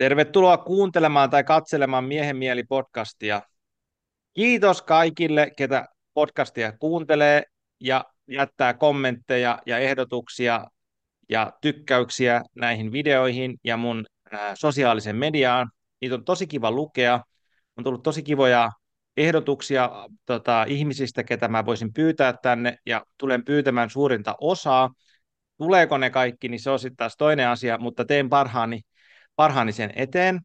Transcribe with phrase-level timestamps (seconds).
[0.00, 3.42] Tervetuloa kuuntelemaan tai katselemaan Miehen mieli podcastia.
[4.32, 7.42] Kiitos kaikille, ketä podcastia kuuntelee
[7.80, 10.64] ja jättää kommentteja ja ehdotuksia
[11.28, 14.06] ja tykkäyksiä näihin videoihin ja mun
[14.54, 15.70] sosiaalisen mediaan.
[16.00, 17.20] Niitä on tosi kiva lukea.
[17.76, 18.70] On tullut tosi kivoja
[19.16, 19.90] ehdotuksia
[20.26, 24.90] tota, ihmisistä, ketä mä voisin pyytää tänne, ja tulen pyytämään suurinta osaa.
[25.58, 28.80] Tuleeko ne kaikki, niin se on sitten taas toinen asia, mutta teen parhaani
[29.40, 30.40] parhaani sen eteen.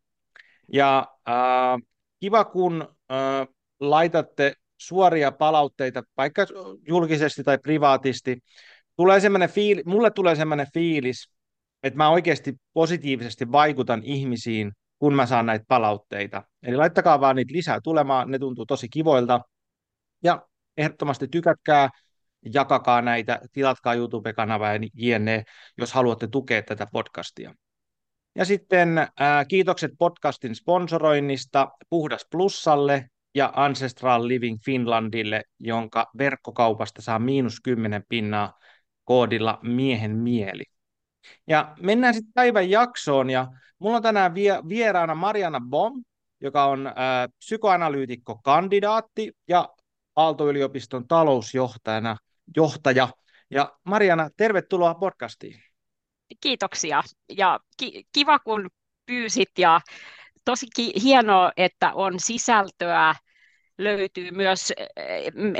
[0.74, 1.80] Ja äh,
[2.20, 3.48] kiva, kun äh,
[3.80, 6.46] laitatte suoria palautteita, vaikka
[6.88, 8.38] julkisesti tai privaatisti.
[8.96, 11.30] Tulee fiili, mulle tulee sellainen fiilis,
[11.84, 16.44] että mä oikeasti positiivisesti vaikutan ihmisiin, kun mä saan näitä palautteita.
[16.64, 19.42] Eli laittakaa vaan niitä lisää tulemaan, ne tuntuu tosi kivoilta.
[20.24, 21.90] Ja ehdottomasti tykätkää,
[22.54, 25.44] jakakaa näitä, tilatkaa YouTube-kanavaa ja jne,
[25.78, 27.54] jos haluatte tukea tätä podcastia.
[28.36, 37.20] Ja sitten ää, kiitokset podcastin sponsoroinnista Puhdas Plussalle ja Ancestral Living Finlandille, jonka verkkokaupasta saa
[37.20, 38.60] miinus 10 pinnaa
[39.04, 40.64] koodilla miehen mieli.
[41.48, 43.48] Ja mennään sitten päivän jaksoon, ja
[43.80, 46.04] mulla on tänään vie- vieraana Mariana Bom,
[46.42, 49.70] joka on ää, psykoanalyytikko kandidaatti ja
[50.16, 52.18] Aalto-yliopiston talousjohtajana
[52.58, 53.10] johtaja.
[53.50, 55.60] Ja Mariana, tervetuloa podcastiin.
[56.42, 58.70] Kiitoksia ja ki- kiva kun
[59.06, 59.82] pyysit ja
[60.46, 63.16] tosi ki- hienoa, että on sisältöä
[63.78, 64.74] löytyy myös,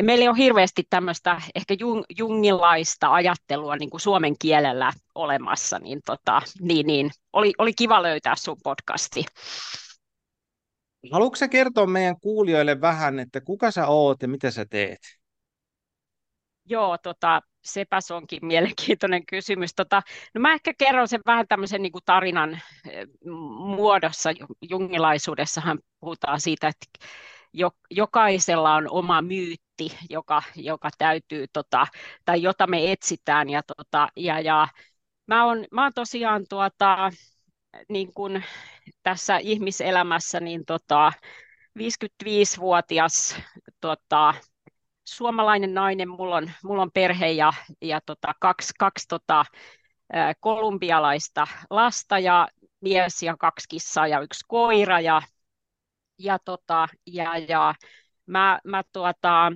[0.02, 6.42] meillä on hirveästi tämmöistä ehkä jung, jungilaista ajattelua niin kuin suomen kielellä olemassa, niin, tota,
[6.60, 9.26] niin, niin oli, oli kiva löytää sun podcasti.
[11.12, 15.00] Haluatko kertoa meidän kuulijoille vähän, että kuka sä oot ja mitä sä teet?
[16.66, 19.76] Joo, tota, sepäs onkin mielenkiintoinen kysymys.
[19.76, 20.02] Tota,
[20.34, 23.08] no mä ehkä kerron sen vähän tämmöisen niin kuin tarinan eh,
[23.76, 24.30] muodossa.
[24.70, 27.08] Jungilaisuudessahan puhutaan siitä, että
[27.92, 31.88] jokaisella on oma myytti, joka, joka täytyy, tota,
[32.26, 33.50] tai jota me etsitään.
[33.50, 34.68] Ja, tota, ja, ja
[35.28, 37.12] mä, oon, mä oon tosiaan tuota,
[37.90, 38.44] niin kuin
[39.04, 41.12] tässä ihmiselämässä niin tota,
[41.80, 43.36] 55-vuotias
[43.82, 44.34] tota,
[45.06, 49.46] suomalainen nainen, mulla on, mulla on perhe ja, ja tota, kaksi, kaksi tota,
[50.40, 52.48] kolumbialaista lasta ja
[52.82, 55.22] mies ja kaksi kissaa ja yksi koira ja,
[56.20, 57.74] ja, tota, ja, ja
[58.26, 59.52] mä, mä tuota,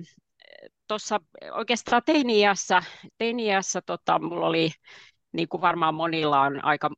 [0.88, 1.20] tuossa
[1.52, 2.82] oikeastaan teiniässä,
[3.18, 4.70] teiniässä tota, mulla oli,
[5.32, 6.90] niin kuin varmaan monilla on aika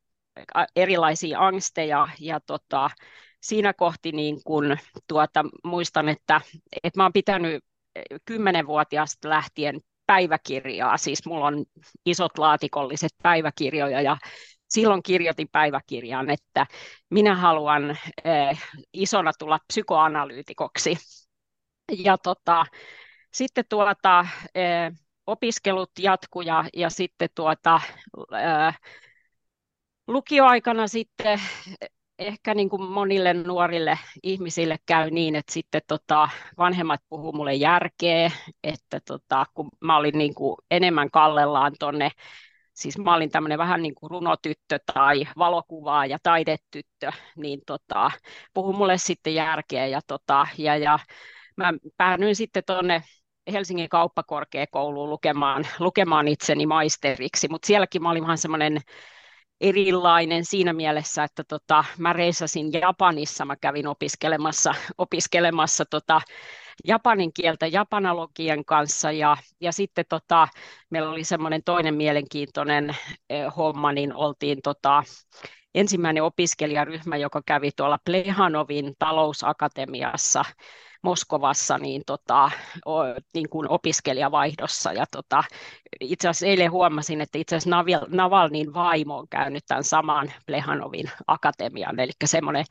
[0.77, 2.91] erilaisia angsteja ja tota,
[3.41, 4.77] siinä kohti niin kun,
[5.09, 6.41] tuota, muistan, että,
[6.83, 7.65] että mä oon pitänyt
[8.25, 11.65] kymmenenvuotiaasta lähtien päiväkirjaa, siis mulla on
[12.07, 14.17] isot laatikolliset päiväkirjoja ja
[14.69, 16.67] silloin kirjoitin päiväkirjaan, että
[17.11, 17.91] minä haluan
[18.25, 20.97] eh, isona tulla psykoanalyytikoksi.
[21.93, 22.65] Ja tota,
[23.33, 24.93] sitten tuota, eh,
[25.27, 27.81] opiskelut jatkuja ja sitten tuota,
[28.19, 28.79] eh,
[30.07, 31.41] lukioaikana sitten
[32.27, 36.29] ehkä niin kuin monille nuorille ihmisille käy niin, että sitten tota,
[36.59, 38.31] vanhemmat puhuu mulle järkeä,
[38.65, 42.11] että tota, kun mä olin niin kuin enemmän kallellaan tonne,
[42.75, 48.11] siis mä olin tämmöinen vähän niin kuin runotyttö tai valokuvaa ja taidetyttö, niin tota,
[48.55, 50.99] puhu mulle sitten järkeä ja, tota, ja, ja
[51.57, 53.03] mä päädyin sitten tuonne
[53.53, 58.81] Helsingin kauppakorkeakouluun lukemaan, lukemaan itseni maisteriksi, mutta sielläkin mä olin vähän semmoinen
[59.63, 66.21] erilainen siinä mielessä, että tota, mä reisasin Japanissa, mä kävin opiskelemassa, opiskelemassa tota,
[66.85, 70.49] japanin kieltä japanologian kanssa ja, ja sitten tota,
[70.91, 72.97] meillä oli semmoinen toinen mielenkiintoinen
[73.31, 75.03] eh, homma, niin oltiin tota,
[75.75, 80.45] ensimmäinen opiskelijaryhmä, joka kävi tuolla Plehanovin talousakatemiassa
[81.03, 82.51] Moskovassa niin, tota,
[82.87, 83.01] o,
[83.35, 84.93] niin kuin opiskelijavaihdossa.
[84.93, 85.45] Ja tota,
[86.01, 92.01] itse asiassa eilen huomasin, että itse asiassa Navalnin vaimo on käynyt tämän saman Plehanovin akatemian,
[92.01, 92.65] eli semmoinen,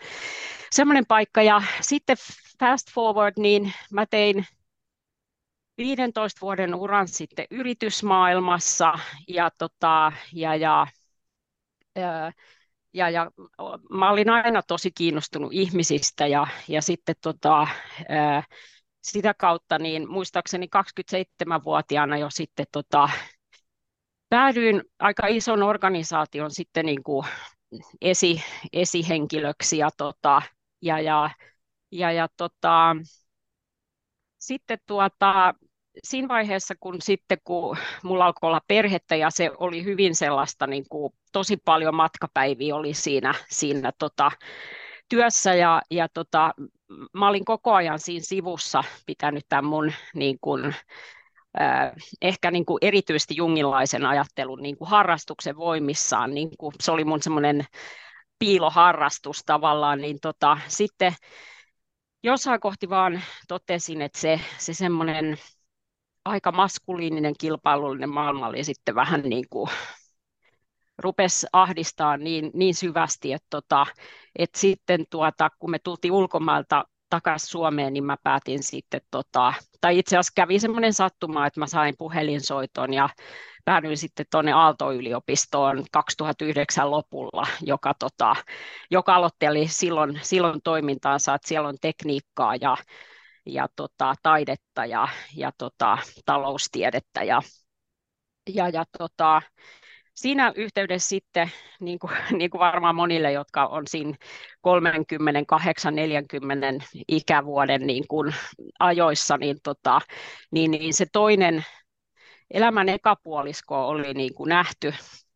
[0.71, 1.41] semmoinen paikka.
[1.41, 2.17] Ja sitten
[2.59, 4.45] fast forward, niin mä tein
[5.77, 8.93] 15 vuoden uran sitten yritysmaailmassa
[9.27, 10.87] ja, tota, ja, ja
[12.93, 13.31] ja, ja
[13.89, 17.67] mä olin aina tosi kiinnostunut ihmisistä ja, ja sitten tota,
[18.09, 18.43] ää,
[19.03, 23.09] sitä kautta niin muistaakseni 27-vuotiaana jo sitten tota,
[24.29, 27.27] päädyin aika ison organisaation sitten niin kuin
[28.01, 28.43] esi,
[28.73, 30.41] esihenkilöksi ja, tota,
[30.81, 31.29] ja, ja,
[31.91, 32.95] ja, ja tota,
[34.39, 35.53] sitten tuota,
[36.03, 40.85] siinä vaiheessa, kun sitten kun mulla alkoi olla perhettä ja se oli hyvin sellaista, niin
[40.89, 44.31] kuin, tosi paljon matkapäiviä oli siinä, siinä tota,
[45.09, 46.53] työssä ja, ja tota,
[47.13, 50.75] mä olin koko ajan siinä sivussa pitänyt tämän mun niin kuin,
[52.21, 57.23] ehkä niin kuin erityisesti jungilaisen ajattelun niin kuin harrastuksen voimissaan, niin kuin se oli mun
[57.23, 57.65] semmoinen
[58.39, 61.13] piiloharrastus tavallaan, niin tota, sitten
[62.23, 65.37] jossain kohti vaan totesin, että se, se semmoinen
[66.25, 69.69] aika maskuliininen kilpailullinen maailma oli sitten vähän niin kuin
[70.97, 73.85] rupesi ahdistaa niin, niin syvästi, että, tota,
[74.35, 79.99] että sitten tuota, kun me tultiin ulkomailta takaisin Suomeen, niin mä päätin sitten, tota, tai
[79.99, 83.09] itse asiassa kävi semmoinen sattuma, että mä sain puhelinsoiton ja
[83.65, 88.35] päädyin sitten tuonne Aalto-yliopistoon 2009 lopulla, joka, tota,
[88.91, 92.77] joka aloitteli silloin, silloin toimintaansa, että siellä on tekniikkaa ja,
[93.45, 97.41] ja tota, taidetta ja, ja tota, taloustiedettä ja,
[98.49, 99.41] ja, ja tota,
[100.13, 104.15] siinä yhteydessä sitten, niin kuin, niin kuin varmaan monille, jotka on siinä
[104.67, 108.35] 38-40 ikävuoden niin kuin
[108.79, 110.01] ajoissa, niin, tota,
[110.51, 111.65] niin, niin se toinen
[112.53, 114.93] elämän ekapuolisko oli niin kuin nähty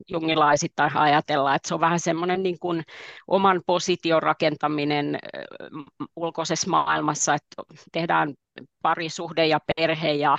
[0.10, 2.84] jungilaisittain ajatella, että se on vähän semmoinen niin kuin
[3.28, 5.20] oman position rakentaminen
[6.16, 8.34] ulkoisessa maailmassa, että tehdään
[8.82, 10.38] parisuhde ja perhe ja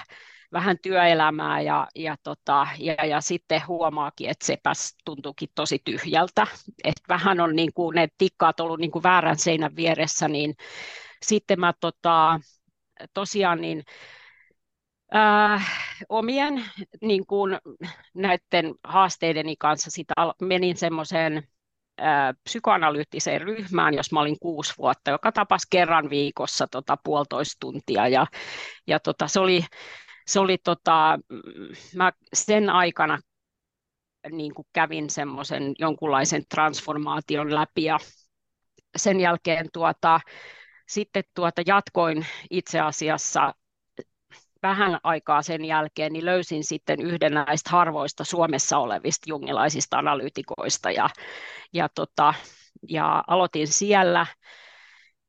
[0.53, 6.47] vähän työelämää ja, ja, tota, ja, ja sitten huomaakin, että sepäs tuntuukin tosi tyhjältä.
[6.85, 10.55] Et vähän on niin kuin, ne tikkaat ollut niin kuin väärän seinän vieressä, niin
[11.23, 12.41] sitten mä tota,
[13.15, 13.85] tosiaan niin,
[15.15, 15.71] äh,
[16.09, 16.65] omien
[17.01, 17.59] niin kuin,
[18.15, 20.09] näiden haasteideni kanssa sit
[20.41, 21.49] menin semmoiseen
[22.45, 28.09] psykoanalyyttiseen ryhmään, jos mä olin kuusi vuotta, joka tapasi kerran viikossa tota, puolitoista tuntia.
[28.09, 28.27] Ja,
[28.87, 29.65] ja tota, se oli
[30.27, 31.19] se oli tota,
[31.95, 33.19] mä sen aikana
[34.31, 37.99] niin kuin kävin semmoisen jonkunlaisen transformaation läpi ja
[38.97, 40.21] sen jälkeen tuota,
[40.89, 43.55] sitten tuota jatkoin itse asiassa
[44.63, 51.11] vähän aikaa sen jälkeen, niin löysin sitten yhden näistä harvoista Suomessa olevista jungilaisista analyytikoista ja,
[51.73, 52.35] ja, tota,
[52.89, 54.27] ja aloitin siellä.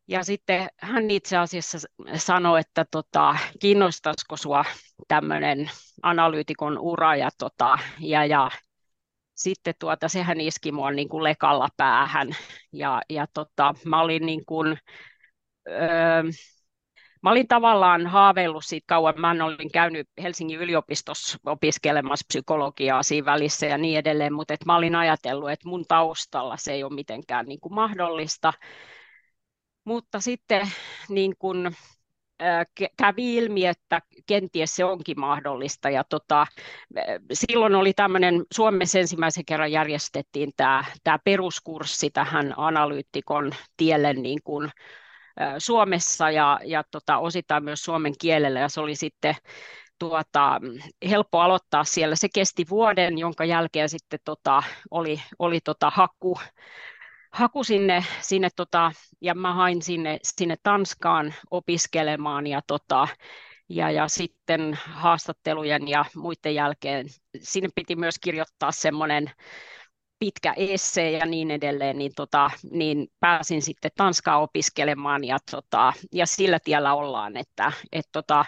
[0.08, 1.78] Ja sitten hän itse asiassa
[2.16, 4.66] sanoi, että tota, kiinnostaisiko sinua
[5.08, 5.72] tämmöinen
[6.04, 8.52] analyytikon ura ja, tota, ja, ja
[9.36, 12.30] sitten tuota, sehän iski mua niin kuin lekalla päähän.
[12.74, 14.78] Ja, ja tota, mä olin niin kuin,
[15.68, 16.24] öö,
[17.24, 19.22] Mä olin tavallaan haaveillut siitä kauan.
[19.22, 24.76] Mä olin käynyt Helsingin yliopistossa opiskelemassa psykologiaa siinä välissä ja niin edelleen, mutta et mä
[24.76, 28.54] olin ajatellut, että mun taustalla se ei ole mitenkään niin kuin mahdollista.
[29.84, 30.68] Mutta sitten
[31.10, 31.72] niin kun,
[32.98, 35.90] kävi ilmi, että kenties se onkin mahdollista.
[35.90, 36.48] Ja tota,
[37.34, 44.70] silloin oli tämmöinen, Suomessa ensimmäisen kerran järjestettiin tämä, tämä peruskurssi tähän analyytikon tielle niin kuin,
[45.58, 48.60] Suomessa ja, ja tota, osittain myös suomen kielellä.
[48.60, 49.36] Ja se oli sitten
[50.00, 50.60] tuota,
[51.10, 52.16] helppo aloittaa siellä.
[52.16, 56.38] Se kesti vuoden, jonka jälkeen sitten tota, oli, oli tota, haku
[57.32, 58.92] haku sinne, sinne tota,
[59.22, 63.08] ja mä hain sinne, sinne Tanskaan opiskelemaan ja, tota,
[63.70, 67.08] ja, ja sitten haastattelujen ja muiden jälkeen
[67.42, 69.32] sinne piti myös kirjoittaa semmoinen
[70.20, 76.26] pitkä esse ja niin edelleen, niin, tota, niin pääsin sitten Tanskaan opiskelemaan ja, tota, ja
[76.26, 78.46] sillä tiellä ollaan, että et, tota,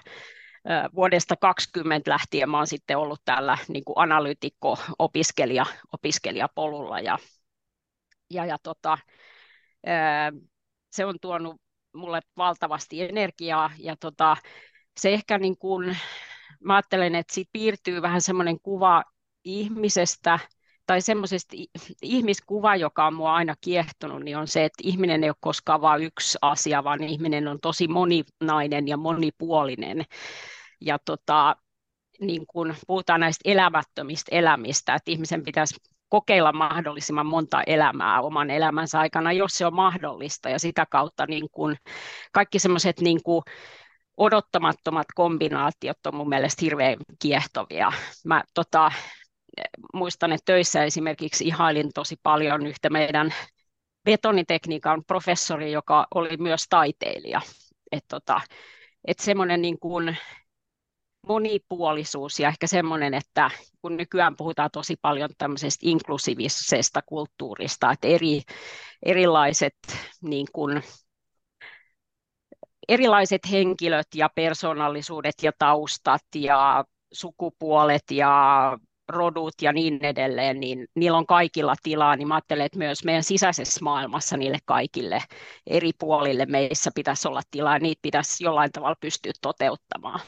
[0.95, 7.17] vuodesta 20 lähtien mä olen sitten ollut täällä niin kuin analyytikko-opiskelija opiskelijapolulla ja,
[8.29, 8.97] ja, ja tota,
[10.91, 11.61] se on tuonut
[11.93, 14.37] mulle valtavasti energiaa ja tota,
[14.99, 15.97] se ehkä niin kuin,
[16.63, 19.03] mä ajattelen, että siitä piirtyy vähän semmoinen kuva
[19.43, 20.39] ihmisestä
[20.89, 21.57] tai semmoisesta
[22.01, 26.03] ihmiskuva, joka on mua aina kiehtonut, niin on se, että ihminen ei ole koskaan vain
[26.03, 30.05] yksi asia, vaan ihminen on tosi moninainen ja monipuolinen.
[30.81, 31.55] Ja tota,
[32.21, 35.75] niin kun puhutaan näistä elämättömistä elämistä, että ihmisen pitäisi
[36.07, 40.49] kokeilla mahdollisimman monta elämää oman elämänsä aikana, jos se on mahdollista.
[40.49, 41.77] Ja sitä kautta niin kuin
[42.31, 43.19] kaikki semmoiset niin
[44.17, 47.91] odottamattomat kombinaatiot on mun mielestä hirveän kiehtovia.
[48.25, 48.91] Mä tota,
[49.93, 53.33] muistan, että töissä esimerkiksi ihailin tosi paljon yhtä meidän
[54.05, 57.41] betonitekniikan professori, joka oli myös taiteilija.
[57.91, 58.41] Että tota,
[59.07, 60.17] et semmoinen niin kuin
[61.27, 63.51] monipuolisuus ja ehkä semmoinen, että
[63.81, 68.41] kun nykyään puhutaan tosi paljon tämmöisestä inklusiivisesta kulttuurista, että eri,
[69.05, 69.75] erilaiset
[70.21, 70.83] niin kuin,
[72.87, 78.77] erilaiset henkilöt ja persoonallisuudet ja taustat ja sukupuolet ja
[79.09, 83.23] rodut ja niin edelleen, niin niillä on kaikilla tilaa, niin mä ajattelen, että myös meidän
[83.23, 85.23] sisäisessä maailmassa niille kaikille
[85.67, 90.19] eri puolille meissä pitäisi olla tilaa, ja niitä pitäisi jollain tavalla pystyä toteuttamaan.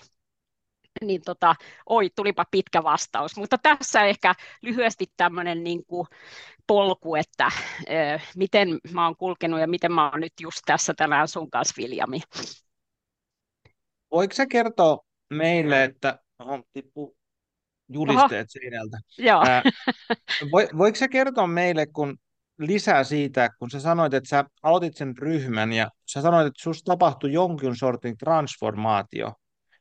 [1.02, 6.08] Niin tota, oi, tulipa pitkä vastaus, mutta tässä ehkä lyhyesti tämmöinen niin kuin
[6.68, 11.28] polku, että äh, miten mä oon kulkenut ja miten mä oon nyt just tässä tänään
[11.28, 12.22] sun kanssa, Viljami.
[14.12, 17.16] Voiko sä kertoa meille, että on tippu
[17.94, 18.62] julisteet Oho.
[18.62, 18.98] seinältä.
[19.18, 19.44] Joo.
[19.48, 19.64] Ää,
[20.78, 22.18] voiko sä kertoa meille kun
[22.60, 26.92] lisää siitä, kun sä sanoit, että sä aloitit sen ryhmän ja sä sanoit, että susta
[26.92, 29.34] tapahtui jonkin sortin transformaatio,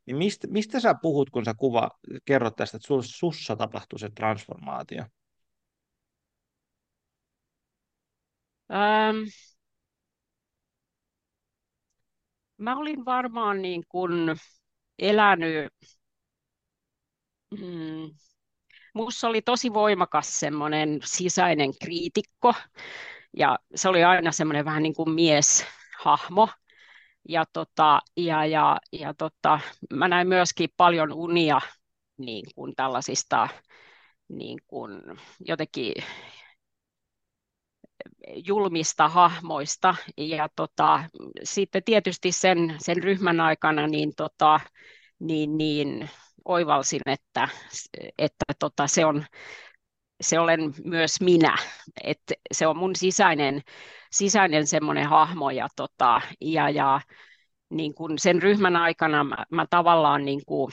[0.06, 1.90] niin mistä, mistä sä puhut, kun sä kuva,
[2.24, 5.04] kerrot tästä, että sus, sussa tapahtui se transformaatio?
[8.72, 9.16] Ähm,
[12.58, 14.12] mä olin varmaan niin kuin
[14.98, 15.72] elänyt
[17.50, 18.10] Mm.
[18.94, 22.54] Minussa oli tosi voimakas semmoinen sisäinen kriitikko,
[23.36, 26.48] ja se oli aina semmoinen vähän niin kuin mieshahmo.
[27.28, 29.60] Ja, tota, ja, ja, ja tota,
[29.94, 31.60] mä näin myöskin paljon unia
[32.18, 33.48] niin kuin tällaisista
[34.28, 35.02] niin kuin
[35.40, 35.94] jotenkin
[38.46, 39.94] julmista hahmoista.
[40.16, 41.04] Ja tota,
[41.42, 44.60] sitten tietysti sen, sen ryhmän aikana niin, tota,
[45.18, 46.10] niin, niin
[46.50, 47.48] oivalsin, että,
[48.18, 49.24] että tota, se, on,
[50.20, 51.56] se olen myös minä,
[52.04, 53.60] että se on mun sisäinen,
[54.12, 57.00] sisäinen semmoinen hahmo ja, tota, ja, ja
[57.70, 60.72] niin kuin sen ryhmän aikana mä, mä tavallaan niin kuin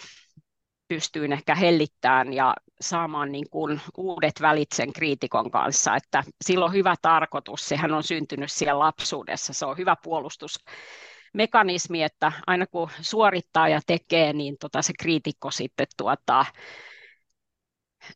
[0.88, 6.74] pystyin ehkä hellittämään ja saamaan niin kuin uudet välit sen kriitikon kanssa, että sillä on
[6.74, 10.60] hyvä tarkoitus, sehän on syntynyt siellä lapsuudessa, se on hyvä puolustus
[11.38, 16.46] mekanismi, että aina kun suorittaa ja tekee, niin tota se kriitikko sitten tuota,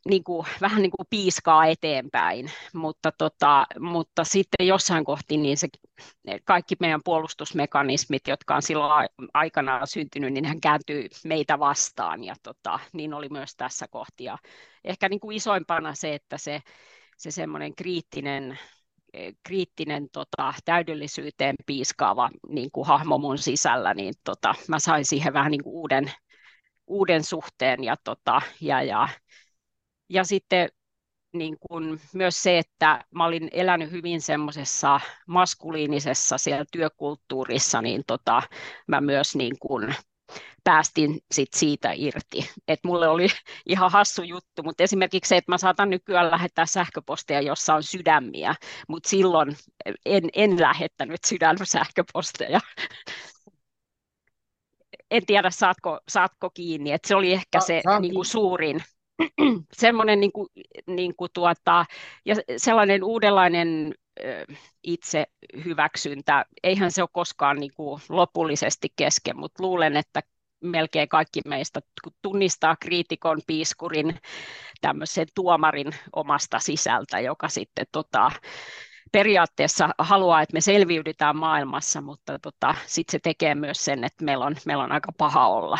[0.08, 5.68] niin kuin, vähän niin kuin piiskaa eteenpäin, mutta, tota, mutta sitten jossain kohti niin se,
[6.44, 12.78] kaikki meidän puolustusmekanismit, jotka on silloin aikanaan syntynyt, niin hän kääntyy meitä vastaan ja tota,
[12.92, 14.38] niin oli myös tässä kohtia.
[14.84, 16.60] Ehkä niin kuin isoimpana se, että se,
[17.16, 18.58] se semmoinen kriittinen
[19.42, 25.50] kriittinen tota, täydellisyyteen piiskaava niin kuin hahmo mun sisällä, niin tota, mä sain siihen vähän
[25.50, 26.12] niin kuin uuden,
[26.86, 29.08] uuden suhteen ja, tota, ja, ja,
[30.08, 30.68] ja sitten
[31.32, 38.42] niin kuin myös se, että mä olin elänyt hyvin semmoisessa maskuliinisessa siellä työkulttuurissa, niin tota,
[38.86, 39.94] mä myös niin kuin
[40.64, 42.50] päästin sit siitä irti.
[42.68, 43.26] Et mulle oli
[43.66, 48.54] ihan hassu juttu, mutta esimerkiksi se, että mä saatan nykyään lähettää sähköpostia, jossa on sydämiä,
[48.88, 49.56] mutta silloin
[50.06, 52.60] en, en lähettänyt sydänsähköposteja.
[55.10, 58.82] En tiedä, saatko, saatko kiinni, että se oli ehkä se Sa- niin kuin suurin,
[59.72, 60.48] semmoinen niin kuin,
[60.86, 61.84] niin kuin tuota,
[62.24, 63.94] ja sellainen uudenlainen
[64.82, 65.26] itse
[65.64, 66.44] hyväksyntä.
[66.62, 70.20] Eihän se ole koskaan niin kuin lopullisesti kesken, mutta luulen, että
[70.62, 71.80] melkein kaikki meistä
[72.22, 74.18] tunnistaa kriitikon, piiskurin,
[74.80, 78.30] tämmöisen tuomarin omasta sisältä, joka sitten tota,
[79.12, 84.44] periaatteessa haluaa, että me selviydytään maailmassa, mutta tota, sitten se tekee myös sen, että meillä
[84.44, 85.78] on, meillä on aika paha olla.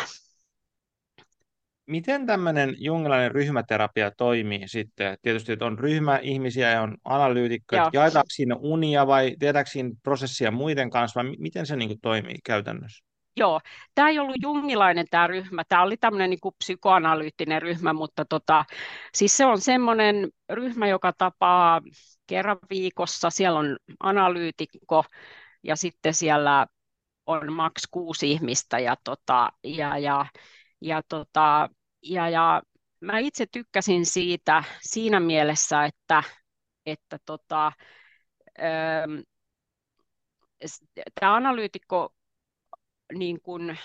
[1.85, 5.17] Miten tämmöinen jungilainen ryhmäterapia toimii sitten?
[5.21, 7.89] Tietysti että on ryhmä ihmisiä ja on analyytikkoja.
[7.93, 12.37] Jaetaanko siinä unia vai tehdäänkö siinä prosessia muiden kanssa vai miten se niin kuin toimii
[12.45, 13.12] käytännössä?
[13.37, 13.61] Joo,
[13.95, 18.65] tämä ei ollut jungilainen tämä ryhmä, tämä oli tämmöinen niin kuin psykoanalyyttinen ryhmä, mutta tota,
[19.13, 21.81] siis se on semmoinen ryhmä, joka tapaa
[22.27, 25.05] kerran viikossa, siellä on analyytikko
[25.63, 26.67] ja sitten siellä
[27.25, 30.25] on maks kuusi ihmistä ja, tota, ja, ja,
[30.81, 31.69] ja, tota,
[32.01, 32.61] ja, ja
[32.99, 36.23] mä itse tykkäsin siitä siinä mielessä, että,
[36.85, 37.71] että tota,
[41.19, 42.13] tämä analyytikko
[43.13, 43.79] niin kuin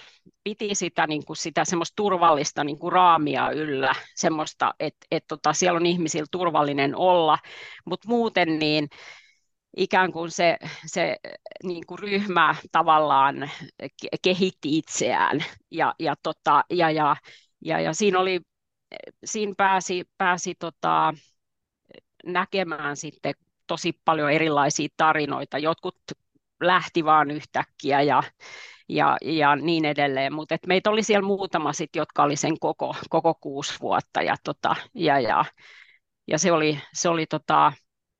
[0.44, 5.52] piti sitä, niin kuin sitä semmoista turvallista niin kuin raamia yllä, semmoista, että et tota,
[5.52, 7.38] siellä on ihmisillä turvallinen olla,
[7.84, 8.88] mutta muuten niin
[9.76, 10.56] ikään kuin se,
[10.86, 11.16] se
[11.62, 13.50] niin kuin ryhmä tavallaan
[14.22, 17.16] kehitti itseään ja, ja, tota, ja, ja,
[17.64, 18.40] ja, ja siinä, oli,
[19.24, 21.14] siinä pääsi, pääsi tota,
[22.26, 23.34] näkemään sitten
[23.66, 25.58] tosi paljon erilaisia tarinoita.
[25.58, 25.98] Jotkut
[26.60, 28.22] lähti vaan yhtäkkiä ja,
[28.88, 30.32] ja, ja niin edelleen.
[30.32, 34.76] Mutta meitä oli siellä muutama sit, jotka oli sen koko, koko kuusi vuotta ja, tota,
[34.94, 35.44] ja, ja,
[36.28, 37.72] ja se, oli, se, oli, tota,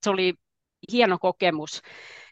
[0.04, 0.34] se oli
[0.92, 1.82] hieno kokemus.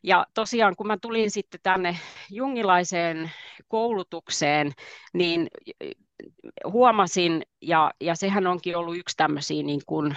[0.03, 1.97] Ja tosiaan kun mä tulin sitten tänne
[2.31, 3.31] jungilaiseen
[3.69, 4.73] koulutukseen,
[5.15, 5.49] niin
[6.65, 10.17] huomasin, ja, ja sehän onkin ollut yksi tämmöisiä niin kuin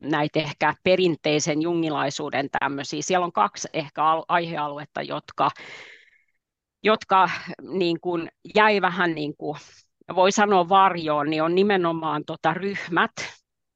[0.00, 3.02] näitä ehkä perinteisen jungilaisuuden tämmöisiä.
[3.02, 5.50] Siellä on kaksi ehkä aihealuetta, jotka,
[6.84, 7.30] jotka
[7.62, 9.58] niin kuin jäi vähän niin kuin,
[10.14, 13.12] voi sanoa varjoon, niin on nimenomaan tota ryhmät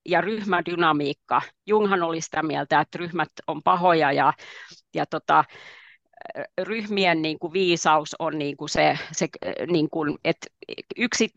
[0.08, 1.42] ja ryhmädynamiikka.
[1.66, 4.32] Junghan oli sitä mieltä, että ryhmät on pahoja ja,
[4.94, 5.44] ja tota,
[6.62, 9.28] ryhmien niin kuin viisaus on niin kuin se, se
[9.70, 10.46] niin kuin, että
[10.96, 11.28] yksi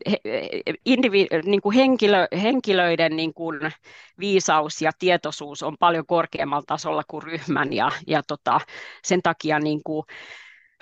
[0.84, 3.60] indivi, niin kuin henkilö, henkilöiden niin kuin
[4.18, 8.60] viisaus ja tietoisuus on paljon korkeammalla tasolla kuin ryhmän ja, ja tota,
[9.04, 10.04] sen takia niin kuin,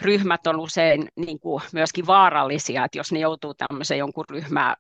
[0.03, 4.77] ryhmät on usein niin kuin myöskin vaarallisia, että jos ne joutuu tämmöiseen jonkun ryhmä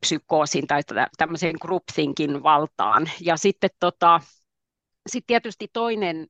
[0.00, 0.82] psykoosin tai
[1.18, 3.10] tämmöiseen groupthinkin valtaan.
[3.20, 4.20] Ja sitten tota,
[5.08, 6.26] sitten tietysti toinen,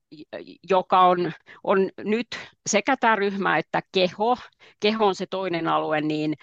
[0.70, 1.32] joka on,
[1.64, 2.26] on nyt
[2.68, 4.36] sekä tämä ryhmä että keho,
[4.80, 6.34] keho on se toinen alue, niin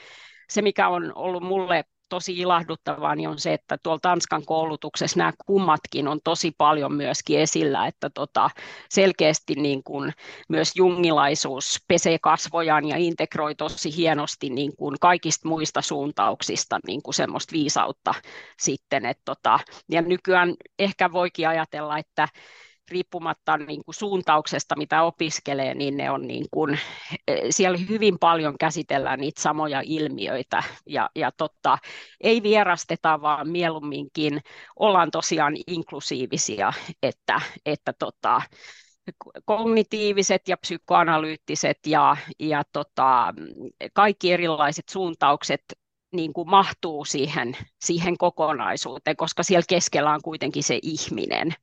[0.49, 5.33] se mikä on ollut mulle tosi ilahduttavaa niin on se, että tuolla Tanskan koulutuksessa nämä
[5.45, 8.49] kummatkin on tosi paljon myöskin esillä, että tota,
[8.89, 10.13] selkeästi niin kuin
[10.49, 17.13] myös jungilaisuus pesee kasvojaan ja integroi tosi hienosti niin kuin kaikista muista suuntauksista niin kuin
[17.13, 18.13] semmoista viisautta
[18.59, 19.05] sitten.
[19.05, 19.59] Että tota,
[19.91, 22.27] ja nykyään ehkä voikin ajatella, että
[22.91, 26.79] riippumatta niin kuin suuntauksesta, mitä opiskelee, niin ne on niin kuin,
[27.27, 30.63] eh, siellä hyvin paljon käsitellään niitä samoja ilmiöitä.
[30.85, 31.77] Ja, ja totta,
[32.21, 34.39] ei vierasteta, vaan mieluumminkin
[34.75, 38.41] ollaan tosiaan inklusiivisia, että, että tota,
[39.45, 43.33] kognitiiviset ja psykoanalyyttiset ja, ja tota,
[43.93, 45.61] kaikki erilaiset suuntaukset
[46.13, 51.53] niin kuin mahtuu siihen, siihen kokonaisuuteen, koska siellä keskellä on kuitenkin se ihminen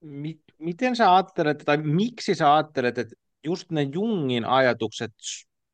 [0.00, 3.14] mi, miten sä ajattelet, tai miksi sä ajattelet, että
[3.44, 5.12] just ne Jungin ajatukset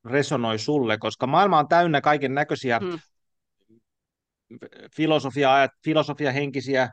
[0.05, 2.99] resonoi sulle, koska maailma on täynnä kaiken näköisiä hmm.
[4.97, 6.91] filosofia, filosofia henkisiä,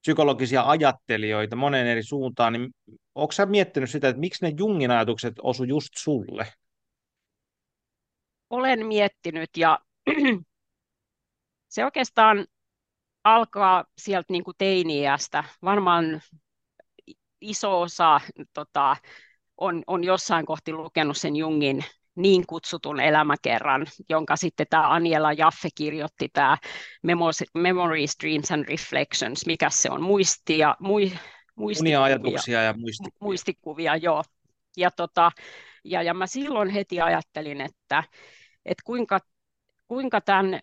[0.00, 2.70] psykologisia ajattelijoita monen eri suuntaan, niin
[3.14, 6.46] onko sä miettinyt sitä, että miksi ne Jungin ajatukset osu just sulle?
[8.50, 9.78] Olen miettinyt ja
[11.68, 12.46] se oikeastaan
[13.24, 16.20] alkaa sieltä niin kuin teini-iästä, varmaan
[17.40, 18.20] iso osa
[18.54, 18.96] tota,
[19.56, 21.84] on, on jossain kohti lukenut sen Jungin
[22.16, 26.58] niin kutsutun elämäkerran, jonka sitten tämä Aniela Jaffe kirjoitti, tämä
[27.54, 31.12] Memories, Dreams and Reflections, mikä se on, muistia, mui,
[31.54, 32.02] muistikuvia.
[32.02, 33.16] ajatuksia ja muistikuvia.
[33.20, 34.22] Muistikuvia, joo.
[34.76, 35.32] Ja, tota,
[35.84, 38.04] ja, ja mä silloin heti ajattelin, että,
[38.64, 39.20] että kuinka,
[39.88, 40.60] kuinka, tämän,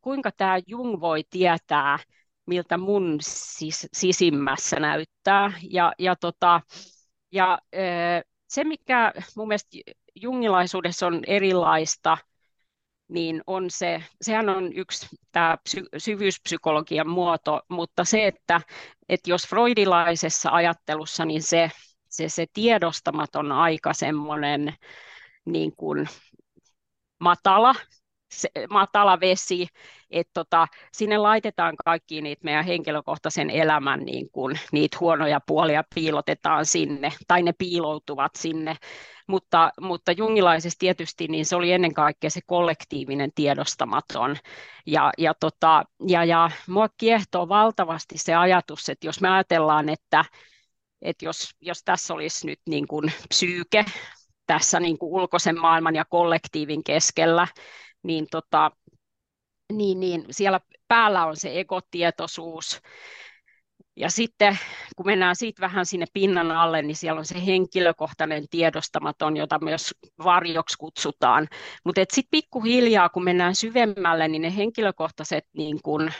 [0.00, 1.98] kuinka tämä Jung voi tietää,
[2.46, 5.52] miltä mun sis, sisimmässä näyttää.
[5.70, 6.60] Ja, ja, tota,
[7.32, 7.58] ja
[8.48, 9.78] se, mikä mun mielestä
[10.14, 12.18] jungilaisuudessa on erilaista,
[13.08, 18.60] niin on se, sehän on yksi tämä psy, syvyyspsykologian muoto, mutta se, että,
[19.08, 21.70] että jos freudilaisessa ajattelussa, niin se,
[22.08, 24.74] se, se tiedostamaton aika semmoinen
[25.44, 26.08] niin kuin
[27.18, 27.74] matala,
[28.30, 29.68] se, matala vesi,
[30.10, 36.66] että tota, sinne laitetaan kaikki niitä meidän henkilökohtaisen elämän niin kun, niitä huonoja puolia piilotetaan
[36.66, 38.76] sinne, tai ne piiloutuvat sinne,
[39.26, 44.36] mutta, mutta jungilaisessa tietysti niin se oli ennen kaikkea se kollektiivinen tiedostamaton.
[44.86, 50.24] Ja, ja, tota, ja, ja mua kiehtoo valtavasti se ajatus, että jos me ajatellaan, että,
[51.02, 53.84] että jos, jos tässä olisi nyt niin kuin psyyke
[54.46, 57.46] tässä niin kuin ulkoisen maailman ja kollektiivin keskellä,
[58.06, 58.70] niin, tota,
[59.72, 62.80] niin, niin siellä päällä on se ekotietoisuus.
[63.96, 64.58] Ja sitten
[64.96, 69.94] kun mennään siitä vähän sinne pinnan alle, niin siellä on se henkilökohtainen tiedostamaton, jota myös
[70.24, 71.48] varjoksi kutsutaan.
[71.84, 76.10] Mutta sitten pikkuhiljaa, kun mennään syvemmälle, niin ne henkilökohtaiset niin kun,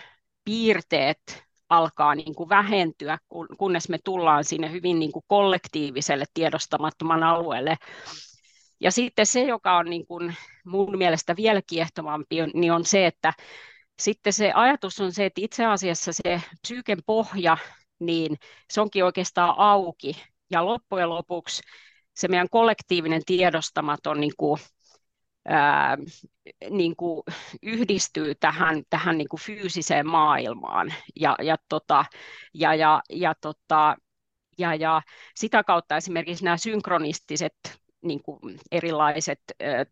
[0.44, 3.18] piirteet alkaa niin kuin vähentyä,
[3.59, 7.77] kunnes me tullaan sinne hyvin niin kuin kollektiiviselle tiedostamattoman alueelle.
[8.81, 13.33] Ja sitten se, joka on niin kuin mun mielestä vielä kiehtovampi, niin on se, että
[13.99, 17.57] sitten se ajatus on se, että itse asiassa se psyyken pohja,
[17.99, 18.37] niin
[18.71, 20.23] se onkin oikeastaan auki.
[20.51, 21.62] Ja loppujen lopuksi
[22.15, 24.61] se meidän kollektiivinen tiedostamaton niin kuin,
[25.49, 25.99] ää,
[26.71, 27.23] niin kuin
[27.62, 30.95] yhdistyy tähän, tähän niin kuin fyysiseen maailmaan.
[31.21, 32.05] Ja, ja, tota,
[32.55, 33.97] ja, ja, ja, tota,
[34.59, 35.03] ja, ja
[35.35, 37.57] sitä kautta esimerkiksi nämä synkronistiset
[38.07, 39.40] niin kuin erilaiset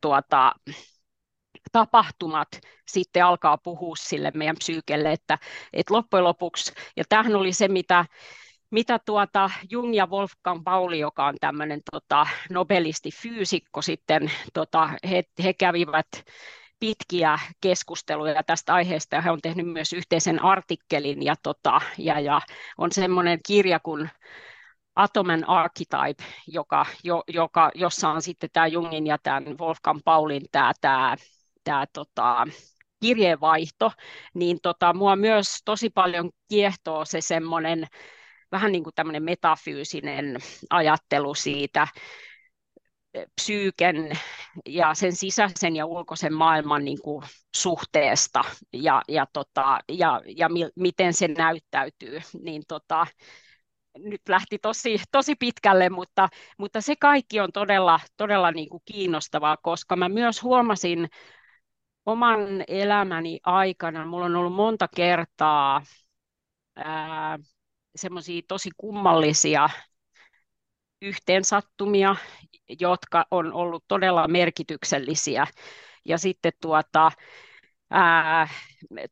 [0.00, 0.53] tuota,
[1.72, 2.48] tapahtumat
[2.88, 5.38] sitten alkaa puhua sille meidän psyykelle, että,
[5.72, 8.05] että loppujen lopuksi, ja tämähän oli se, mitä,
[8.70, 15.22] mitä tuota Jung ja Wolfgang Pauli, joka on tämmöinen tota, nobelisti fyysikko sitten, tota, he,
[15.44, 16.07] he kävivät
[16.81, 22.40] pitkiä keskusteluja tästä aiheesta ja he on tehnyt myös yhteisen artikkelin ja, tota, ja, ja
[22.79, 24.11] on semmoinen kirja kuin
[24.96, 30.72] Atomen Archetype, joka, jo, joka, jossa on sitten tämä Jungin ja tämän Wolfgang Paulin tämä,
[30.80, 31.16] tämä,
[31.64, 32.46] tämä tota,
[33.00, 33.92] kirjeenvaihto,
[34.35, 37.87] niin tota, mua myös tosi paljon kiehtoo se semmoinen
[38.52, 40.37] vähän niin kuin tämmöinen metafyysinen
[40.70, 41.88] ajattelu siitä
[43.35, 44.11] psyyken
[44.68, 47.24] ja sen sisäisen ja ulkoisen maailman niin kuin
[47.57, 53.07] suhteesta ja, ja, tota, ja, ja mi, miten se näyttäytyy, niin tota,
[53.98, 56.28] nyt lähti tosi, tosi pitkälle, mutta,
[56.59, 61.09] mutta se kaikki on todella, todella niin kuin kiinnostavaa, koska mä myös huomasin
[62.07, 65.83] oman elämäni aikana, mulla on ollut monta kertaa
[67.96, 69.68] semmoisia tosi kummallisia
[71.02, 72.16] yhteensattumia,
[72.80, 75.46] jotka on ollut todella merkityksellisiä.
[76.04, 77.12] Ja sitten tuota,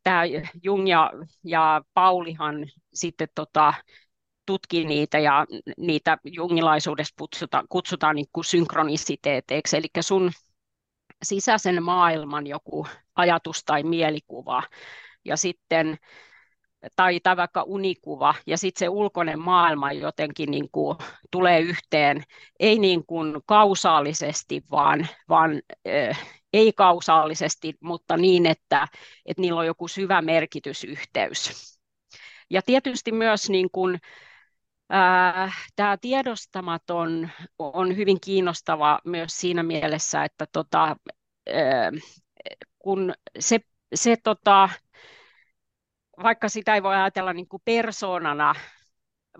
[0.03, 0.23] tämä
[0.63, 1.11] Jung ja,
[1.43, 2.55] ja Paulihan
[2.93, 3.73] sitten tota,
[4.45, 5.45] tutki niitä ja
[5.77, 10.31] niitä jungilaisuudessa kutsutaan, kutsutaan niin kuin synkronisiteeteiksi, eli sun
[11.23, 14.63] sisäisen maailman joku ajatus tai mielikuva
[15.25, 15.97] ja sitten
[16.95, 20.97] tai, tai vaikka unikuva, ja sitten se ulkoinen maailma jotenkin niin kuin
[21.31, 22.23] tulee yhteen,
[22.59, 26.19] ei niin kuin kausaalisesti, vaan, vaan äh,
[26.53, 28.87] ei kausaalisesti, mutta niin, että,
[29.25, 31.73] että niillä on joku syvä merkitysyhteys.
[32.49, 34.01] Ja tietysti myös niin kuin, äh,
[35.75, 40.95] tämä tiedostamaton on hyvin kiinnostava myös siinä mielessä, että tota,
[41.49, 41.91] äh,
[42.79, 43.59] kun se,
[43.95, 44.69] se tota,
[46.23, 48.55] vaikka sitä ei voi ajatella niin kuin persoonana,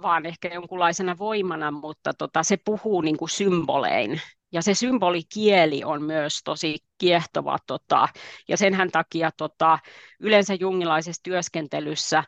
[0.01, 4.21] vaan ehkä jonkunlaisena voimana, mutta tota, se puhuu niin kuin symbolein.
[4.51, 8.07] Ja se symbolikieli on myös tosi kiehtova, tota,
[8.47, 9.79] ja senhän takia tota,
[10.19, 12.23] yleensä jungilaisessa työskentelyssä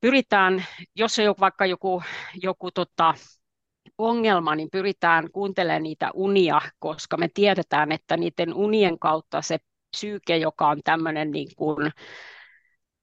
[0.00, 0.64] pyritään,
[0.96, 2.02] jos on vaikka joku,
[2.42, 3.14] joku tota,
[3.98, 9.58] ongelma, niin pyritään kuuntelemaan niitä unia, koska me tiedetään, että niiden unien kautta se
[9.90, 11.90] psyyke, joka on tämmöinen niin kuin,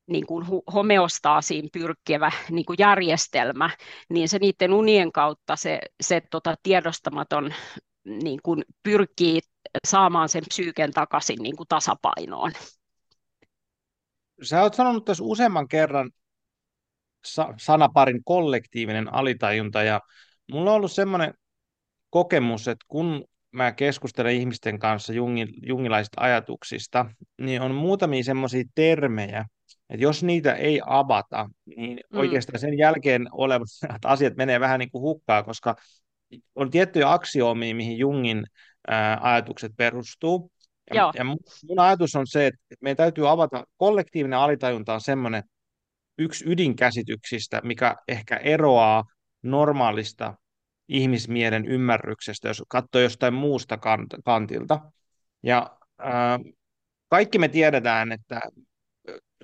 [0.07, 3.69] niin kuin homeostaasiin pyrkivä niin kuin järjestelmä,
[4.09, 7.53] niin se niiden unien kautta se, se tota, tiedostamaton
[8.03, 9.39] niin kuin pyrkii
[9.87, 12.51] saamaan sen psyyken takaisin niin kuin tasapainoon.
[14.43, 16.11] Sä oot sanonut tässä useamman kerran
[17.25, 20.01] sa- sanaparin kollektiivinen alitajunta, ja
[20.51, 21.33] mulla on ollut semmoinen
[22.09, 27.05] kokemus, että kun mä keskustelen ihmisten kanssa jungin, jungilaisista ajatuksista,
[27.41, 29.45] niin on muutamia semmoisia termejä,
[29.89, 32.19] että jos niitä ei avata, niin mm.
[32.19, 33.67] oikeastaan sen jälkeen olevat
[34.05, 35.75] asiat menee vähän niin kuin hukkaa, koska
[36.55, 38.43] on tiettyjä aksioomia, mihin Jungin
[38.87, 40.51] ää, ajatukset perustuu.
[40.93, 41.37] Ja, ja mun,
[41.69, 45.43] mun ajatus on se, että meidän täytyy avata, kollektiivinen alitajunta on semmoinen
[46.17, 49.03] yksi ydinkäsityksistä, mikä ehkä eroaa
[49.43, 50.33] normaalista
[50.87, 53.77] ihmismielen ymmärryksestä, jos katsoo jostain muusta
[54.25, 54.79] kantilta.
[55.43, 56.39] Ja ää,
[57.09, 58.41] kaikki me tiedetään, että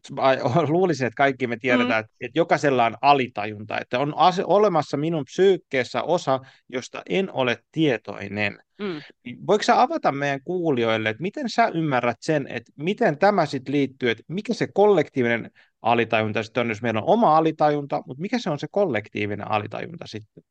[0.67, 2.25] luulisin, että kaikki me tiedetään, mm.
[2.25, 4.13] että jokaisella on alitajunta, että on
[4.45, 8.59] olemassa minun psyykkeessä osa, josta en ole tietoinen.
[8.79, 9.01] Mm.
[9.25, 13.73] Niin voiko sä avata meidän kuulijoille, että miten sä ymmärrät sen, että miten tämä sitten
[13.73, 18.39] liittyy, että mikä se kollektiivinen alitajunta sitten on, jos meillä on oma alitajunta, mutta mikä
[18.39, 20.43] se on se kollektiivinen alitajunta sitten?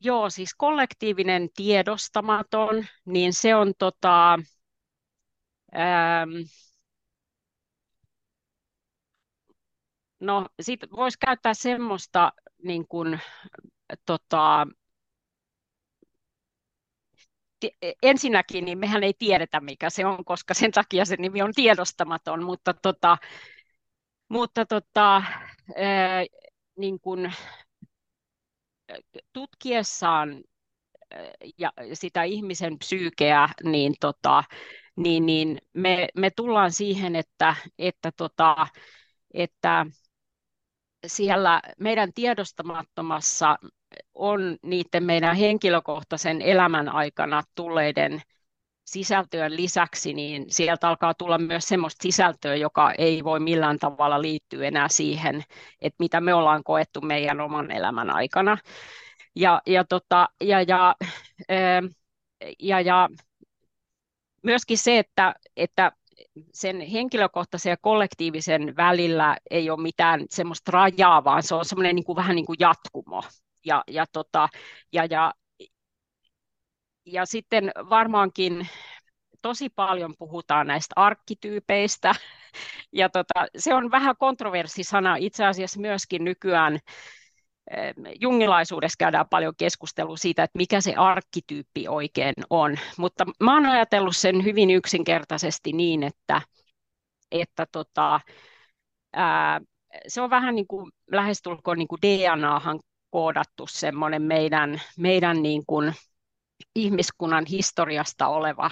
[0.00, 4.38] Joo, siis kollektiivinen tiedostamaton, niin se on tota,
[5.76, 6.30] ähm,
[10.20, 12.32] No, sitten voisi käyttää semmoista,
[12.64, 13.20] niin kuin,
[14.06, 14.66] tota,
[18.02, 22.42] ensinnäkin niin mehän ei tiedetä, mikä se on, koska sen takia se nimi on tiedostamaton,
[22.44, 23.18] mutta, tota,
[24.28, 25.22] mutta tota,
[25.76, 26.24] ää,
[26.76, 27.32] niin kuin,
[29.32, 30.44] tutkiessaan
[31.58, 34.44] ja sitä ihmisen psyykeä, niin, tota,
[34.96, 38.66] niin, niin me, me tullaan siihen, että, että, tota,
[39.34, 39.86] että
[41.06, 43.56] siellä meidän tiedostamattomassa
[44.14, 48.22] on niiden meidän henkilökohtaisen elämän aikana tulleiden
[48.84, 54.66] sisältöjen lisäksi, niin sieltä alkaa tulla myös sellaista sisältöä, joka ei voi millään tavalla liittyä
[54.66, 55.42] enää siihen,
[55.80, 58.58] että mitä me ollaan koettu meidän oman elämän aikana.
[59.36, 60.94] Ja, ja, tota, ja, ja,
[62.58, 63.08] ja, ja
[64.42, 65.92] myöskin se, että, että
[66.52, 72.04] sen henkilökohtaisen ja kollektiivisen välillä ei ole mitään semmoista rajaa, vaan se on semmoinen niin
[72.04, 73.22] kuin, vähän niin kuin jatkumo.
[73.66, 74.48] Ja, ja, tota,
[74.92, 75.32] ja, ja,
[77.06, 78.68] ja sitten varmaankin
[79.42, 82.14] tosi paljon puhutaan näistä arkkityypeistä,
[82.92, 86.78] ja tota, se on vähän kontroversisana itse asiassa myöskin nykyään
[88.20, 94.16] jungilaisuudessa käydään paljon keskustelua siitä, että mikä se arkkityyppi oikein on, mutta mä oon ajatellut
[94.16, 96.42] sen hyvin yksinkertaisesti niin, että,
[97.30, 98.20] että tota,
[99.12, 99.60] ää,
[100.08, 105.94] se on vähän niin kuin lähestulkoon niin kuin DNAhan koodattu semmoinen meidän, meidän niin kuin
[106.76, 108.70] ihmiskunnan historiasta oleva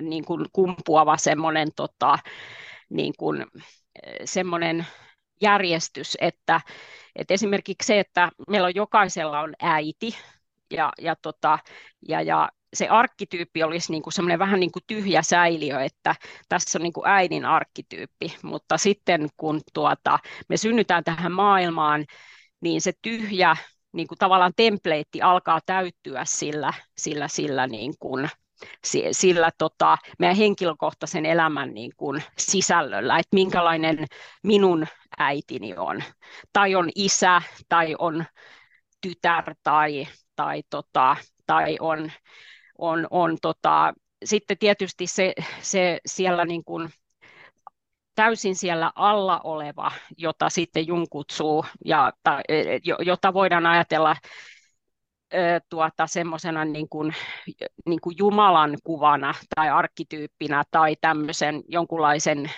[0.00, 2.18] niin kuin kumpuava semmoinen tota,
[2.88, 3.46] niin kuin,
[4.24, 4.86] semmoinen
[5.40, 6.60] järjestys, että,
[7.16, 10.16] että esimerkiksi se, että meillä on jokaisella on äiti
[10.70, 11.58] ja, ja, tota,
[12.08, 16.14] ja, ja se arkkityyppi olisi niin kuin semmoinen vähän niin kuin tyhjä säiliö, että
[16.48, 22.04] tässä on niin kuin äidin arkkityyppi, mutta sitten kun tuota, me synnytään tähän maailmaan,
[22.60, 23.56] niin se tyhjä
[23.92, 28.28] niin kuin tavallaan templeitti alkaa täyttyä sillä, sillä, sillä niin kuin
[29.12, 34.06] sillä tota, meidän henkilökohtaisen elämän niin kuin sisällöllä, että minkälainen
[34.42, 34.86] minun
[35.18, 36.02] äitini on,
[36.52, 38.24] tai on isä, tai on
[39.00, 42.12] tytär, tai, tai, tota, tai on,
[42.78, 43.94] on, on tota,
[44.24, 46.90] sitten tietysti se, se siellä niin kuin,
[48.14, 52.40] täysin siellä alla oleva, jota sitten Jung kutsuu, ja, ta,
[53.04, 54.16] jota voidaan ajatella
[55.68, 57.14] tuota, semmoisena niin kuin,
[57.86, 62.50] niin kuin Jumalan kuvana tai arkkityyppinä tai tämmöisen jonkunlaisen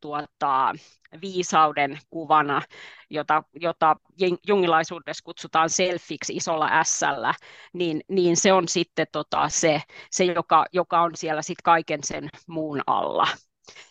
[0.00, 0.74] tuota,
[1.22, 2.62] viisauden kuvana,
[3.10, 3.96] jota, jota
[4.46, 7.00] jungilaisuudessa kutsutaan selfiksi isolla s
[7.72, 12.28] niin, niin se on sitten tota se, se joka, joka on siellä sit kaiken sen
[12.46, 13.28] muun alla.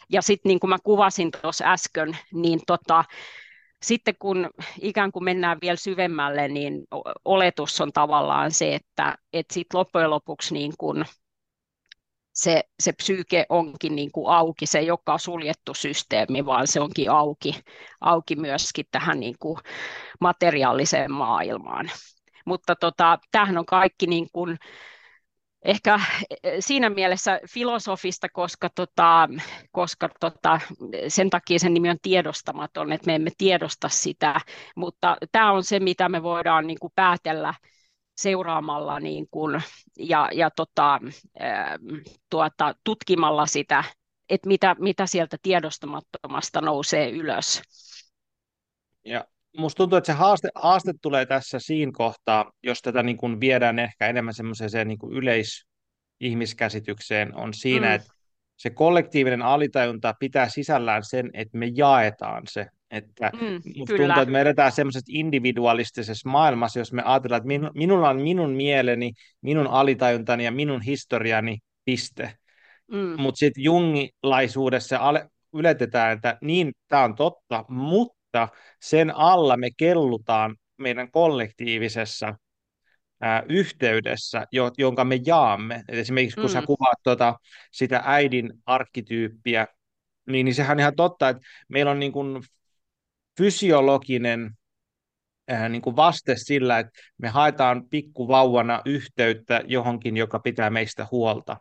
[0.10, 3.04] Ja sitten niin kuin mä kuvasin tuossa äsken, niin tota,
[3.84, 4.50] sitten kun
[4.82, 6.84] ikään kuin mennään vielä syvemmälle, niin
[7.26, 11.06] oletus on tavallaan se, että, että sit loppujen lopuksi niin kuin
[12.34, 17.12] se, se psyyke onkin niin kuin auki, se ei olekaan suljettu systeemi, vaan se onkin
[17.12, 17.62] auki,
[18.02, 19.58] auki myöskin tähän niin kuin
[20.20, 21.92] materiaaliseen maailmaan.
[22.46, 24.58] Mutta tota, tämähän on kaikki niin kuin,
[25.62, 26.00] ehkä
[26.44, 29.30] eh, siinä mielessä filosofista, koska, tota,
[29.72, 30.60] koska tota,
[31.08, 34.42] sen takia sen nimi on tiedostamaton, että me emme tiedosta sitä,
[34.76, 37.54] mutta tämä on se, mitä me voidaan niin kuin päätellä
[38.18, 39.62] seuraamalla niin kuin,
[39.98, 41.00] ja, ja tota,
[42.30, 43.84] tuota, tutkimalla sitä,
[44.30, 47.62] että mitä, mitä sieltä tiedostamattomasta nousee ylös.
[49.06, 49.26] Ja
[49.58, 53.80] musta tuntuu, että se haaste, haaste tulee tässä siinä kohtaa, jos tätä niin kuin viedään
[53.80, 57.94] ehkä enemmän semmoiseen niin kuin yleisihmiskäsitykseen, on siinä, mm.
[57.94, 58.14] että
[58.58, 62.68] se kollektiivinen alitajunta pitää sisällään sen, että me jaetaan se.
[62.92, 64.08] Että mm, musta kyllä.
[64.08, 68.52] tuntuu, että me edetään semmoisessa individualistisessa maailmassa, jos me ajatellaan, että minu, minulla on minun
[68.52, 72.34] mieleni, minun alitajuntani ja minun historiani, piste.
[72.92, 73.22] Mm.
[73.22, 78.48] Mutta sitten jungilaisuudessa ale, yletetään, että niin, tämä on totta, mutta mutta
[78.82, 82.36] sen alla me kellutaan meidän kollektiivisessa
[83.22, 85.84] ää, yhteydessä, jo, jonka me jaamme.
[85.88, 86.54] Et esimerkiksi kun mm.
[86.54, 87.36] sä kuvaat tota,
[87.72, 89.68] sitä äidin arkkityyppiä,
[90.28, 92.44] niin, niin sehän on ihan totta, että meillä on niin kuin
[93.38, 94.52] fysiologinen
[95.48, 101.58] ää, niin kuin vaste sillä, että me haetaan pikkuvauvana yhteyttä johonkin, joka pitää meistä huolta.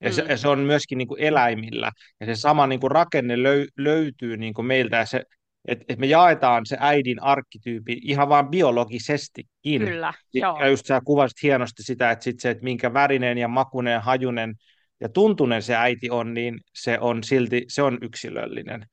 [0.00, 0.14] Ja, mm.
[0.14, 1.90] se, ja se on myöskin niin kuin eläimillä.
[2.20, 5.22] Ja se sama niin kuin rakenne löy, löytyy niin kuin meiltä, ja se
[5.64, 9.84] että et me jaetaan se äidin arkkityypi ihan vaan biologisestikin.
[9.84, 10.60] Kyllä, joo.
[10.60, 14.00] Ja just sä kuvasit hienosti sitä, että sit se, että minkä värinen ja makunen ja
[14.00, 14.54] hajunen
[15.00, 18.86] ja tuntunen se äiti on, niin se on silti, se on yksilöllinen.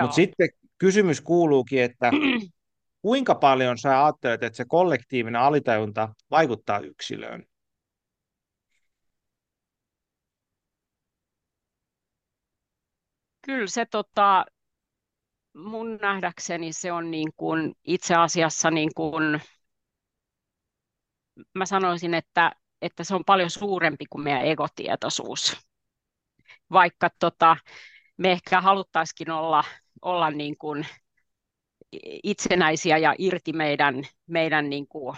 [0.00, 2.10] Mutta sitten kysymys kuuluukin, että
[3.02, 7.44] kuinka paljon sä ajattelet, että se kollektiivinen alitajunta vaikuttaa yksilöön?
[13.46, 14.44] Kyllä se tota,
[15.58, 19.40] mun nähdäkseni se on niin kuin itse asiassa niin kuin,
[21.54, 25.56] mä sanoisin, että, että se on paljon suurempi kuin meidän egotietoisuus.
[26.72, 27.56] Vaikka tota,
[28.16, 29.64] me ehkä haluttaisikin olla,
[30.02, 30.86] olla niin kuin
[32.22, 33.94] itsenäisiä ja irti meidän,
[34.26, 35.16] meidän niin kuin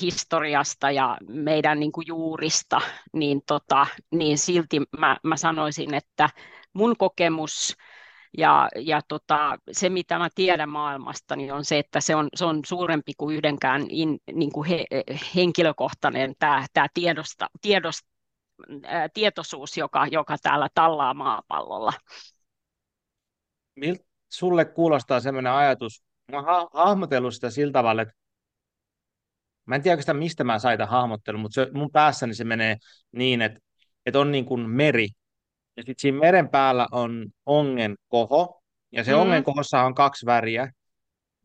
[0.00, 2.80] historiasta ja meidän niin kuin juurista,
[3.12, 6.30] niin, tota, niin silti mä, mä sanoisin, että
[6.72, 7.76] mun kokemus
[8.38, 12.44] ja, ja tota, se, mitä mä tiedän maailmasta, niin on se, että se on, se
[12.44, 14.84] on suurempi kuin yhdenkään in, niin kuin he,
[15.34, 18.00] henkilökohtainen tämä, tämä tiedosta, tiedost,
[19.14, 21.92] tietoisuus, joka, joka täällä tallaa maapallolla.
[23.76, 26.02] Miltä sulle kuulostaa sellainen ajatus?
[26.32, 28.14] Mä oon hahmotellut sitä sillä tavalla, että
[29.66, 32.76] mä en tiedä oikeastaan mistä mä sain hahmottelun, mutta se, mun päässäni se menee
[33.12, 33.60] niin, että,
[34.06, 35.08] että on niin kuin meri,
[35.76, 39.18] ja sitten siinä meren päällä on ongen koho, ja se mm.
[39.18, 40.72] ongen kohossa on kaksi väriä.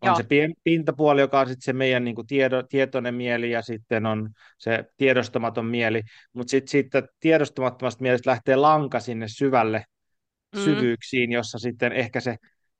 [0.02, 0.16] On Joo.
[0.16, 0.26] se
[0.64, 4.84] pintapuoli, joka on sitten se meidän niin kuin tiedo, tietoinen mieli, ja sitten on se
[4.98, 6.02] tiedostamaton mieli.
[6.34, 9.86] Mutta sitten siitä tiedostamattomasta mielestä lähtee lanka sinne syvälle
[10.56, 10.62] mm.
[10.62, 12.36] syvyyksiin, jossa sitten ehkä se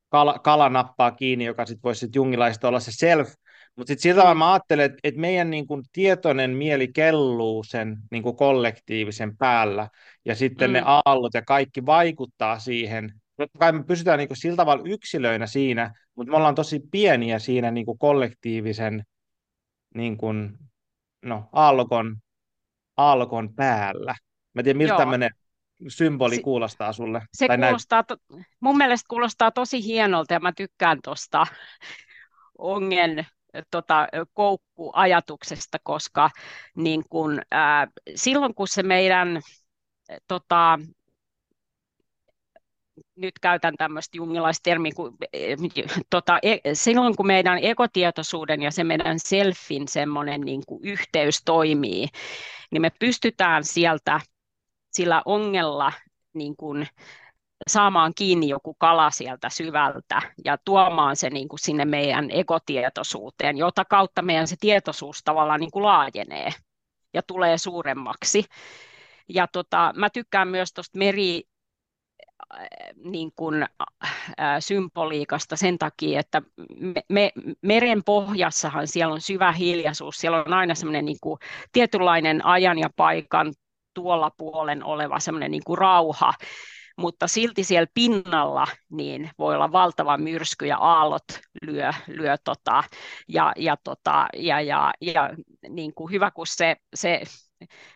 [0.10, 3.34] kala, kala nappaa kiinni, joka sitten voisi sitten jungilaista olla se self,
[3.76, 7.98] mutta sitten sillä tavalla mä ajattelen, että, että meidän niin kuin, tietoinen mieli kelluu sen
[8.12, 9.90] niin kuin, kollektiivisen päällä,
[10.26, 10.74] ja sitten mm.
[10.74, 13.14] ne aallot ja kaikki vaikuttaa siihen.
[13.38, 17.40] Totta kai me pysytään niin kuin, sillä tavalla yksilöinä siinä, mutta me ollaan tosi pieniä
[17.40, 19.04] siinä niin kuin, kollektiivisen
[19.96, 20.58] niin kuin,
[21.22, 22.18] no, aallokon,
[22.98, 24.16] aallokon päällä.
[24.54, 25.32] Mä en tiedä, miltä tämmöinen
[25.88, 27.22] symboli si- kuulostaa sulle?
[27.34, 28.18] Se tai kuulostaa, to-
[28.60, 31.48] mun mielestä kuulostaa tosi hienolta ja mä tykkään tuosta
[32.58, 33.28] ongen
[33.72, 36.30] tota, koukkuajatuksesta, koska
[36.76, 39.42] niin kun, ää, silloin kun se meidän
[40.28, 40.80] tota,
[43.16, 45.18] nyt käytän tämmöistä jungilaista kun,
[46.10, 52.08] tota, e, silloin kun meidän ekotietoisuuden ja se meidän selfin semmoinen niin yhteys toimii,
[52.72, 54.20] niin me pystytään sieltä
[54.92, 55.92] sillä ongella
[56.34, 56.88] niin kuin,
[57.68, 63.86] saamaan kiinni joku kala sieltä syvältä ja tuomaan se niin kuin sinne meidän ekotietoisuuteen, jota
[63.86, 66.54] kautta meidän se tietoisuus tavallaan niin kuin laajenee
[67.14, 68.46] ja tulee suuremmaksi.
[69.30, 71.44] Ja tota, mä tykkään myös tuosta meri
[72.54, 72.68] äh,
[73.04, 76.42] niin kuin, äh, symboliikasta sen takia, että
[76.80, 81.40] me, me, meren pohjassahan siellä on syvä hiljaisuus, siellä on aina semmoinen niin kuin,
[81.72, 83.54] tietynlainen ajan ja paikan
[83.94, 86.34] tuolla puolen oleva semmoinen niin kuin rauha,
[87.00, 91.24] mutta silti siellä pinnalla niin voi olla valtava myrsky ja aallot
[91.62, 92.84] lyö, lyö tota,
[93.28, 95.30] ja, ja, tota, ja, ja, ja
[95.70, 97.22] niin kuin hyvä kun se, se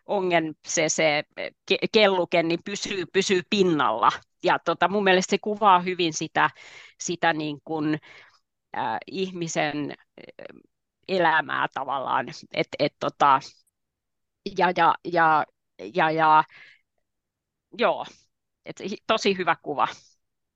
[0.05, 1.23] ongen se, se
[1.91, 4.09] kelluke niin pysyy, pysyy pinnalla.
[4.43, 6.49] Ja tota, mun mielestä se kuvaa hyvin sitä,
[7.03, 7.99] sitä niin kuin,
[8.77, 9.93] äh, ihmisen
[11.07, 12.25] elämää tavallaan.
[12.53, 13.39] Et, et, tota,
[14.57, 15.45] ja, ja, ja,
[15.93, 16.43] ja, ja
[17.77, 18.05] joo,
[18.65, 18.75] et
[19.07, 19.87] tosi hyvä kuva.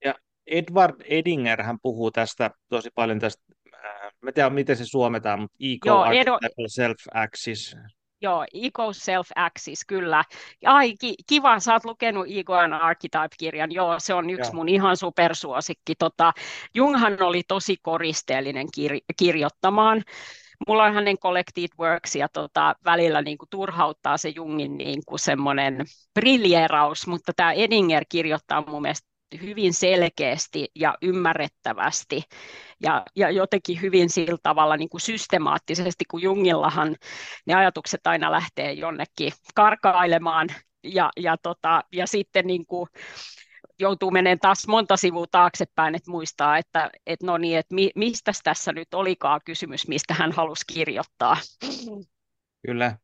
[0.05, 0.15] Ja
[0.47, 3.43] Edward Edinger hän puhuu tästä tosi paljon tästä,
[3.75, 6.37] äh, mä tiedän miten se suometaan, mutta Ego Joo, Edo...
[6.67, 7.77] Self-Axis.
[8.21, 10.23] Joo, Ego Self-Axis, kyllä.
[10.65, 13.71] Ai, ki- kiva, sä oot lukenut Ego and Archetype-kirjan.
[13.71, 14.55] Joo, se on yksi Joo.
[14.55, 15.95] mun ihan supersuosikki.
[15.99, 16.33] Tota,
[16.75, 20.03] Junghan oli tosi koristeellinen kir- kirjoittamaan
[20.67, 25.19] mulla on hänen Collected Works ja tota, välillä niin kuin turhauttaa se Jungin niin kuin
[25.19, 29.07] semmoinen briljeeraus, mutta tämä Edinger kirjoittaa mun mielestä
[29.41, 32.23] hyvin selkeästi ja ymmärrettävästi
[32.83, 36.95] ja, ja jotenkin hyvin sillä tavalla niin kuin systemaattisesti, kun Jungillahan
[37.45, 40.47] ne ajatukset aina lähtee jonnekin karkailemaan
[40.83, 42.89] ja, ja, tota, ja sitten niin kuin
[43.79, 48.31] joutuu menemään taas monta sivua taaksepäin, että muistaa, että, että no niin, että mi, mistä
[48.43, 51.37] tässä nyt olikaan kysymys, mistä hän halusi kirjoittaa.
[52.65, 52.97] Kyllä,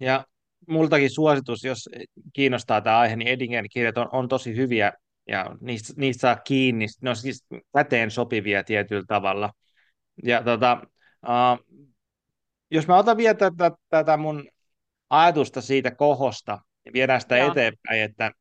[0.00, 0.26] ja
[0.68, 1.88] multakin suositus, jos
[2.32, 4.92] kiinnostaa tämä aihe, niin Edingen kirjat on, on tosi hyviä,
[5.28, 9.52] ja niistä, niistä saa kiinni, ne on siis käteen sopivia tietyllä tavalla.
[10.24, 10.78] Ja tota,
[11.26, 11.82] uh,
[12.70, 14.48] jos mä otan vielä tätä, tätä mun
[15.10, 17.50] ajatusta siitä kohosta, ja viedään sitä Joo.
[17.50, 18.32] eteenpäin, että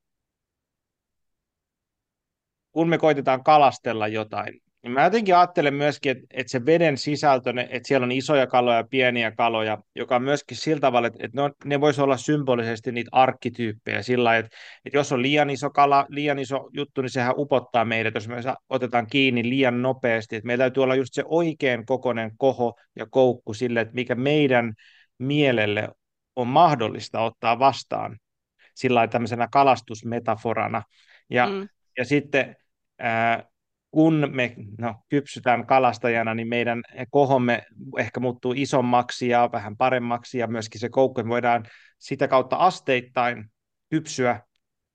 [2.75, 7.53] kun me koitetaan kalastella jotain, niin mä jotenkin ajattelen myöskin, että, että se veden sisältö,
[7.69, 11.37] että siellä on isoja kaloja ja pieniä kaloja, joka on myöskin sillä tavalla, että, että
[11.37, 15.49] ne, on, ne voisi olla symbolisesti niitä arkkityyppejä sillä lailla, että, että jos on liian
[15.49, 18.35] iso kala, liian iso juttu, niin sehän upottaa meidät, jos me
[18.69, 23.53] otetaan kiinni liian nopeasti, että meillä täytyy olla just se oikein kokoinen koho ja koukku
[23.53, 24.73] sille, että mikä meidän
[25.17, 25.89] mielelle
[26.35, 28.17] on mahdollista ottaa vastaan
[28.75, 30.83] sillä lailla tämmöisenä kalastusmetaforana.
[31.29, 31.67] Ja, mm.
[31.97, 32.55] ja sitten
[33.91, 37.63] kun me no, kypsytään kalastajana, niin meidän kohomme
[37.97, 41.65] ehkä muuttuu isommaksi ja vähän paremmaksi, ja myöskin se koukku, me voidaan
[41.99, 43.45] sitä kautta asteittain
[43.89, 44.39] kypsyä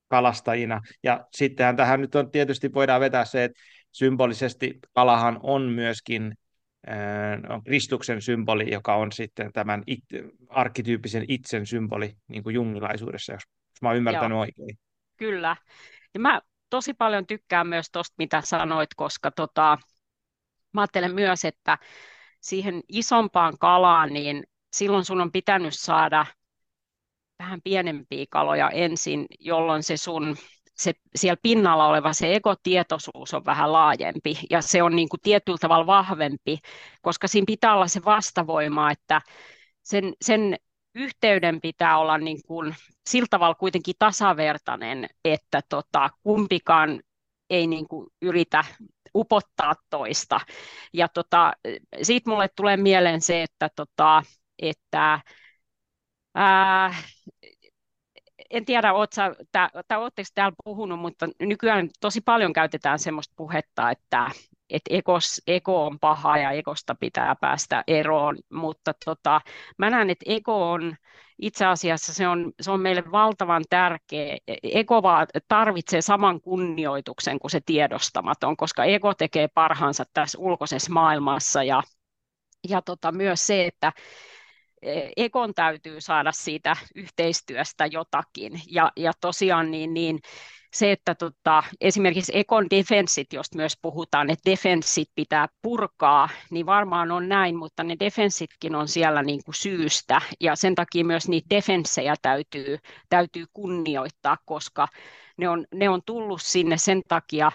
[0.09, 0.81] kalastajina.
[1.03, 3.61] Ja sittenhän tähän nyt on tietysti voidaan vetää se, että
[3.93, 6.35] symbolisesti kalahan on myöskin
[7.49, 10.05] on Kristuksen symboli, joka on sitten tämän it,
[10.49, 14.41] arkkityyppisen itsen symboli niin kuin jungilaisuudessa, jos, jos mä oon ymmärtänyt Joo.
[14.41, 14.79] oikein.
[15.17, 15.57] Kyllä.
[16.15, 16.41] Ja mä
[16.71, 19.79] tosi paljon tykkään myös tuosta, mitä sanoit, koska tota,
[20.73, 21.79] mä ajattelen myös, että
[22.41, 26.27] siihen isompaan kalaan, niin silloin sun on pitänyt saada
[27.39, 30.37] vähän pienempiä kaloja ensin, jolloin se sun
[30.81, 35.59] se siellä pinnalla oleva se ekotietoisuus on vähän laajempi ja se on niin kuin tietyllä
[35.61, 36.59] tavalla vahvempi,
[37.03, 39.21] koska siinä pitää olla se vastavoima, että
[39.83, 40.57] sen, sen
[40.95, 42.75] yhteyden pitää olla niin kuin,
[43.09, 47.01] sillä tavalla kuitenkin tasavertainen, että tota, kumpikaan
[47.51, 48.65] ei niin kuin yritä
[49.15, 50.41] upottaa toista.
[50.93, 51.53] Ja tota,
[52.03, 54.23] siitä mulle tulee mieleen se, että, tota,
[54.59, 55.21] että
[56.35, 56.95] ää,
[58.51, 64.31] en tiedä, oletteko täällä puhunut, mutta nykyään tosi paljon käytetään sellaista puhetta, että,
[64.71, 69.41] että ekos, eko on paha ja ekosta pitää päästä eroon, mutta tota,
[69.79, 70.97] mä näen, että eko on
[71.39, 74.37] itse asiassa se on, se on meille valtavan tärkeä.
[74.63, 81.63] Eko vaan tarvitsee saman kunnioituksen kuin se tiedostamaton, koska ego tekee parhaansa tässä ulkoisessa maailmassa
[81.63, 81.83] ja,
[82.69, 83.93] ja tota, myös se, että
[85.17, 88.63] Ekon täytyy saada siitä yhteistyöstä jotakin.
[88.71, 90.19] Ja, ja tosiaan niin, niin
[90.73, 97.11] se, että tota, esimerkiksi Ekon defenssit, josta myös puhutaan, että defenssit pitää purkaa, niin varmaan
[97.13, 101.47] on näin, mutta ne defenssitkin on siellä niin kuin syystä, ja sen takia myös niitä
[101.51, 104.89] defenssejä täytyy, täytyy kunnioittaa, koska
[105.37, 107.53] ne on, ne on tullut sinne sen takia,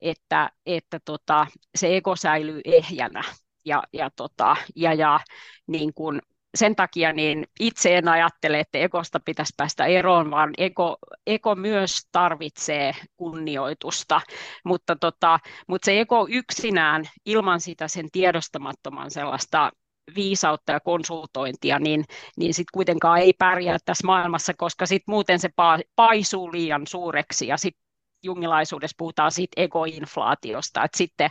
[0.00, 3.22] että, että tota, se ego säilyy ehjänä.
[3.64, 5.20] Ja, ja, tota, ja, ja
[5.66, 6.20] niin kuin
[6.56, 10.96] sen takia niin itse en ajattele, että ekosta pitäisi päästä eroon, vaan eko,
[11.26, 14.20] eko myös tarvitsee kunnioitusta,
[14.64, 15.38] mutta, tota,
[15.68, 19.70] mutta se eko yksinään ilman sitä sen tiedostamattoman sellaista
[20.14, 22.04] viisautta ja konsultointia, niin,
[22.36, 25.50] niin sitten kuitenkaan ei pärjää tässä maailmassa, koska sitten muuten se
[25.96, 27.86] paisuu liian suureksi ja sitten
[28.22, 31.30] jungilaisuudessa puhutaan siitä egoinflaatiosta, että sitten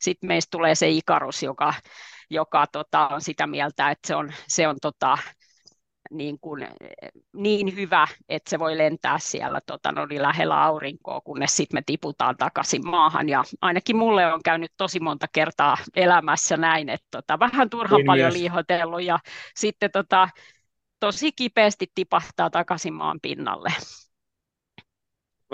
[0.00, 1.74] sit meistä tulee se ikarus, joka,
[2.32, 5.18] joka tota, on sitä mieltä, että se on, se on tota,
[6.10, 6.68] niin, kuin,
[7.32, 11.82] niin hyvä, että se voi lentää siellä tota, no niin lähellä aurinkoa, kunnes sitten me
[11.86, 13.28] tiputaan takaisin maahan.
[13.28, 18.06] Ja ainakin mulle on käynyt tosi monta kertaa elämässä näin, että tota, vähän turhan niin
[18.06, 18.34] paljon myös.
[18.34, 19.18] liihotellut ja
[19.56, 20.28] sitten tota,
[21.00, 23.72] tosi kipeästi tipahtaa takaisin maan pinnalle.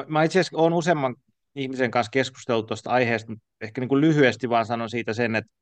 [0.06, 1.16] Mä itse asiassa olen useamman
[1.54, 5.52] ihmisen kanssa keskustellut tuosta aiheesta, ehkä niin kuin lyhyesti vaan sanon siitä sen, että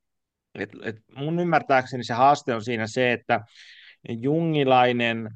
[0.58, 3.40] et, et mun ymmärtääkseni se haaste on siinä se, että
[4.08, 5.30] jungilainen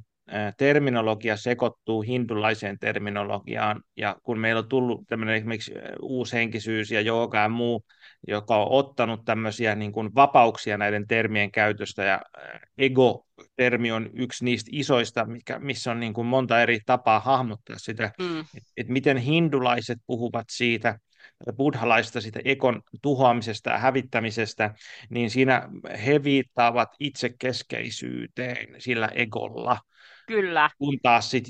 [0.56, 7.48] terminologia sekoittuu hindulaiseen terminologiaan, ja kun meillä on tullut tämmöinen esimerkiksi uushenkisyys ja jooga ja
[7.48, 7.84] muu,
[8.28, 12.20] joka on ottanut tämmöisiä niin kuin vapauksia näiden termien käytöstä, ja
[12.78, 18.12] ego-termi on yksi niistä isoista, mikä, missä on niin kuin monta eri tapaa hahmottaa sitä,
[18.18, 18.40] mm.
[18.40, 20.98] että et miten hindulaiset puhuvat siitä,
[21.56, 24.74] buddhalaista sitä ekon tuhoamisesta ja hävittämisestä,
[25.10, 25.68] niin siinä
[26.06, 29.78] he viittaavat itsekeskeisyyteen sillä egolla.
[30.26, 30.70] Kyllä.
[30.78, 31.44] Kun taas sit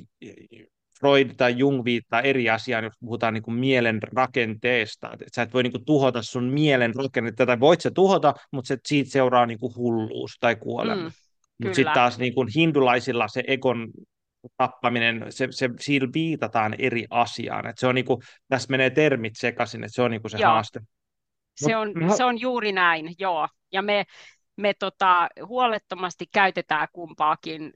[1.01, 5.11] Freud tai Jung viittaa eri asiaan, jos puhutaan niin kuin mielen rakenteesta.
[5.13, 8.69] Et sä et voi niin kuin tuhota sun mielen rakennetta, tai voit se tuhota, mutta
[8.69, 11.03] se, siitä seuraa niin kuin hulluus tai kuolema.
[11.03, 11.11] Mm,
[11.63, 13.89] mutta sitten taas niin kuin hindulaisilla se egon
[14.57, 17.67] tappaminen, se, se, siinä viitataan eri asiaan.
[17.67, 20.51] Et se on niinku, tässä menee termit sekaisin, että se on niinku se joo.
[20.51, 20.81] haaste.
[21.57, 23.49] Se on, Mut, se on juuri näin, joo.
[23.73, 24.05] Ja me,
[24.57, 27.73] me tota, huolettomasti käytetään kumpaakin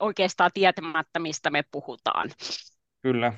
[0.00, 2.30] oikeastaan tietämättä, mistä me puhutaan.
[3.02, 3.32] Kyllä.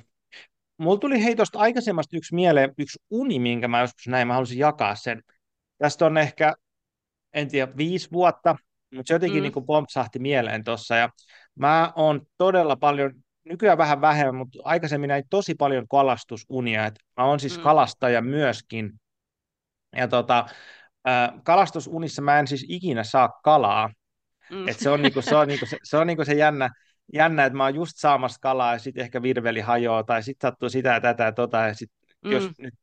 [0.78, 4.58] Mulla tuli hei tuosta aikaisemmasta yksi mieleen, yksi uni, minkä mä joskus näin, mä haluaisin
[4.58, 5.22] jakaa sen.
[5.78, 6.54] Tästä on ehkä,
[7.32, 8.56] en tiedä, viisi vuotta,
[8.94, 9.50] mutta se jotenkin mm.
[9.54, 10.96] niin pompsahti mieleen tuossa.
[10.96, 11.08] Ja
[11.58, 13.12] Mä oon todella paljon,
[13.44, 16.86] nykyään vähän vähemmän, mutta aikaisemmin näin tosi paljon kalastusunia.
[16.86, 17.62] Et mä oon siis mm.
[17.62, 18.92] kalastaja myöskin.
[19.96, 20.46] Ja tota,
[21.44, 23.90] kalastusunissa mä en siis ikinä saa kalaa.
[24.50, 24.68] Mm.
[24.68, 26.70] Et se on, niinku, se, on niinku, se, se, on niinku se jännä,
[27.12, 30.68] jännä, että mä oon just saamassa kalaa ja sitten ehkä virveli hajoaa tai sitten sattuu
[30.68, 32.30] sitä ja tätä ja tota ja sitten mm.
[32.30, 32.74] jos nyt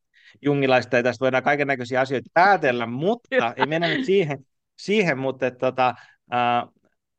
[0.41, 4.45] jungilaista ei tästä voidaan kaiken näköisiä asioita päätellä, mutta ei mennä nyt siihen,
[4.77, 5.93] siihen mutta että, tota,
[6.33, 6.69] äh,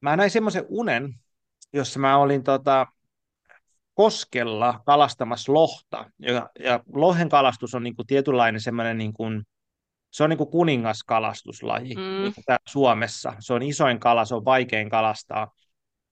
[0.01, 1.15] mä näin semmoisen unen,
[1.73, 2.87] jossa mä olin tota,
[3.95, 6.11] koskella kalastamassa lohta.
[6.19, 9.43] Ja, ja lohen kalastus on niin kuin tietynlainen semmoinen, niin kuin,
[10.11, 12.01] se on niin kuin kuningaskalastuslaji mm.
[12.01, 13.33] niin kuin Suomessa.
[13.39, 15.53] Se on isoin kala, se on vaikein kalastaa.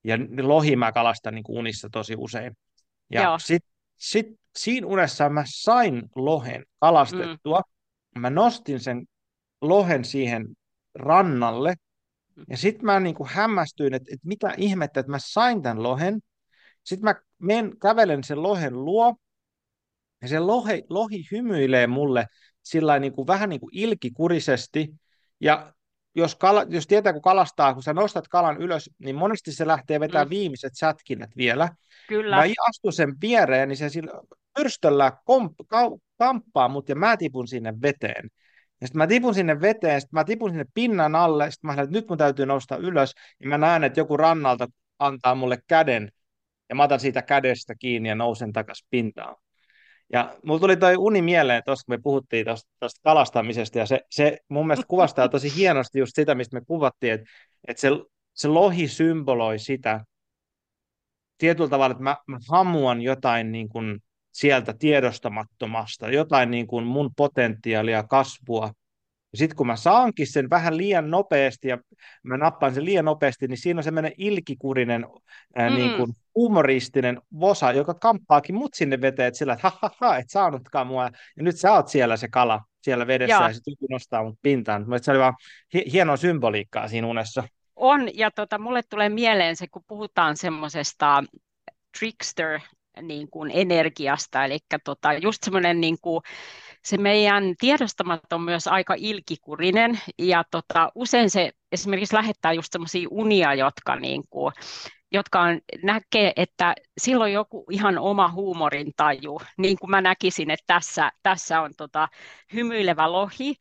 [0.05, 2.57] Ja lohi mä kalastan niin kuin unissa tosi usein.
[3.13, 4.27] Ja sitten sit,
[4.57, 7.61] siinä unessa mä sain lohen kalastettua.
[8.15, 8.21] Mm.
[8.21, 9.05] Mä nostin sen
[9.61, 10.47] lohen siihen
[10.95, 11.75] rannalle
[12.51, 16.21] ja sitten mä niin kuin hämmästyin, että, että mitä ihmettä, että mä sain tämän lohen.
[16.85, 19.15] Sitten mä men, kävelen sen lohen luo,
[20.23, 22.27] ja se lohi, lohi hymyilee mulle
[22.63, 24.95] sillä niin kuin, vähän niin kuin ilkikurisesti,
[25.41, 25.73] ja
[26.15, 30.01] jos, kala, jos tietää, kun kalastaa, kun sä nostat kalan ylös, niin monesti se lähtee
[30.01, 31.65] vetämään Mm, viimeiset sätkinnät vielä.
[31.65, 31.77] Mä
[32.09, 34.13] kyllä, astun sen viereen, niin se sillä
[34.57, 35.53] pyrstöllä komp,
[36.19, 38.31] kamppaa mut ja mä tipun sinne veteen.
[38.85, 41.85] Ja sitten mä tipun sinne veteen, sitten mä tipun sinne pinnan alle, sitten mä sanoin,
[41.85, 44.67] että nyt mun täytyy nousta ylös, ja mä näen, että joku rannalta
[44.99, 46.13] antaa mulle käden,
[46.69, 49.37] ja mä otan siitä kädestä kiinni ja nousen takaisin pintaan.
[50.13, 52.47] Ja mulla tuli toi uni mieleen tuossa, kun me puhuttiin
[52.81, 57.13] tuosta kalastamisesta, ja se, se mun mielestä kuvastaa tosi hienosti just sitä, mistä me kuvattiin,
[57.13, 57.27] että,
[57.69, 57.89] että se,
[58.35, 60.05] se lohi symboloi sitä
[61.39, 64.01] tietyllä tavalla, että mä, mä hamuan jotain niin kuin
[64.35, 68.71] sieltä tiedostamattomasta, jotain niin kuin mun potentiaalia, kasvua,
[69.33, 71.79] ja sitten kun mä saankin sen vähän liian nopeasti ja
[72.23, 75.07] mä nappaan sen liian nopeasti, niin siinä on semmoinen ilkikurinen,
[75.55, 79.79] ää, niin mm, kuin humoristinen vosa, joka kamppaakin mut sinne veteen, että sillä, että ha,
[79.83, 81.11] ha, ha, et saanutkaan mua.
[81.37, 84.39] Ja nyt sä oot siellä se kala siellä vedessä joo, ja sitten joku nostaa mut
[84.43, 84.83] pintaan.
[84.89, 85.35] Mutta se oli vaan
[85.75, 87.45] hi- hienoa symboliikkaa siinä unessa.
[87.77, 91.25] on, ja tota, mulle tulee mieleen se, kun puhutaan semmoisesta
[91.99, 92.61] trickster
[93.03, 96.23] niin kuin energiasta, eli tota, just semmoinen niin kuin,
[96.85, 103.09] se meidän tiedostamaton on myös aika ilkikurinen, ja tota, usein se esimerkiksi lähettää just semmoisia
[103.11, 104.53] unia, jotka niin kuin,
[105.13, 111.13] jotka on, näkee, että silloin joku ihan oma huumorintaju, niin kuin mä näkisin, että tässä,
[111.23, 112.09] tässä on tota,
[112.55, 113.55] hymyilevä lohi,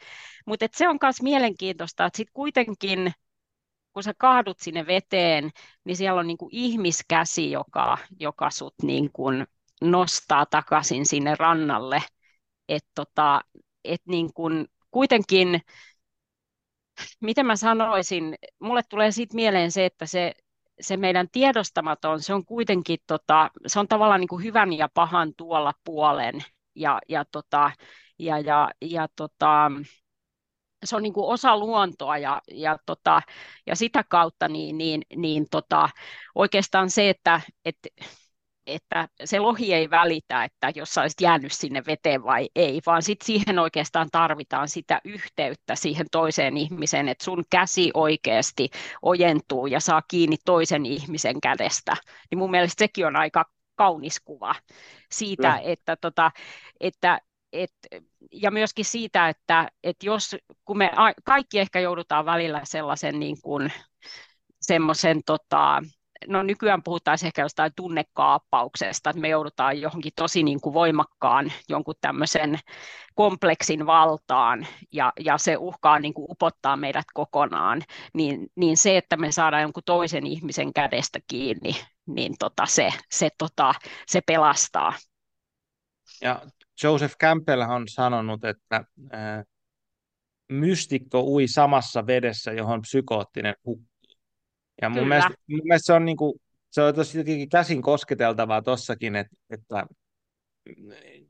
[0.46, 3.14] mutta se on myös mielenkiintoista, että sitten kuitenkin
[3.94, 5.52] kun sä kaadut sinne veteen,
[5.84, 9.48] niin siellä on niin kuin ihmiskäsi, joka, joka sut niin kuin
[9.82, 12.04] nostaa takaisin sinne rannalle.
[12.70, 13.42] Et tota,
[13.84, 15.62] et niin kuin, kuitenkin,
[17.22, 20.34] miten mä sanoisin, mulle tulee siitä mieleen se, että se,
[20.82, 25.34] se meidän tiedostamaton, se on kuitenkin tota, se on tavallaan niin kuin hyvän ja pahan
[25.38, 26.44] tuolla puolen.
[26.76, 27.72] Ja, ja, tota,
[28.20, 29.72] ja, ja, ja tota,
[30.84, 33.22] se on niin kuin osa luontoa ja, ja, tota,
[33.68, 35.90] ja sitä kautta niin, niin, niin tota,
[36.36, 37.90] oikeastaan se, että, että,
[38.68, 43.04] että se lohi ei välitä, että jos sä olisit jäänyt sinne veteen vai ei, vaan
[43.04, 48.70] sit siihen oikeastaan tarvitaan sitä yhteyttä siihen toiseen ihmiseen, että sun käsi oikeasti
[49.02, 51.98] ojentuu ja saa kiinni toisen ihmisen kädestä.
[52.32, 54.56] Niin mun mielestä sekin on aika kaunis kuva
[55.12, 56.32] siitä, että, tota,
[56.80, 57.20] että
[57.54, 57.74] et,
[58.32, 60.36] ja myöskin siitä, että et jos,
[60.66, 63.72] kun me a, kaikki ehkä joudutaan välillä sellaisen niin kuin,
[64.62, 65.82] semmoisen, tota,
[66.28, 71.96] no nykyään puhutaan ehkä jostain tunnekaappauksesta, että me joudutaan johonkin tosi niin kuin voimakkaan jonkun
[72.02, 72.60] tämmöisen
[73.16, 77.82] kompleksin valtaan ja, ja se uhkaa niin kuin upottaa meidät kokonaan,
[78.14, 81.76] niin, niin se, että me saadaan jonkun toisen ihmisen kädestä kiinni,
[82.06, 83.74] niin tota, se, se, tota,
[84.08, 84.94] se pelastaa.
[86.22, 86.42] Ja
[86.84, 88.86] Joseph Campbell on sanonut, että
[90.52, 93.94] mystikko ui samassa vedessä, johon psykoottinen hukkuu.
[94.82, 96.34] Ja mun Kyllä, mielestä, mun mielestä se on, niin kuin,
[96.72, 99.86] se on tosi käsin kosketeltavaa tossakin, että, että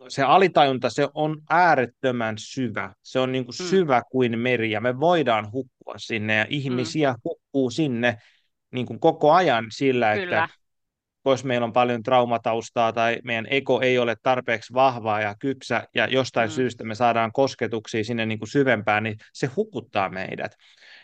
[0.08, 2.94] se alitajunta, se on äärettömän syvä.
[3.02, 6.52] Se on niin kuin mm, syvä kuin meri ja me voidaan hukkua sinne ja mm,
[6.52, 8.18] ihmisiä hukkuu sinne
[8.72, 10.50] niin kuin koko ajan sillä, että
[11.26, 16.08] jos meillä on paljon traumataustaa tai meidän ego ei ole tarpeeksi vahvaa ja kypsä ja
[16.08, 20.56] jostain mm, syystä me saadaan kosketuksia sinne niin kuin syvempään, niin se hukuttaa meidät.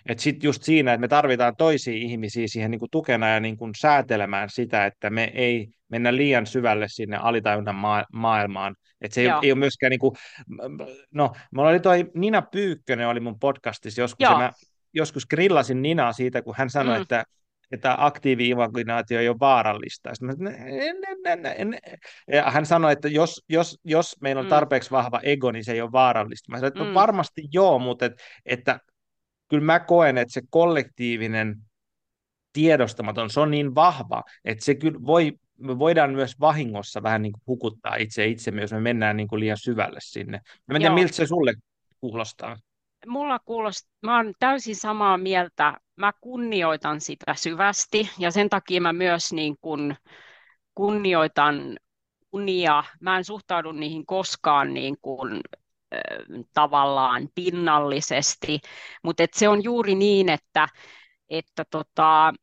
[0.05, 3.57] Että sitten just siinä, että me tarvitaan toisia ihmisiä siihen niin kuin tukena ja niin
[3.57, 8.75] kuin säätelemään sitä, että me ei mennä liian syvälle sinne alitajunnan ma- maailmaan.
[9.01, 10.15] Että se ei, joo, ei ole myöskään, niin kuin,
[11.13, 14.51] no, mulla oli toi Nina Pyykkönen oli mun podcastissa joskus, ja joo, mä
[14.93, 17.23] joskus grillasin Ninaa siitä, kun hän sanoi, mm, että
[17.71, 20.09] että aktiivi-imaginaatio ei ole vaarallista.
[20.21, 20.95] Mä, en,
[21.25, 21.77] en, en.
[22.27, 25.71] Ja hän sanoi, että jos, jos, jos meillä on mm, tarpeeksi vahva ego, niin se
[25.71, 26.51] ei ole vaarallista.
[26.51, 28.13] Mä sanoin, että no mm, varmasti joo, mutta et,
[28.45, 28.79] että
[29.49, 31.55] kyllä mä koen, että se kollektiivinen
[32.53, 37.33] tiedostamaton, se on niin vahva, että se kyllä voi, me voidaan myös vahingossa vähän niin
[37.33, 40.41] kuin hukuttaa itse itsemme, jos me mennään niin kuin liian syvälle sinne.
[40.67, 41.53] Mä en tiedä, miltä se sulle
[42.01, 42.57] kuulostaa.
[43.07, 45.77] Mulla kuulostaa, mä oon täysin samaa mieltä.
[45.95, 49.95] Mä kunnioitan sitä syvästi ja sen takia mä myös niin kun
[50.75, 51.77] kunnioitan
[52.31, 52.83] unia.
[53.01, 55.41] Mä en suhtaudu niihin koskaan niin kuin,
[55.93, 58.59] äh, tavallaan pinnallisesti,
[59.03, 60.67] mutta se on juuri niin, että,
[61.29, 62.33] että tota,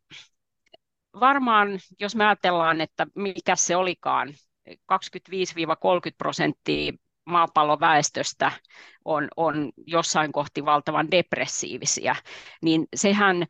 [1.21, 1.69] varmaan
[2.01, 4.35] jos me ajatellaan, että mikä se olikaan,
[4.69, 4.73] 25-30
[6.19, 6.93] prosenttia
[7.25, 8.53] maapallon väestöstä
[9.07, 12.17] on, on jossain kohti valtavan depressiivisiä,
[12.63, 13.47] niin sehän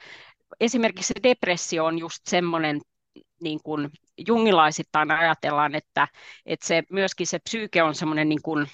[0.61, 2.81] esimerkiksi se depressio on just semmoinen,
[3.41, 3.91] niin kuin
[4.29, 6.09] jungilaisittain ajatellaan, että,
[6.47, 8.67] että se myöskin se psyyke on semmoinen niin kuin,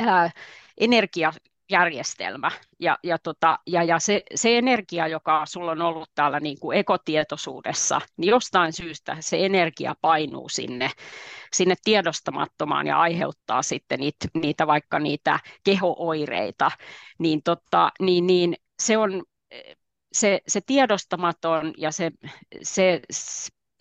[0.00, 0.30] ää,
[0.78, 1.32] energia,
[1.72, 2.50] järjestelmä.
[2.80, 6.78] Ja, ja, tota, ja, ja se, se energia, joka sulla on ollut täällä niin kuin
[6.78, 10.90] ekotietoisuudessa, niin jostain syystä se energia painuu sinne,
[11.52, 16.70] sinne tiedostamattomaan ja aiheuttaa sitten niitä, niitä vaikka niitä kehooireita,
[17.18, 19.22] niin, tota, niin, niin se on
[20.12, 22.10] se, se tiedostamaton ja se,
[22.62, 23.00] se,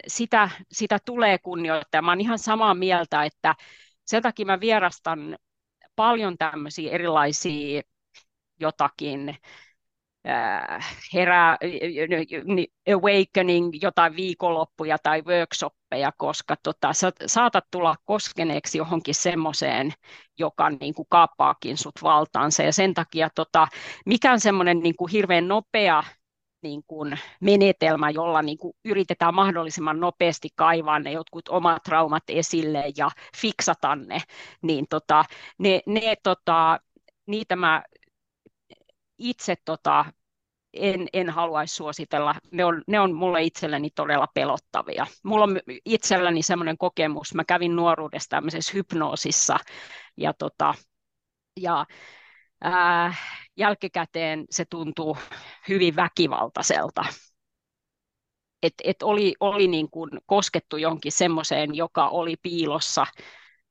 [0.08, 2.02] sitä, sitä tulee kunnioittaa.
[2.02, 3.56] Mä olen ihan samaa mieltä, että
[4.06, 5.38] sen takia mä vierastan
[6.02, 7.82] paljon tämmöisiä erilaisia
[8.60, 9.36] jotakin
[10.28, 11.58] äh, herää,
[12.94, 19.94] awakening, jotain viikonloppuja tai workshoppeja, koska tota, sä saatat tulla koskeneeksi johonkin semmoiseen,
[20.40, 22.64] joka niin kuin kaappaakin sut valtaansa.
[22.64, 23.68] Ja sen takia tota,
[24.06, 26.04] mikään semmoinen niin hirveän nopea
[26.64, 32.84] niin kuin menetelmä, jolla niin kuin yritetään mahdollisimman nopeasti kaivaa ne jotkut omat traumat esille
[32.98, 34.22] ja fiksata ne,
[34.62, 35.26] niin tota,
[35.58, 36.80] ne, ne tota,
[37.28, 37.84] niitä mä
[39.18, 40.06] itse tota,
[40.74, 42.36] en, en haluaisi suositella.
[42.52, 45.08] Ne on, ne on mulle itselleni todella pelottavia.
[45.24, 49.58] Mulla on itselläni semmoinen kokemus, mä kävin nuoruudessa tämmöisessä hypnoosissa
[50.18, 50.74] ja, tota,
[51.60, 51.86] ja
[52.62, 53.14] ää,
[53.58, 55.18] jälkikäteen se tuntuu
[55.70, 57.06] hyvin väkivaltaiselta.
[58.64, 63.06] Et, et oli oli niin kuin koskettu jonkin semmoiseen, joka oli piilossa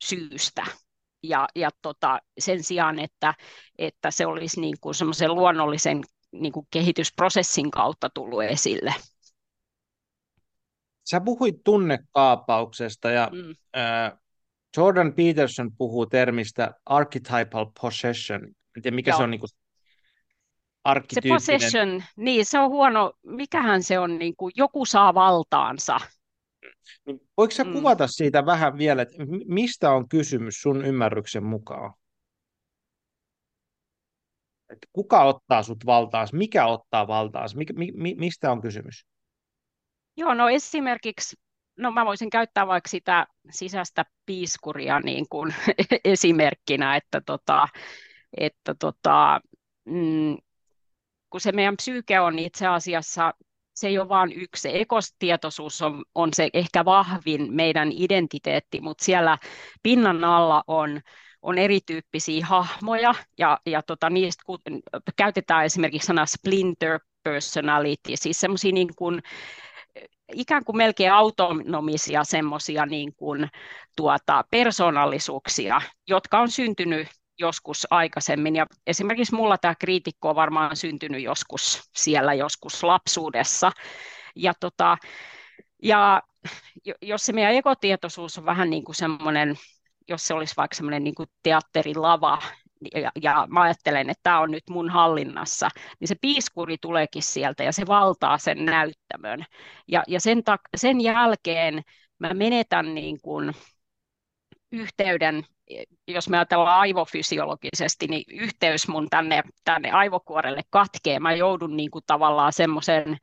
[0.05, 0.67] syystä.
[1.23, 3.35] Ja, ja tota, sen sijaan, että,
[3.79, 6.01] että se olisi niin kuin semmoisen luonnollisen
[6.33, 8.95] niin kuin kehitysprosessin kautta tullut esille.
[11.11, 13.57] Sä puhuit tunnekaapauksesta ja mm.
[13.81, 14.19] äh,
[14.77, 18.41] Jordan Peterson puhuu termistä archetypal possession.
[18.77, 19.17] En tiedä, mikä Joo.
[19.17, 19.51] se on niin kuin
[21.13, 26.01] se possession, niin se on huono, mikähän se on, niin kuin joku saa valtaansa.
[27.07, 27.73] Niin voiko sä mm.
[27.73, 29.17] kuvata siitä vähän vielä, että
[29.47, 31.95] mistä on kysymys sun ymmärryksen mukaan?
[34.71, 39.07] Että kuka ottaa sut valtaansa, mikä ottaa valtaansa, mi, mi, mistä on kysymys?
[40.17, 41.37] Joo, no esimerkiksi,
[41.79, 45.55] no mä voisin käyttää vaikka sitä sisäistä piiskuria niin kuin
[46.05, 47.69] esimerkkinä, että, tota,
[48.37, 49.41] että tota,
[49.85, 50.37] mm,
[51.31, 53.35] kun se meidän psyyke on itse asiassa,
[53.75, 59.05] se ei ole vain yksi, se ekostietoisuus on, on se ehkä vahvin meidän identiteetti, mutta
[59.05, 59.39] siellä
[59.83, 61.01] pinnan alla on,
[61.43, 64.59] on erityyppisiä hahmoja, ja, ja tota, niistä kun,
[65.17, 69.23] käytetään esimerkiksi sanaa splinter personality, siis semmoisia niin kuin,
[70.33, 73.13] ikään kuin melkein autonomisia semmoisia niin
[73.97, 77.09] tuota, persoonallisuuksia, jotka on syntynyt
[77.41, 78.57] joskus aikaisemmin.
[78.57, 83.73] Ja esimerkiksi mulla tämä kriitikko on varmaan syntynyt joskus siellä joskus lapsuudessa.
[84.37, 84.97] Ja, tota,
[85.83, 86.23] ja
[87.03, 89.55] jos se meidän ekotietoisuus on vähän niin kuin semmoinen,
[90.09, 92.39] jos se olisi vaikka semmoinen niin kuin teatterilava,
[92.95, 95.69] ja, ja mä ajattelen, että tämä on nyt mun hallinnassa,
[96.01, 99.45] niin se piiskuri tuleekin sieltä ja se valtaa sen näyttämön.
[99.89, 101.83] Ja, ja sen, ta- sen jälkeen
[102.19, 103.53] mä menetän niin kuin
[104.73, 105.45] yhteyden
[106.09, 111.21] jos me ajatellaan aivofysiologisesti, niin yhteys mun tänne, tänne aivokuorelle katkee.
[111.21, 113.17] Mä joudun niin kuin tavallaan semmoisen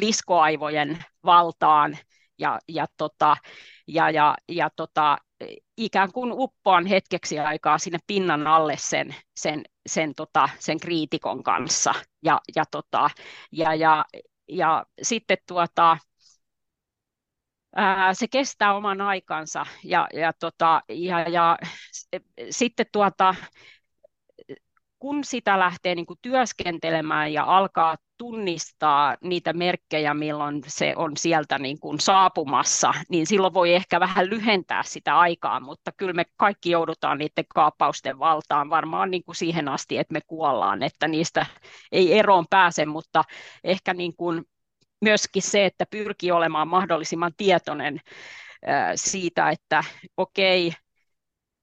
[0.00, 1.98] liskoaivojen valtaan
[2.38, 3.36] ja, ja, tota,
[3.86, 5.18] ja, ja, ja tota,
[5.76, 11.94] ikään kuin uppoan hetkeksi aikaa sinne pinnan alle sen, sen, sen, tota, sen kriitikon kanssa.
[12.24, 13.10] Ja, ja, tota,
[13.52, 14.04] ja, ja,
[14.48, 15.98] ja sitten tuota,
[18.12, 21.58] se kestää oman aikansa ja, ja, tota, ja, ja
[22.50, 23.34] sitten tuota,
[24.98, 31.80] kun sitä lähtee niin työskentelemään ja alkaa tunnistaa niitä merkkejä, milloin se on sieltä niin
[31.80, 37.18] kuin saapumassa, niin silloin voi ehkä vähän lyhentää sitä aikaa, mutta kyllä me kaikki joudutaan
[37.18, 41.46] niiden kaappausten valtaan varmaan niin kuin siihen asti, että me kuollaan, että niistä
[41.92, 43.24] ei eroon pääse, mutta
[43.64, 44.44] ehkä niin kuin
[45.00, 48.00] myöskin se, että pyrkii olemaan mahdollisimman tietoinen
[48.94, 49.84] siitä, että
[50.16, 50.72] okei,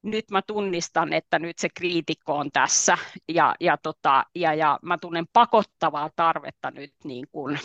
[0.03, 2.97] nyt mä tunnistan, että nyt se kriitikko on tässä
[3.29, 7.59] ja, ja, tota, ja, ja mä tunnen pakottavaa tarvetta nyt niin kuin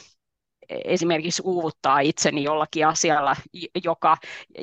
[0.68, 3.36] esimerkiksi uuvuttaa itseni jollakin asialla,
[3.84, 4.16] joka,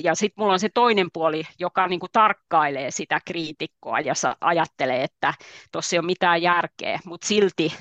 [0.04, 5.04] ja sitten mulla on se toinen puoli, joka niin kuin tarkkailee sitä kriitikkoa ja ajattelee,
[5.04, 5.34] että
[5.72, 7.74] tuossa ei ole mitään järkeä, mutta silti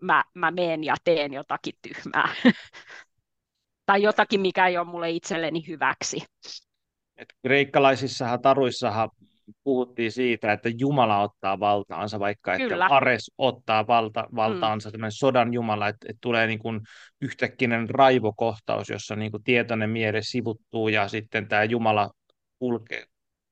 [0.00, 2.28] mä, mä meen ja teen jotakin tyhmää.
[3.86, 6.22] tai jotakin, mikä ei ole mulle itselleni hyväksi.
[7.16, 9.10] Et kreikkalaisissahan taruissahan
[9.64, 12.84] puhuttiin siitä, että Jumala ottaa valtaansa, vaikka Kyllä.
[12.86, 15.04] että Ares ottaa valta, valtaansa, mm.
[15.08, 16.80] sodan Jumala, että, että tulee niin kuin
[17.20, 22.10] yhtäkkinen raivokohtaus, jossa niin kuin tietoinen miele sivuttuu ja sitten tämä Jumala
[22.58, 23.04] kulkee,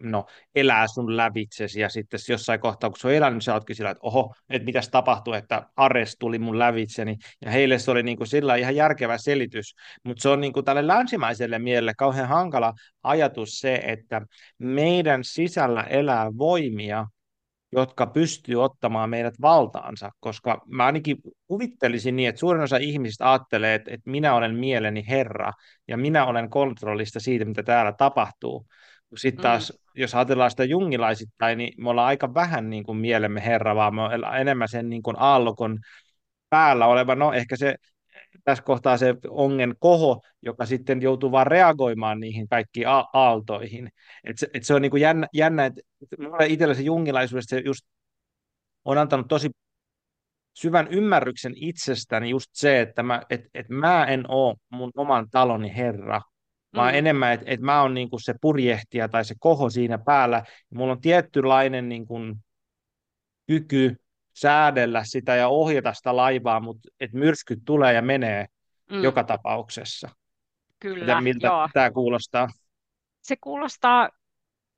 [0.02, 3.76] no, elää sun lävitsesi, ja sitten jossain kohtaa, kun se on elänyt, niin sä ootkin
[3.76, 8.02] sillä, että oho, että mitäs tapahtui, että Ares tuli mun lävitseni, ja heille se oli
[8.02, 9.74] niin kuin sillä ihan järkevä selitys,
[10.04, 14.22] mutta se on niin kuin tälle länsimaiselle mielelle kauhean hankala ajatus se, että
[14.58, 17.06] meidän sisällä elää voimia,
[17.72, 23.74] jotka pystyy ottamaan meidät valtaansa, koska mä ainakin kuvittelisin niin, että suurin osa ihmisistä ajattelee,
[23.74, 25.52] että, että minä olen mieleni herra
[25.88, 28.66] ja minä olen kontrollista siitä, mitä täällä tapahtuu.
[29.16, 30.00] Sitten taas, mm.
[30.00, 34.02] jos ajatellaan sitä jungilaisittain, niin me ollaan aika vähän niin kuin mielemme herra, vaan me
[34.02, 35.78] ollaan enemmän sen niin kuin aallokon
[36.50, 37.74] päällä oleva, no ehkä se
[38.44, 43.88] tässä kohtaa se ongen koho, joka sitten joutuu vaan reagoimaan niihin kaikkiin aaltoihin.
[44.24, 45.80] Et se, et se on niin kuin jännä, jännä että
[46.18, 47.86] minulle itsellä se jungilaisuudesta se just
[48.84, 49.50] on antanut tosi
[50.54, 55.76] syvän ymmärryksen itsestäni just se, että mä, et, et mä en ole mun oman taloni
[55.76, 56.20] herra,
[56.74, 56.98] vaan mm.
[56.98, 60.42] enemmän, että et mä oon niinku se purjehtija tai se koho siinä päällä.
[60.74, 62.18] Mulla on tietynlainen niinku
[63.46, 63.96] kyky
[64.34, 68.46] säädellä sitä ja ohjata sitä laivaa, mutta et myrskyt tulee ja menee
[68.90, 69.02] mm.
[69.02, 70.08] joka tapauksessa.
[70.80, 72.48] Kyllä, Miten, miltä tämä kuulostaa?
[73.22, 74.10] Se kuulostaa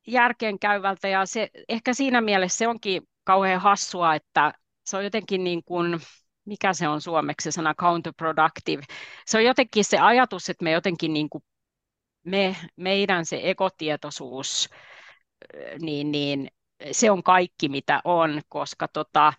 [0.07, 4.53] järkeenkäyvältä ja se, ehkä siinä mielessä se onkin kauhean hassua, että
[4.85, 6.01] se on jotenkin niin kuin,
[6.45, 8.83] mikä se on suomeksi se sana counterproductive.
[9.27, 11.45] Se on jotenkin se ajatus, että me jotenkin niin kuin
[12.25, 14.69] me, meidän se ekotietoisuus,
[15.81, 16.49] niin, niin
[16.93, 19.33] se on kaikki mitä on, koska tota,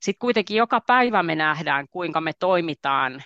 [0.00, 3.22] sitten kuitenkin joka päivä me nähdään, kuinka me toimitaan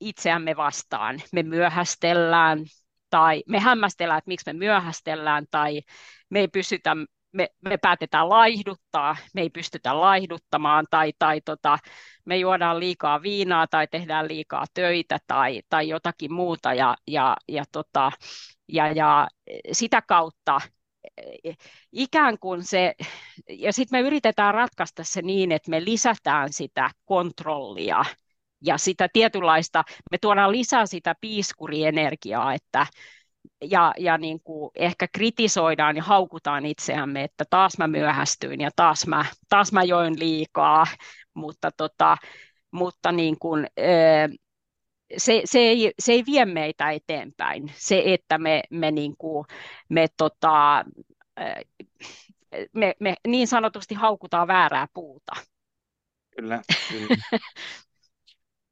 [0.00, 1.20] itseämme vastaan.
[1.32, 2.64] Me myöhästellään
[3.10, 5.80] tai me hämmästellään, että miksi me myöhästellään tai
[6.30, 6.96] me ei pystytä
[7.32, 11.78] me, me päätetään laihduttaa, me ei pystytä laihduttamaan tai, tai tota,
[12.24, 17.64] me juodaan liikaa viinaa tai tehdään liikaa töitä tai, tai jotakin muuta ja, ja, ja,
[17.72, 18.12] tota,
[18.68, 19.28] ja, ja
[19.72, 20.60] sitä kautta
[21.92, 22.94] ikään kuin se,
[23.48, 28.04] ja sitten me yritetään ratkaista se niin, että me lisätään sitä kontrollia
[28.64, 32.86] ja sitä tietynlaista, me tuodaan lisää sitä piiskurienergiaa, että,
[33.64, 39.06] ja, ja niin kuin ehkä kritisoidaan ja haukutaan itseämme, että taas mä myöhästyin ja taas
[39.06, 40.86] mä, taas mä join liikaa,
[41.34, 42.16] mutta, tota,
[42.70, 43.66] mutta niin kuin,
[45.16, 47.72] se, se, ei, se ei vie meitä eteenpäin.
[47.76, 49.44] Se, että me, me, niin kuin,
[49.88, 50.84] me, tota,
[52.72, 55.32] me, me niin sanotusti haukutaan väärää puuta.
[56.36, 57.16] Kyllä, kyllä.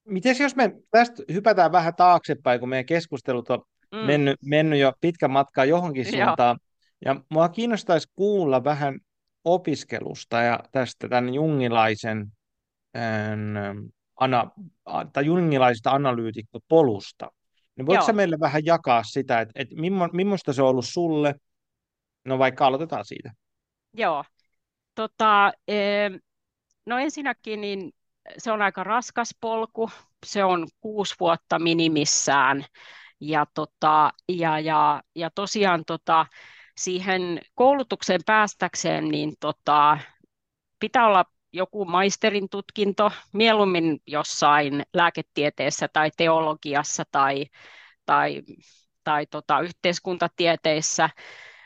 [0.04, 3.62] Miten jos me tästä hypätään vähän taaksepäin, kun meidän keskustelut on
[3.92, 3.98] mm.
[3.98, 6.58] mennyt, mennyt jo pitkän matkaa johonkin suuntaan.
[7.04, 9.00] Ja mua kiinnostaisi kuulla vähän
[9.44, 12.32] opiskelusta ja tästä tämän jungilaisen
[12.96, 13.78] ähm,
[14.16, 14.50] ana,
[15.12, 17.30] tai jungilaisesta analyytikkopolusta.
[17.76, 19.74] Niin voitko sä meille vähän jakaa sitä, että, että
[20.12, 21.34] millaista se on ollut sulle?
[22.24, 23.32] No vaikka aloitetaan siitä.
[23.94, 24.24] Joo.
[24.94, 25.52] Tota,
[26.86, 27.92] no ensinnäkin niin
[28.38, 29.90] se on aika raskas polku.
[30.26, 32.64] Se on kuusi vuotta minimissään.
[33.20, 36.26] Ja, tota, ja, ja, ja tosiaan tota,
[36.76, 39.98] siihen koulutukseen päästäkseen niin tota,
[40.80, 47.46] pitää olla joku maisterin tutkinto, mieluummin jossain lääketieteessä tai teologiassa tai,
[48.06, 48.42] tai,
[49.04, 51.10] tai tota, yhteiskuntatieteissä,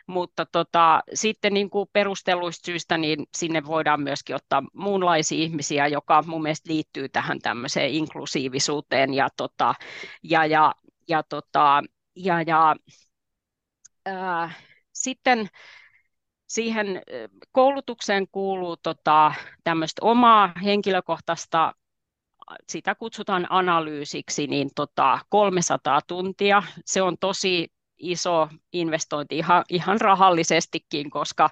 [0.07, 6.23] mutta tota, sitten niin kuin perustelluista syistä niin sinne voidaan myöskin ottaa muunlaisia ihmisiä, joka
[6.27, 9.75] mun mielestä liittyy tähän tämmöiseen inklusiivisuuteen ja, tota,
[10.23, 10.75] ja, ja,
[11.09, 11.83] ja, tota,
[12.17, 12.77] ja, ja
[14.07, 14.51] ää,
[14.93, 15.49] sitten
[16.47, 17.03] siihen
[17.53, 19.35] koulutukseen kuuluu tota,
[19.65, 21.73] tämmöistä omaa henkilökohtaista,
[22.69, 26.63] sitä kutsutaan analyysiksi, niin tota, 300 tuntia.
[26.85, 31.51] Se on tosi iso investointi ihan, ihan rahallisestikin, koska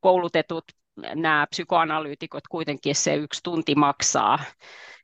[0.00, 0.64] koulutetut
[0.96, 4.38] nämä psykoanalyytikot kuitenkin se yksi tunti maksaa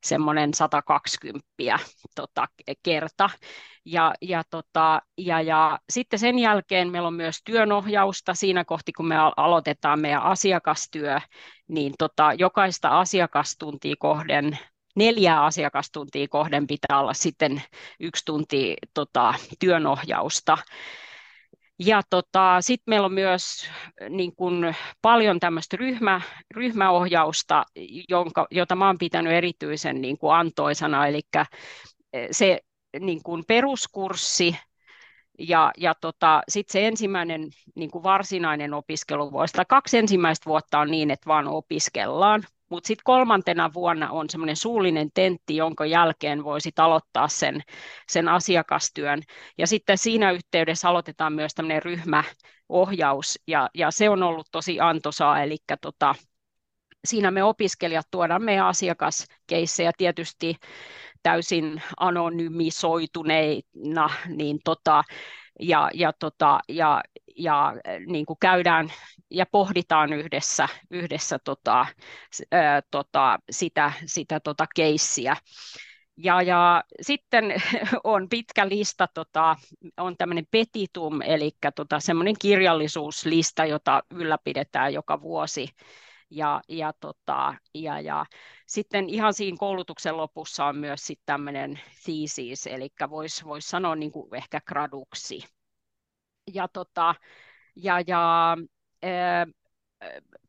[0.02, 1.46] semmoinen 120
[2.14, 2.46] tota,
[2.82, 3.30] kerta.
[3.84, 9.08] Ja, ja, tota, ja, ja sitten sen jälkeen meillä on myös työnohjausta siinä kohti, kun
[9.08, 11.20] me aloitetaan meidän asiakastyö,
[11.68, 14.58] niin tota, jokaista asiakastuntia kohden
[14.96, 17.62] neljää asiakastuntia kohden pitää olla sitten
[18.00, 20.58] yksi tunti tota, työnohjausta.
[21.78, 23.70] Ja tota, sitten meillä on myös
[24.08, 26.20] niin kun, paljon tämmöistä ryhmä,
[26.54, 27.64] ryhmäohjausta,
[28.08, 31.20] jonka, jota mä oon pitänyt erityisen niin kun, antoisana, eli
[32.12, 32.60] eh, se
[33.00, 34.56] niin kun, peruskurssi
[35.38, 40.90] ja, ja tota, sitten se ensimmäinen niin kuin varsinainen opiskeluvuosi, tai kaksi ensimmäistä vuotta on
[40.90, 46.70] niin, että vaan opiskellaan, mutta sitten kolmantena vuonna on semmoinen suullinen tentti, jonka jälkeen voisi
[46.76, 47.62] aloittaa sen,
[48.08, 49.22] sen asiakastyön.
[49.58, 52.24] Ja sitten siinä yhteydessä aloitetaan myös tämmöinen ryhmä,
[52.68, 56.14] ohjaus, ja, ja se on ollut tosi antoisaa, eli tota,
[57.04, 60.56] siinä me opiskelijat tuodaan meidän asiakaskeissejä tietysti
[61.22, 65.04] täysin anonymisoituneina, niin tota,
[65.60, 67.02] ja, ja, tota, ja,
[67.38, 67.74] ja
[68.06, 68.92] niin kuin käydään
[69.30, 71.86] ja pohditaan yhdessä, yhdessä tota,
[72.52, 75.36] ää, tota, sitä, sitä tota keissiä.
[76.16, 77.54] Ja, ja sitten
[78.04, 79.56] on pitkä lista, tota,
[79.96, 85.68] on tämmöinen petitum, eli tota, semmoinen kirjallisuuslista, jota ylläpidetään joka vuosi.
[86.30, 88.26] Ja, ja, tota, ja, ja
[88.66, 94.12] sitten ihan siinä koulutuksen lopussa on myös sitten tämmöinen thesis, eli voisi vois sanoa niin
[94.12, 95.57] kuin ehkä graduksi.
[96.54, 97.14] Ja, tota,
[97.76, 98.56] ja, ja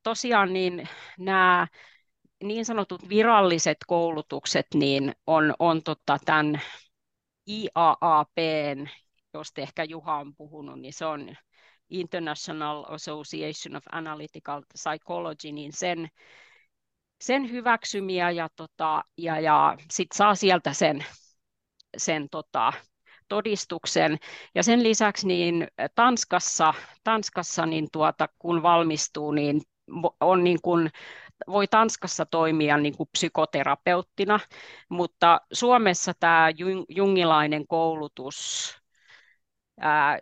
[0.03, 0.87] tosiaan niin
[1.19, 1.67] nämä
[2.43, 6.61] niin sanotut viralliset koulutukset niin on, on tota tämän
[7.47, 8.87] IAAPn,
[9.33, 11.35] josta ehkä Juha on puhunut, niin se on
[11.89, 16.07] International Association of Analytical Psychology, niin sen,
[17.21, 21.05] sen hyväksymiä ja, tota, ja, ja sitten saa sieltä sen,
[21.97, 22.73] sen tota,
[23.29, 24.17] todistuksen.
[24.55, 26.73] Ja sen lisäksi niin Tanskassa,
[27.03, 29.61] Tanskassa niin tuota, kun valmistuu, niin
[30.19, 30.89] on niin kuin,
[31.47, 34.39] voi Tanskassa toimia niin kuin psykoterapeuttina,
[34.89, 36.49] mutta Suomessa tämä
[36.89, 38.75] jungilainen koulutus
[39.79, 40.19] ää,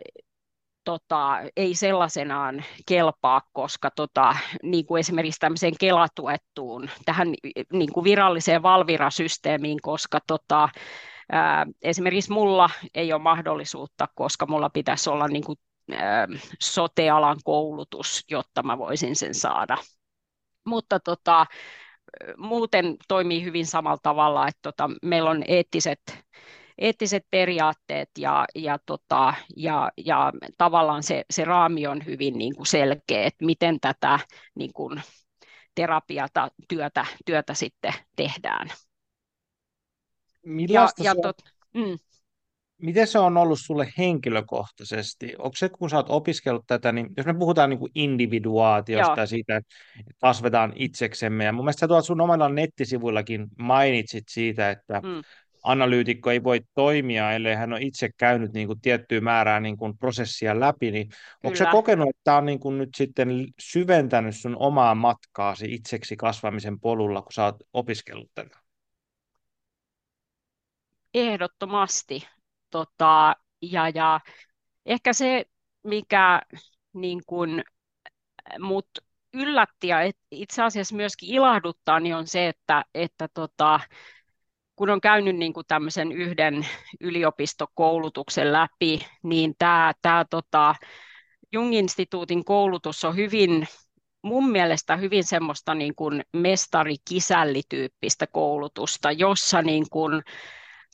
[0.84, 7.28] tota, ei sellaisenaan kelpaa, koska tota, niin kuin esimerkiksi tämmöiseen kelatuettuun, tähän
[7.72, 10.68] niin kuin viralliseen valvirasysteemiin, koska tota,
[11.82, 15.58] esimerkiksi mulla ei ole mahdollisuutta, koska mulla pitäisi olla niin kuin,
[16.60, 19.76] sote-alan koulutus, jotta mä voisin sen saada.
[20.66, 21.46] Mutta tota,
[22.36, 26.00] muuten toimii hyvin samalla tavalla, että tota, meillä on eettiset
[26.78, 32.66] eettiset periaatteet ja, ja, tota, ja, ja tavallaan se, se raami on hyvin niin kuin
[32.66, 34.18] selkeä, että miten tätä
[34.54, 35.02] niin kuin
[35.74, 38.68] terapiata, työtä, työtä sitten tehdään.
[40.48, 41.36] Millaista ja, ja tot,
[41.74, 41.98] mm.
[42.82, 45.34] Miten se on ollut sulle henkilökohtaisesti?
[45.38, 49.16] Onko se, kun sä oot opiskellut tätä, niin jos me puhutaan niin kuin individuaatiosta Joo.
[49.16, 49.74] ja siitä, että
[50.20, 55.22] kasvetaan itseksemme, ja mun mielestä sä tuolla sun omilla nettisivuillakin mainitsit siitä, että mm
[55.62, 59.98] analyytikko ei voi toimia, ellei hän ole itse käynyt niin kuin tiettyä määrää niin kuin
[59.98, 61.08] prosessia läpi, niin
[61.44, 66.16] onko se kokenut, että tämä on niin kuin nyt sitten syventänyt sun omaa matkaasi itseksi
[66.16, 68.58] kasvamisen polulla, kun sä oot opiskellut tätä?
[71.14, 72.28] Ehdottomasti.
[72.70, 74.20] Tota, ja, ja
[74.86, 75.44] ehkä se,
[75.84, 76.42] mikä
[76.92, 77.62] niin kuin,
[78.58, 78.88] mut
[79.34, 79.98] yllätti ja
[80.30, 83.80] itse asiassa myöskin ilahduttaa, niin on se, että, että tota,
[84.76, 86.66] kun on käynyt niin kuin tämmöisen yhden
[87.00, 90.74] yliopistokoulutuksen läpi, niin tämä, tämä tota,
[91.52, 93.66] Jung-instituutin koulutus on hyvin,
[94.22, 100.22] mun mielestä hyvin semmoista niin kuin mestari-kisällityyppistä koulutusta, jossa niin kuin,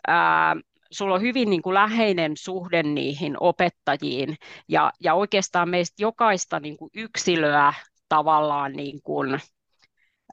[0.07, 0.57] ää,
[0.91, 4.37] sulla on hyvin niin kuin läheinen suhde niihin opettajiin
[4.69, 7.73] ja, ja oikeastaan meistä jokaista niin kuin yksilöä
[8.09, 9.41] tavallaan niin kuin,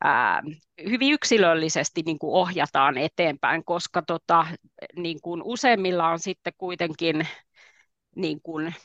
[0.03, 0.41] ää,
[0.89, 4.47] hyvin yksilöllisesti niin kuin ohjataan eteenpäin, koska tota,
[4.95, 7.27] niin kuin useimmilla on sitten kuitenkin
[8.15, 8.75] niin kuin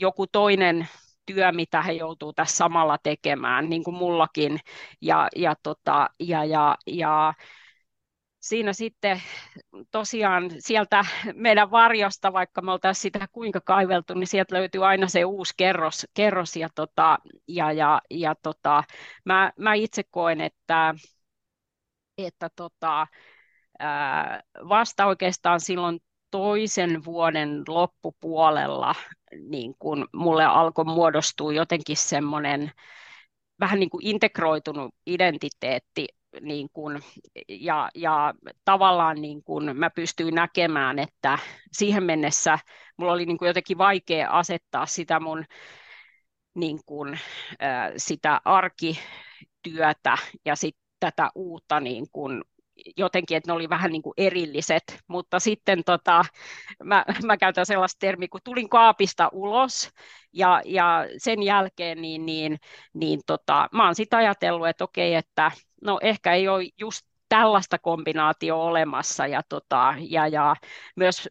[0.00, 0.88] joku toinen
[1.26, 4.60] työ, mitä he joutuu tässä samalla tekemään, niin kuin mullakin.
[5.00, 7.34] Ja, ja, tota, ja, ja, ja
[8.48, 9.22] siinä sitten
[9.90, 15.24] tosiaan sieltä meidän varjosta, vaikka me oltaisiin sitä kuinka kaiveltu, niin sieltä löytyy aina se
[15.24, 17.18] uusi kerros, kerros ja, tota,
[17.48, 18.84] ja, ja, ja tota,
[19.24, 20.94] mä, mä itse koen, että,
[22.18, 23.06] että tota,
[23.78, 28.94] ää, vasta oikeastaan silloin toisen vuoden loppupuolella
[29.48, 32.72] niin kun mulle alkoi muodostua jotenkin semmoinen
[33.60, 36.06] vähän niin kuin integroitunut identiteetti
[36.40, 37.00] niin kuin,
[37.48, 38.34] ja, ja
[38.64, 41.38] tavallaan niin kuin mä pystyin näkemään, että
[41.72, 42.58] siihen mennessä
[42.96, 45.44] mulla oli niin kuin jotenkin vaikea asettaa sitä mun
[46.54, 47.18] niin kuin,
[47.96, 52.42] sitä arkityötä ja sitten tätä uutta niin kuin
[52.96, 56.24] jotenkin, että ne oli vähän niin kuin erilliset, mutta sitten tota,
[56.84, 59.90] mä, mä käytän sellaista termiä, kun tulin kaapista ulos.
[60.32, 62.58] Ja, ja sen jälkeen niin, niin,
[62.94, 65.50] niin tota, mä oon sitten ajatellut, että okei, että
[65.82, 70.56] no ehkä ei ole just tällaista kombinaatio olemassa ja, tota, ja, ja
[70.96, 71.28] myös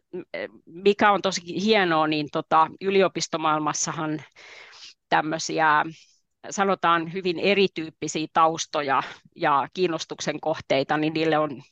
[0.66, 4.22] mikä on tosi hienoa, niin tota, yliopistomaailmassahan
[5.08, 5.84] tämmöisiä
[6.50, 9.02] sanotaan hyvin erityyppisiä taustoja
[9.36, 11.62] ja kiinnostuksen kohteita, niin niille on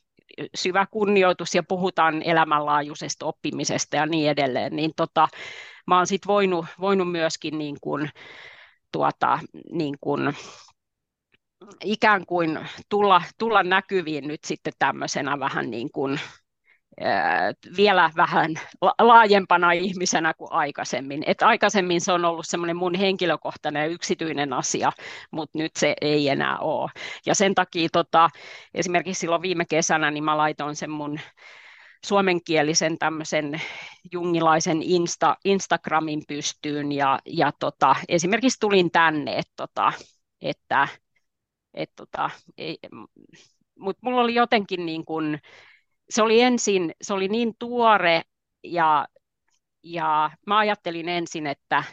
[0.55, 5.27] syvä kunnioitus ja puhutaan elämänlaajuisesta oppimisesta ja niin edelleen, niin tota,
[5.87, 8.09] mä oon sitten voinut, voinut myöskin niin kuin,
[8.91, 9.39] tuota,
[9.71, 10.35] niin kuin,
[11.83, 16.19] ikään kuin tulla, tulla näkyviin nyt sitten tämmöisenä vähän niin kuin
[17.77, 18.51] vielä vähän
[18.99, 21.23] laajempana ihmisenä kuin aikaisemmin.
[21.25, 24.91] Et aikaisemmin se on ollut semmoinen mun henkilökohtainen ja yksityinen asia,
[25.31, 26.91] mutta nyt se ei enää ole.
[27.25, 28.29] Ja sen takia tota,
[28.73, 31.19] esimerkiksi silloin viime kesänä niin mä laitoin sen mun
[32.05, 33.61] suomenkielisen tämmöisen
[34.11, 39.93] jungilaisen Insta, Instagramin pystyyn ja, ja tota, esimerkiksi tulin tänne, et, tota,
[40.41, 40.87] että
[41.75, 42.29] et, tota,
[43.79, 45.39] mutta mulla oli jotenkin niin kuin,
[46.09, 48.21] se oli ensin, se oli niin tuore
[48.63, 49.07] ja,
[49.83, 51.83] ja mä ajattelin ensin, että,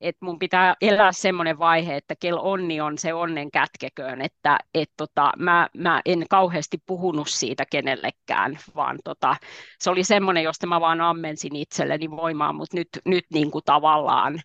[0.00, 4.90] että mun pitää elää semmoinen vaihe, että kel onni on se onnen kätkeköön, että et
[4.96, 9.36] tota, mä, mä en kauheasti puhunut siitä kenellekään, vaan tota,
[9.78, 14.40] se oli semmoinen, josta mä vaan ammensin itselleni voimaa, mutta nyt, nyt niin kuin tavallaan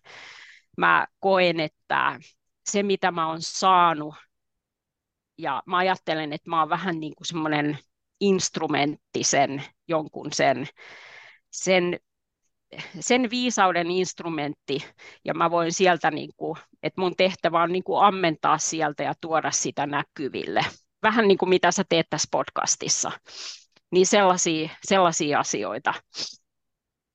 [0.76, 2.20] mä koen, että
[2.70, 4.14] se mitä mä oon saanut,
[5.38, 7.78] ja mä ajattelen, että mä oon vähän niin kuin semmoinen
[8.20, 10.66] instrumentti sen jonkun sen,
[11.50, 11.98] sen,
[13.00, 14.84] sen viisauden instrumentti,
[15.24, 19.14] ja mä voin sieltä, niin kuin, että mun tehtävä on niin kuin ammentaa sieltä ja
[19.20, 20.64] tuoda sitä näkyville.
[21.02, 23.10] Vähän niin kuin mitä sä teet tässä podcastissa.
[23.90, 25.94] Niin sellaisia, sellaisia asioita.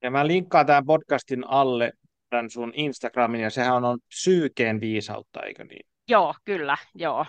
[0.03, 1.91] Ja mä linkkaan tämän podcastin alle
[2.29, 5.85] tämän sun Instagramin, ja sehän on, psyykeen viisautta, eikö niin?
[6.07, 7.25] Joo, kyllä, joo.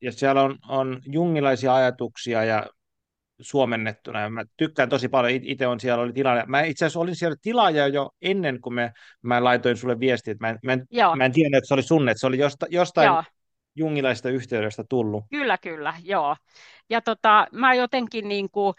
[0.00, 2.66] Ja siellä on, on jungilaisia ajatuksia ja
[3.40, 4.20] suomennettuna.
[4.20, 6.46] Ja mä tykkään tosi paljon, itse on siellä oli tilaaja.
[6.46, 10.48] Mä itse asiassa olin siellä tilaaja jo ennen kuin me, mä laitoin sulle viestiä, mä
[10.48, 13.06] en, mä en, mä en tiedä, että se oli sun, että se oli josta, jostain
[13.06, 13.24] joo.
[13.76, 15.24] jungilaisesta yhteydestä tullut.
[15.30, 16.36] Kyllä, kyllä, joo.
[16.90, 18.74] Ja tota, mä jotenkin niin kuin,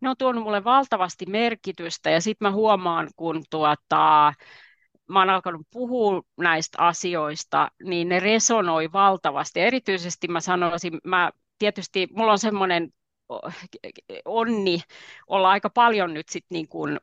[0.00, 4.32] ne on tuonut mulle valtavasti merkitystä ja sitten mä huomaan, kun tuota,
[5.08, 9.60] mä oon alkanut puhua näistä asioista, niin ne resonoi valtavasti.
[9.60, 12.92] Erityisesti mä sanoisin, mä tietysti, mulla on semmoinen
[14.24, 14.80] onni
[15.26, 17.00] olla aika paljon nyt sit niin kuin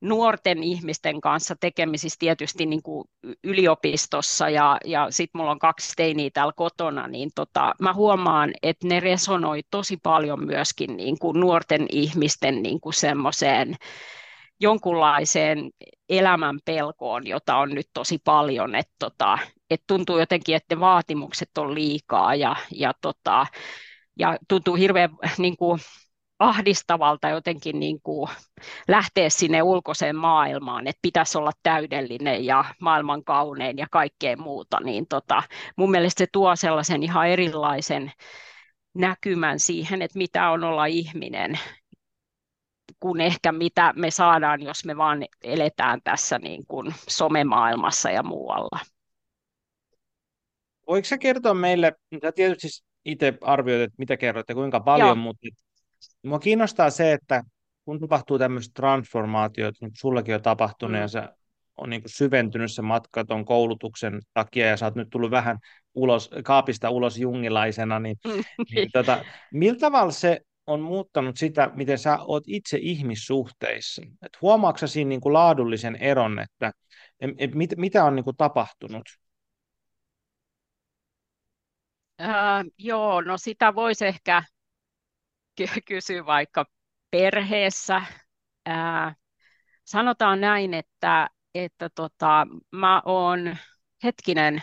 [0.00, 3.04] nuorten ihmisten kanssa tekemisissä tietysti niin kuin
[3.44, 8.88] yliopistossa ja, ja sitten mulla on kaksi teiniä täällä kotona, niin tota, mä huomaan, että
[8.88, 13.76] ne resonoi tosi paljon myöskin niin kuin nuorten ihmisten niin kuin semmoiseen
[14.60, 15.70] jonkunlaiseen
[16.08, 19.38] elämän pelkoon, jota on nyt tosi paljon, että tota,
[19.70, 23.46] et tuntuu jotenkin, että ne vaatimukset on liikaa ja, ja tota,
[24.18, 25.80] ja tuntuu hirveän niin kuin,
[26.38, 28.30] ahdistavalta jotenkin niin kuin,
[28.88, 35.06] lähteä sinne ulkoiseen maailmaan, että pitäisi olla täydellinen ja maailman kaunein ja kaikkea muuta, niin
[35.08, 35.42] tota,
[35.76, 38.12] mun mielestä se tuo sellaisen ihan erilaisen
[38.94, 41.58] näkymän siihen, että mitä on olla ihminen,
[43.00, 48.78] kuin ehkä mitä me saadaan, jos me vaan eletään tässä niin kuin somemaailmassa ja muualla.
[50.88, 51.92] Voiko sä kertoa meille,
[52.34, 52.68] tietysti
[53.04, 55.16] itse arvioit, että mitä kerroit ja kuinka paljon, Joo.
[55.16, 55.48] mutta
[56.22, 57.42] minua kiinnostaa se, että
[57.84, 61.00] kun tapahtuu tämmöistä transformaatiota, niin sullakin on tapahtunut mm.
[61.00, 61.22] ja se
[61.76, 65.58] on niin kuin syventynyt se matka tuon koulutuksen takia ja sä oot nyt tullut vähän
[65.94, 68.32] ulos, kaapista ulos jungilaisena, niin, mm.
[68.74, 74.02] niin tota, millä tavalla se on muuttanut sitä, miten sä oot itse ihmissuhteissa?
[74.22, 76.72] Et huomaatko siinä niin kuin laadullisen eron, että
[77.20, 79.08] et, et mit, mitä on niin kuin tapahtunut?
[82.20, 84.42] Äh, joo, no sitä voisi ehkä
[85.56, 86.64] ky- kysyä vaikka
[87.10, 88.02] perheessä.
[88.68, 89.16] Äh,
[89.84, 93.56] sanotaan näin, että, että tota, mä oon
[94.04, 94.62] hetkinen,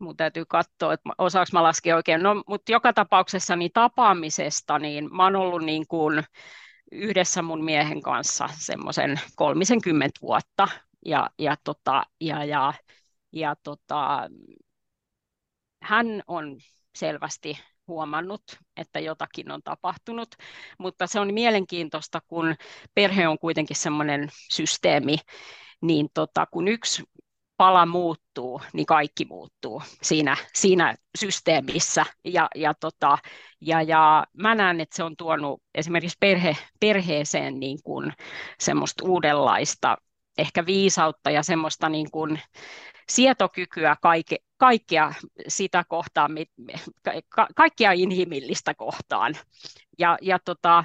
[0.00, 2.22] mun täytyy katsoa, että osaako mä laskea oikein.
[2.22, 6.24] No, mutta joka tapauksessa niin tapaamisesta, niin mä oon ollut niin kuin
[6.92, 10.68] yhdessä mun miehen kanssa semmoisen kolmisenkymmentä vuotta.
[11.04, 12.72] Ja, ja, tota, ja, ja,
[13.32, 14.28] ja tota,
[15.82, 16.56] hän on
[16.94, 18.42] selvästi huomannut,
[18.76, 20.28] että jotakin on tapahtunut,
[20.78, 22.54] mutta se on mielenkiintoista, kun
[22.94, 25.16] perhe on kuitenkin semmoinen systeemi,
[25.82, 27.02] niin tota, kun yksi
[27.60, 32.06] pala muuttuu, niin kaikki muuttuu siinä, siinä systeemissä.
[32.24, 33.18] Ja, ja, tota,
[33.60, 38.12] ja, ja mä näen, että se on tuonut esimerkiksi perhe, perheeseen niin kuin
[38.60, 39.96] semmoista uudenlaista
[40.38, 42.40] ehkä viisautta ja semmoista niin kuin
[43.10, 45.12] sietokykyä kaike, kaikkea
[45.48, 46.30] sitä kohtaan,
[47.28, 49.34] ka, kaikkia inhimillistä kohtaan.
[49.98, 50.84] Ja, ja tota,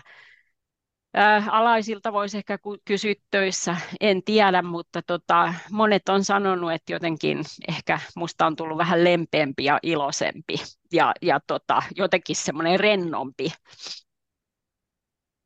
[1.51, 7.99] alaisilta voisi ehkä kysyä töissä, en tiedä, mutta tota, monet on sanonut, että jotenkin ehkä
[8.16, 10.55] musta on tullut vähän lempeämpi ja iloisempi
[10.93, 13.53] ja, ja tota, jotenkin semmoinen rennompi.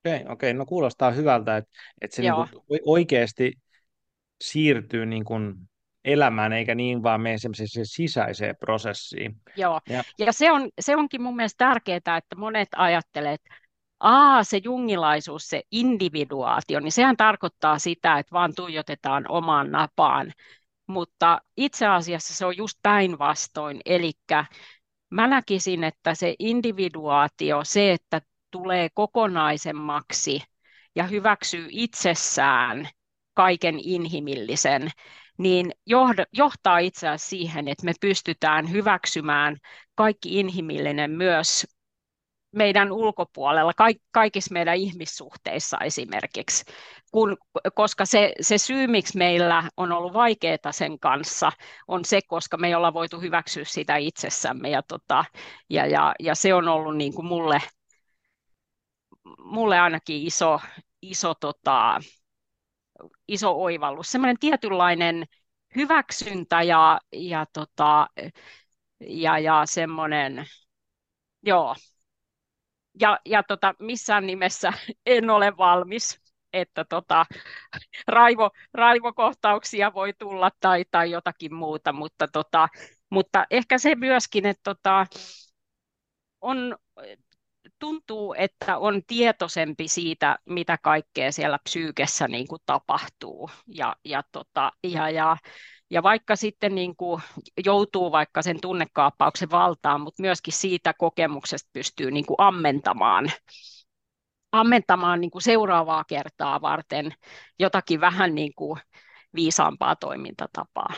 [0.05, 3.53] Okei, okei, no kuulostaa hyvältä, että, että se niin kuin oikeasti
[4.41, 5.55] siirtyy niin kuin
[6.05, 9.35] elämään, eikä niin vaan mene semmoiseen sisäiseen prosessiin.
[9.55, 9.79] joo.
[9.89, 13.55] Ja Ja se, on, se onkin mun mielestä tärkeää, että monet ajattelee, että
[13.99, 20.31] Aa, se jungilaisuus, se individuaatio, niin sehän tarkoittaa sitä, että vaan tuijotetaan omaan napaan.
[20.87, 23.81] Mutta itse asiassa se on just päinvastoin.
[23.85, 24.11] Eli
[25.09, 28.21] mä näkisin, että se individuaatio, se, että
[28.51, 30.41] tulee kokonaisemmaksi
[30.95, 32.89] ja hyväksyy itsessään
[33.33, 34.91] kaiken inhimillisen,
[35.37, 35.71] niin
[36.33, 39.57] johtaa itse asiassa siihen, että me pystytään hyväksymään
[39.95, 41.67] kaikki inhimillinen myös
[42.51, 43.71] meidän ulkopuolella,
[44.11, 46.65] kaikissa meidän ihmissuhteissa esimerkiksi,
[47.11, 47.37] kun,
[47.75, 51.51] koska se, se syy, miksi meillä on ollut vaikeaa sen kanssa,
[51.87, 55.25] on se, koska me ei olla voitu hyväksyä sitä itsessämme, ja, tota,
[55.69, 57.61] ja, ja, ja se on ollut niin kuin mulle,
[59.37, 60.59] mulle ainakin iso,
[61.01, 61.99] iso, tota,
[63.27, 65.25] iso oivallus, semmoinen tietynlainen
[65.75, 68.07] hyväksyntä ja, ja, tota,
[68.99, 70.45] ja, ja semmoinen,
[71.43, 71.75] joo,
[72.99, 74.73] ja, ja tota, missään nimessä
[75.05, 76.21] en ole valmis,
[76.53, 77.25] että tota,
[78.07, 82.67] raivo, raivokohtauksia voi tulla tai, tai jotakin muuta, mutta, tota,
[83.09, 85.05] mutta ehkä se myöskin, että tota,
[86.41, 86.77] on,
[87.79, 93.49] tuntuu, että on tietoisempi siitä, mitä kaikkea siellä psyykessä niin kuin tapahtuu.
[93.67, 95.37] Ja, ja, tota, ja, ja,
[95.89, 97.21] ja vaikka sitten niin kuin
[97.65, 103.31] joutuu vaikka sen tunnekaappauksen valtaan, mutta myöskin siitä kokemuksesta pystyy niin kuin ammentamaan,
[104.51, 107.11] ammentamaan niin kuin seuraavaa kertaa varten
[107.59, 108.79] jotakin vähän niin kuin
[109.35, 110.93] viisaampaa toimintatapaa.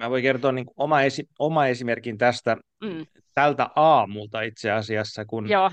[0.00, 3.06] Mä voin kertoa niin kuin oma, esi- oma esimerkin tästä mm.
[3.34, 5.70] tältä aamulta itse asiassa, kun Joo.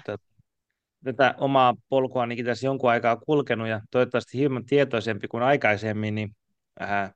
[1.03, 6.35] tätä omaa polkua ainakin tässä jonkun aikaa kulkenut ja toivottavasti hieman tietoisempi kuin aikaisemmin, niin
[6.81, 7.13] äh,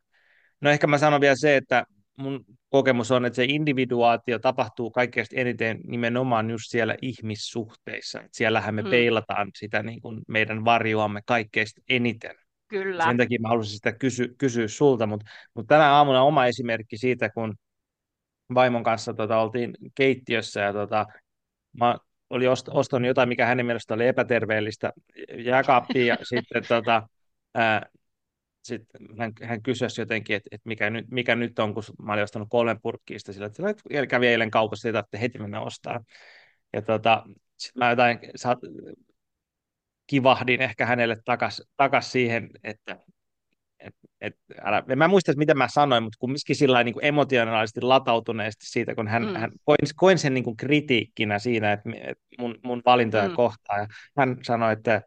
[0.61, 1.85] No ehkä mä sanon vielä se, että
[2.17, 8.19] mun kokemus on, että se individuaatio tapahtuu kaikkein eniten nimenomaan just siellä ihmissuhteissa.
[8.19, 8.91] Että siellähän me hmm.
[8.91, 12.35] peilataan sitä niin kuin meidän varjoamme kaikkein eniten.
[12.67, 13.03] Kyllä.
[13.03, 17.29] Sen takia mä haluaisin sitä kysy- kysyä sulta, mutta, mutta tänä aamuna oma esimerkki siitä,
[17.29, 17.55] kun
[18.53, 21.05] vaimon kanssa tota, oltiin keittiössä ja tota,
[21.79, 21.97] mä
[22.29, 24.93] olin ost- ostanut jotain, mikä hänen mielestä oli epäterveellistä
[25.37, 27.07] jääkaappia ja sitten tota,
[27.55, 27.85] ää,
[28.67, 32.23] sitten hän, hän kysyi jotenkin, että, että mikä, nyt, mikä nyt on, kun mä olin
[32.23, 35.99] ostanut kolmen purkkiin sillä, että kävi eilen kaupassa, ei tarvitse heti mennä ostaa.
[36.73, 37.23] Ja tota,
[37.57, 38.59] sitten mä jotain saat,
[40.07, 42.99] kivahdin ehkä hänelle takas, takas siihen, että
[43.79, 48.65] et, et, älä, en mä muista, miten mä sanoin, mutta kumminkin sillä niin emotionaalisesti latautuneesti
[48.65, 49.35] siitä, kun hän, mm.
[49.35, 53.35] hän koin, koin sen niin kuin kritiikkinä siinä, että, että mun, mun valintoja mm.
[53.35, 53.79] kohtaan.
[53.79, 53.87] Ja
[54.17, 55.01] hän sanoi, että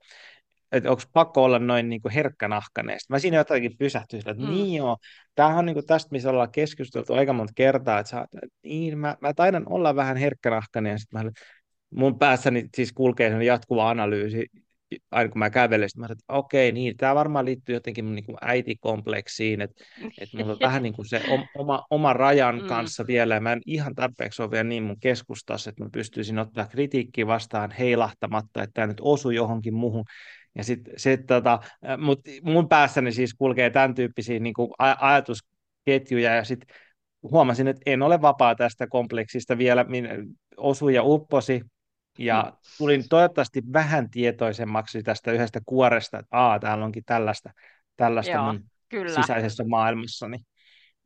[0.72, 2.98] että onko pakko olla noin niin kuin herkkänahkainen.
[3.08, 4.50] Mä siinä jotenkin pysähtyin, että mm.
[4.50, 4.96] niin joo,
[5.34, 8.98] tämähän on niin kuin tästä, missä ollaan keskusteltu aika monta kertaa, että, sä, että niin,
[8.98, 11.30] mä, mä taidan olla vähän herkkänahkainen, ja sitten mä,
[11.90, 14.46] mun päässäni siis kulkee jatkuva analyysi,
[15.10, 18.38] aina kun mä kävelen, mä että okei, niin, tämä varmaan liittyy jotenkin mun niin kuin
[18.40, 19.84] äitikompleksiin, että,
[20.20, 21.22] että mulla on vähän niin kuin se
[21.58, 22.66] oma, oma rajan mm.
[22.66, 26.38] kanssa vielä, ja mä en ihan tarpeeksi ole vielä niin mun keskustassa, että mä pystyisin
[26.38, 30.04] ottaa kritiikkiä vastaan heilahtamatta, että tämä nyt osui johonkin muuhun,
[30.54, 31.58] ja sit, sit, tota,
[31.98, 36.76] mut mun päässäni siis kulkee tämän tyyppisiä niin kuin ajatusketjuja ja sitten
[37.22, 39.86] huomasin, että en ole vapaa tästä kompleksista vielä,
[40.56, 41.60] osui ja upposi,
[42.18, 42.56] ja mm.
[42.78, 47.50] tulin toivottavasti vähän tietoisemmaksi tästä yhdestä kuoresta, että aa, täällä onkin tällaista,
[47.96, 49.20] tällaista Joo, mun kyllä.
[49.20, 50.38] sisäisessä maailmassani.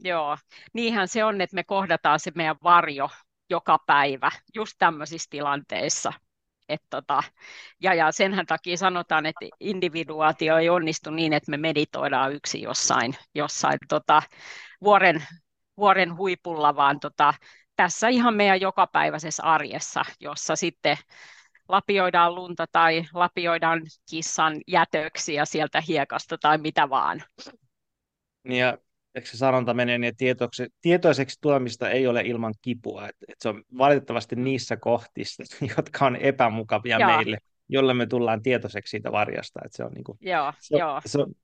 [0.01, 0.39] Joo,
[0.73, 3.11] niinhän se on, että me kohdataan se meidän varjo
[3.51, 6.13] joka päivä just tämmöisissä tilanteissa.
[6.69, 7.23] Et tota,
[7.83, 13.15] ja, ja senhän takia sanotaan, että individuaatio ei onnistu niin, että me meditoidaan yksi jossain,
[13.35, 14.23] jossain tota,
[14.83, 15.27] vuoren,
[15.77, 17.35] vuoren huipulla, vaan tota,
[17.77, 20.97] tässä ihan meidän jokapäiväisessä arjessa, jossa sitten
[21.69, 27.23] lapioidaan lunta tai lapioidaan kissan jätöksiä sieltä hiekasta tai mitä vaan.
[28.45, 28.79] Ja
[29.15, 33.09] eikö se sanonta menee niin, että tietoiseksi, tietoiseksi tulemista ei ole ilman kipua.
[33.09, 35.43] Et, et se on valitettavasti niissä kohtissa,
[35.77, 37.17] jotka on epämukavia Joo.
[37.17, 37.39] meille,
[37.69, 39.61] jolle me tullaan tietoiseksi siitä varjasta.
[39.65, 41.01] Et se on niinku, Joo, se, jo.
[41.07, 41.35] Se on,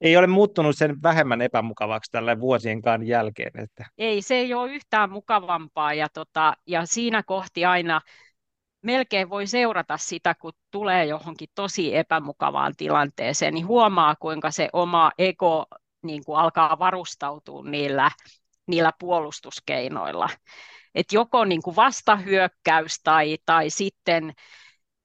[0.00, 3.52] ei ole muuttunut sen vähemmän epämukavaksi tällä vuosienkaan jälkeen.
[3.62, 3.86] Että...
[3.98, 8.00] Ei, se ei ole yhtään mukavampaa ja, tota, ja siinä kohti aina
[8.82, 15.12] melkein voi seurata sitä, kun tulee johonkin tosi epämukavaan tilanteeseen, niin huomaa, kuinka se oma
[15.18, 15.66] ego
[16.02, 18.10] niin kuin alkaa varustautua niillä,
[18.66, 20.28] niillä puolustuskeinoilla.
[20.94, 24.32] Et joko niin kuin vastahyökkäys tai, tai sitten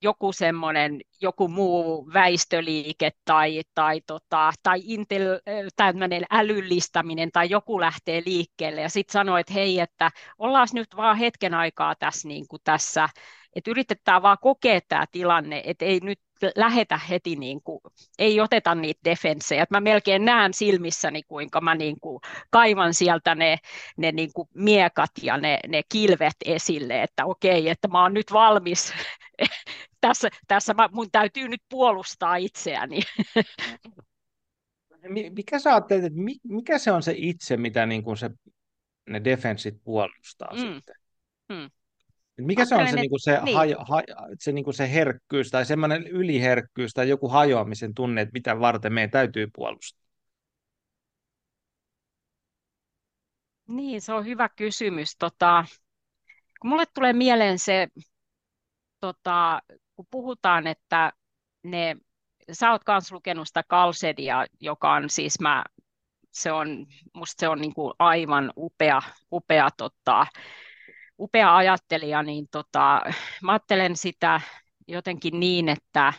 [0.01, 5.39] joku semmoinen, joku muu väistöliike tai, tai, tota, tai intel,
[5.75, 11.17] tämmöinen älyllistäminen tai joku lähtee liikkeelle ja sitten sanoo, että hei, että ollaan nyt vaan
[11.17, 13.09] hetken aikaa tässä, niin kuin tässä
[13.55, 16.19] että yritetään vaan kokea tämä tilanne, että ei nyt
[16.55, 17.79] lähetä heti, niin kuin,
[18.19, 19.65] ei oteta niitä defenssejä.
[19.69, 23.57] Mä melkein näen silmissäni, kuinka mä niin kuin kaivan sieltä ne,
[23.97, 28.33] ne niin kuin miekat ja ne, ne kilvet esille, että okei, että mä oon nyt
[28.33, 28.93] valmis.
[30.01, 32.99] tässä tässä mä, mun täytyy nyt puolustaa itseäni.
[35.31, 38.29] Mikä sä ajattelet, että mikä se on se itse, mitä niin kuin se,
[39.09, 40.59] ne defenssit puolustaa mm.
[40.59, 40.95] sitten?
[41.49, 41.69] Mm.
[42.41, 43.57] Mikä se on se, niinku se, niin.
[43.57, 44.01] hajo, ha,
[44.39, 49.11] se, niinku se herkkyys tai semmoinen yliherkkyys tai joku hajoamisen tunne, että mitä varten meidän
[49.11, 50.05] täytyy puolustaa?
[53.67, 55.17] Niin, se on hyvä kysymys.
[55.17, 55.65] Tota,
[56.61, 57.87] kun mulle tulee mieleen se,
[58.99, 59.61] tota,
[59.95, 61.13] kun puhutaan, että
[61.63, 61.95] ne,
[62.51, 65.63] sä oot myös lukenut sitä Kalsedia, joka on siis mä,
[66.31, 69.01] se on, musta se on niin kuin aivan upea,
[69.31, 70.27] upea tota,
[71.19, 73.01] upea ajattelija, niin tota,
[73.41, 74.41] mä ajattelen sitä
[74.87, 76.13] jotenkin niin, että,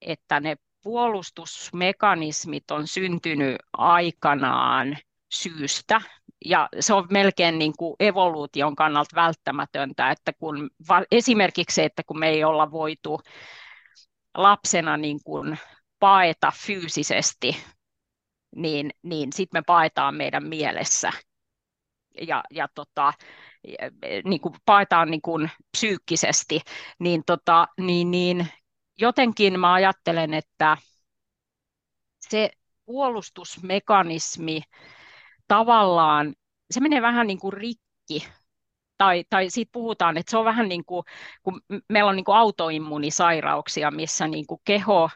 [0.00, 4.96] että ne puolustusmekanismit on syntynyt aikanaan
[5.32, 6.00] syystä,
[6.44, 10.70] ja se on melkein niin kuin evoluution kannalta välttämätöntä, että kun,
[11.10, 13.20] esimerkiksi se, että kun me ei olla voitu
[14.34, 15.58] lapsena niin kuin
[15.98, 17.56] paeta fyysisesti,
[18.56, 21.12] niin, niin sitten me paetaan meidän mielessä.
[22.20, 23.12] Ja, ja tota,
[24.24, 26.60] niin kuin paetaan niin kuin psyykkisesti,
[26.98, 28.46] niin, tota, niin, niin
[28.98, 30.76] jotenkin mä ajattelen, että
[32.20, 32.50] se
[32.84, 34.62] puolustusmekanismi
[35.48, 36.34] tavallaan,
[36.70, 38.28] se menee vähän niin kuin rikki,
[38.98, 41.04] tai, tai siitä puhutaan, että se on vähän niin kuin,
[41.42, 45.10] kun meillä on niin kuin autoimmunisairauksia, missä niin kuin keho,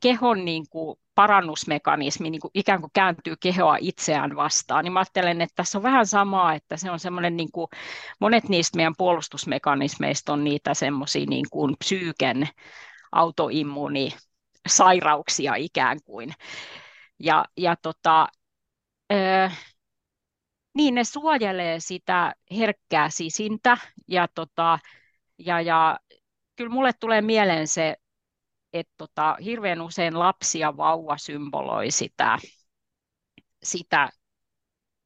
[0.00, 5.40] kehon niin kuin parannusmekanismi niin kuin ikään kuin kääntyy kehoa itseään vastaan, niin mä ajattelen,
[5.40, 7.68] että tässä on vähän samaa, että se on semmoinen, niin kuin,
[8.20, 12.48] monet niistä meidän puolustusmekanismeista on niitä semmoisia niin kuin psyyken
[13.12, 16.32] autoimmunisairauksia ikään kuin.
[17.18, 18.28] Ja, ja tota,
[19.12, 19.50] ö,
[20.74, 23.76] niin ne suojelee sitä herkkää sisintä
[24.08, 24.78] ja, tota,
[25.38, 25.98] ja, ja
[26.56, 27.96] kyllä mulle tulee mieleen se
[28.72, 32.38] että tota, hirveän usein lapsi ja vauva symboloi sitä,
[33.62, 34.08] sitä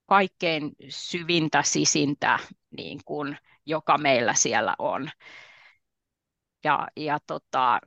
[0.07, 2.39] kaikkein syvintä, sisintä,
[2.77, 5.11] niin kuin, joka meillä siellä on.
[6.65, 7.81] Ja, ja tota,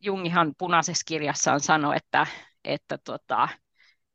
[0.00, 2.26] Jungihan punaisessa kirjassaan sanoi, että,
[2.64, 3.48] että, tota,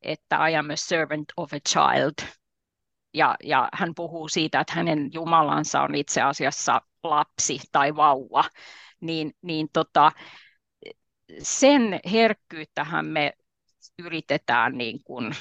[0.01, 2.29] että I am a servant of a child.
[3.13, 8.43] Ja, ja hän puhuu siitä, että hänen Jumalansa on itse asiassa lapsi tai vauva.
[9.01, 10.11] Niin, niin tota,
[11.41, 13.33] sen herkkyyttähän me
[13.99, 15.35] yritetään niin kuin,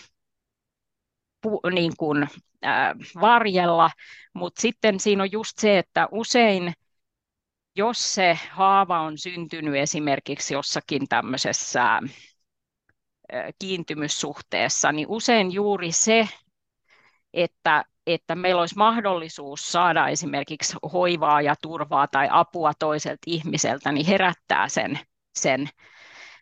[1.41, 2.23] pu, niin kuin,
[2.67, 3.91] äh, varjella,
[4.35, 6.73] mutta sitten siinä on just se, että usein
[7.77, 12.01] jos se haava on syntynyt esimerkiksi jossakin tämmöisessä
[13.59, 16.29] kiintymyssuhteessa, niin usein juuri se,
[17.35, 24.07] että, että meillä olisi mahdollisuus saada esimerkiksi hoivaa ja turvaa tai apua toiselta ihmiseltä, niin
[24.07, 24.99] herättää sen
[25.37, 25.69] sen,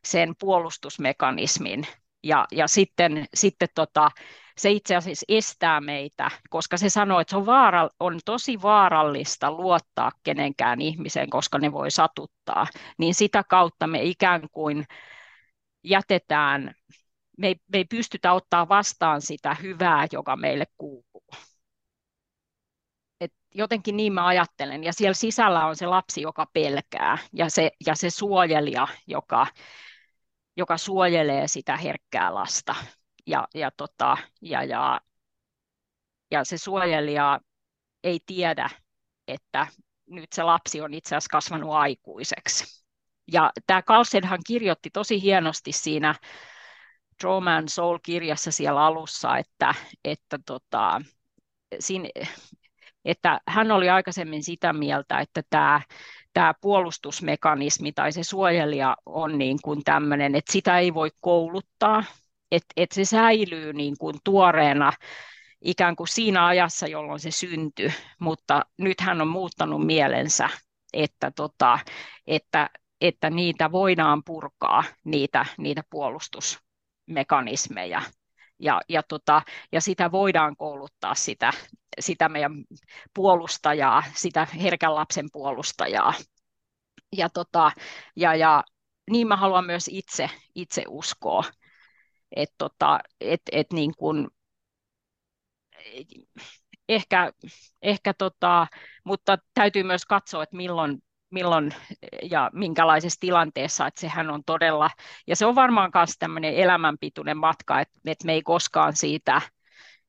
[0.04, 1.86] sen puolustusmekanismin.
[2.22, 4.10] Ja, ja sitten, sitten tota,
[4.58, 9.50] se itse asiassa estää meitä, koska se sanoo, että se on, vaara, on tosi vaarallista
[9.52, 12.66] luottaa kenenkään ihmiseen, koska ne voi satuttaa.
[12.98, 14.84] Niin sitä kautta me ikään kuin
[15.84, 16.74] jätetään,
[17.38, 21.11] me ei, me ei pystytä ottaa vastaan sitä hyvää, joka meille kuuluu
[23.54, 24.84] jotenkin niin mä ajattelen.
[24.84, 29.46] Ja siellä sisällä on se lapsi, joka pelkää, ja se, ja se suojelija, joka,
[30.56, 32.74] joka suojelee sitä herkkää lasta.
[33.26, 35.00] Ja, ja, tota, ja, ja,
[36.30, 37.40] ja se suojelija
[38.04, 38.70] ei tiedä,
[39.28, 39.66] että
[40.06, 42.84] nyt se lapsi on itse asiassa kasvanut aikuiseksi.
[43.32, 46.14] Ja tämä Carlsenhan kirjoitti tosi hienosti siinä
[47.22, 49.74] Draw Man Soul-kirjassa siellä alussa, että,
[50.04, 51.02] että tota,
[51.80, 52.08] siinä,
[53.04, 55.80] että hän oli aikaisemmin sitä mieltä, että tämä,
[56.32, 62.04] tämä puolustusmekanismi tai se suojelija on niin kuin tämmöinen, että sitä ei voi kouluttaa,
[62.50, 64.92] että, että se säilyy niin kuin tuoreena
[65.60, 70.48] ikään kuin siinä ajassa, jolloin se syntyi, mutta nyt hän on muuttanut mielensä,
[70.92, 71.78] että, tota,
[72.26, 72.70] että,
[73.00, 78.02] että niitä voidaan purkaa, niitä, niitä puolustusmekanismeja
[78.62, 81.52] ja, ja, tota, ja sitä voidaan kouluttaa sitä,
[82.00, 82.64] sitä meidän
[83.14, 86.14] puolustajaa, sitä herkän lapsen puolustajaa.
[87.16, 87.72] ja, tota,
[88.16, 88.64] ja, ja
[89.10, 91.44] niin mä haluan myös itse, itse uskoa,
[92.36, 94.30] että tota, et, et niin kun,
[96.88, 97.32] ehkä,
[97.82, 98.66] ehkä tota,
[99.04, 101.02] mutta täytyy myös katsoa, että milloin,
[101.32, 101.74] milloin
[102.22, 104.90] ja minkälaisessa tilanteessa, että sehän on todella,
[105.26, 109.40] ja se on varmaan myös tämmöinen elämänpituinen matka, että, että me ei koskaan siitä,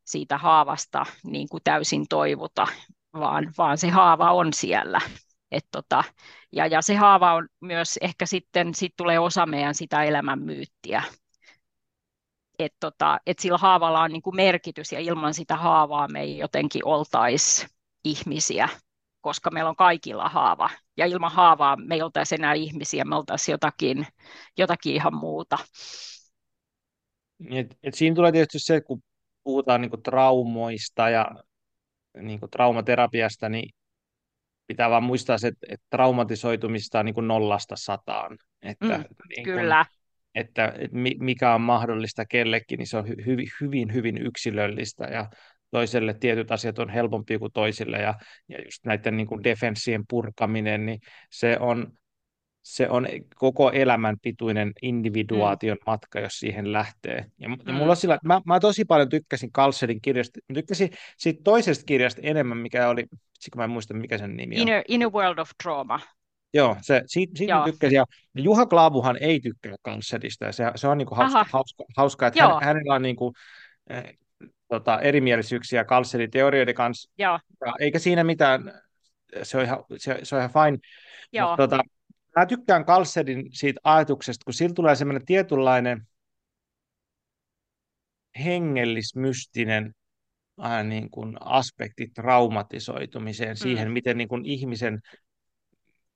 [0.03, 2.67] siitä haavasta niin kuin täysin toivuta,
[3.13, 4.99] vaan, vaan se haava on siellä.
[5.51, 6.03] Et tota,
[6.51, 11.03] ja, ja se haava on myös, ehkä sitten sit tulee osa meidän sitä elämän myyttiä,
[12.59, 16.37] että tota, et sillä haavalla on niin kuin merkitys ja ilman sitä haavaa me ei
[16.37, 17.67] jotenkin oltaisi
[18.03, 18.69] ihmisiä,
[19.23, 20.69] koska meillä on kaikilla haava.
[20.97, 24.07] Ja ilman haavaa me ei oltaisi enää ihmisiä, me oltaisiin jotakin,
[24.57, 25.57] jotakin ihan muuta.
[27.51, 29.01] Et, et siinä tulee tietysti se, kun
[29.43, 31.31] puhutaan niinku traumoista ja
[32.21, 33.69] niinku traumaterapiasta, niin
[34.67, 38.37] pitää vaan muistaa se, että, että traumatisoitumista on niin kuin nollasta sataan.
[38.61, 39.85] Että, mm, niin kuin, kyllä.
[40.35, 45.29] Että, että mikä on mahdollista kellekin, niin se on hy, hyvin, hyvin, hyvin yksilöllistä ja
[45.73, 48.13] toiselle tietyt asiat on helpompia kuin toisille ja,
[48.47, 50.99] ja just näiden niin kuin defenssien purkaminen, niin
[51.31, 51.93] se on,
[52.61, 55.83] se on koko elämän pituinen individuaation mm.
[55.85, 57.25] matka, jos siihen lähtee.
[57.39, 57.57] Ja, mm.
[57.67, 62.21] ja mulla sillä, mä, mä tosi paljon tykkäsin Carlsenin kirjasta, mä tykkäsin siitä toisesta kirjasta
[62.23, 64.67] enemmän, mikä oli, kun mä en muista mikä sen nimi on.
[64.87, 65.99] Inner World of Trauma.
[66.53, 67.65] Joo, se, siitä, siitä Joo.
[67.65, 67.95] tykkäsin.
[67.95, 68.05] Ja
[68.37, 72.47] Juha Klaavuhan ei tykkää Carlsenista, ja se, se on niin kuin hauska, hauska, hauska, että
[72.47, 73.33] hän, hänellä on niin kuin,
[73.89, 74.17] eh,
[74.79, 77.39] tota, erimielisyyksiä Carlsenin teorioiden kanssa, Joo.
[77.65, 78.81] Ja, eikä siinä mitään,
[79.43, 80.77] se on ihan, se, se on ihan fine.
[81.31, 81.49] Joo.
[81.49, 81.83] Mutta tota,
[82.35, 86.07] mä tykkään Carlsenin siitä ajatuksesta, kun sillä tulee semmoinen tietynlainen
[88.45, 89.95] hengellismystinen
[90.63, 93.57] äh, niin kuin aspekti traumatisoitumiseen, mm.
[93.57, 94.99] siihen miten niin kuin ihmisen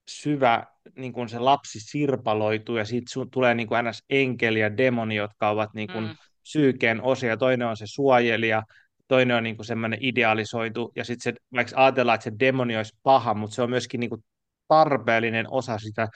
[0.07, 0.63] syvä
[0.95, 4.03] niin kuin se lapsi sirpaloituu ja siitä tulee niin kuin ns.
[4.09, 6.15] enkeli ja demoni, jotka ovat niin kuin mm.
[6.47, 7.37] Psyykeen osia.
[7.37, 8.63] Toinen on se suojelija,
[9.07, 13.33] toinen on niin semmoinen idealisoitu ja sitten se, vaikka ajatellaan, että se demoni olisi paha,
[13.33, 14.23] mutta se on myöskin niin kuin
[14.67, 16.07] tarpeellinen osa sitä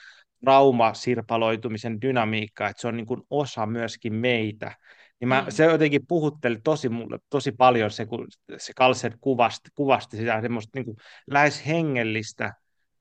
[0.44, 4.76] traumasirpaloitumisen dynamiikkaa, että se on niin kuin osa myöskin meitä.
[5.20, 5.46] Niin mä, mm.
[5.50, 8.26] Se jotenkin puhutteli tosi, mulle, tosi paljon se, kun
[8.56, 10.96] se Kalsen kuvasti, kuvasti sitä semmoista niin kuin
[11.30, 12.52] lähes hengellistä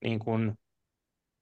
[0.04, 0.52] niin kuin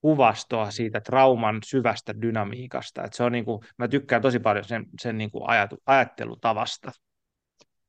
[0.01, 3.03] kuvastoa siitä trauman syvästä dynamiikasta.
[3.03, 6.91] Et se on niin kuin, mä tykkään tosi paljon sen, sen niin kuin ajatu, ajattelutavasta.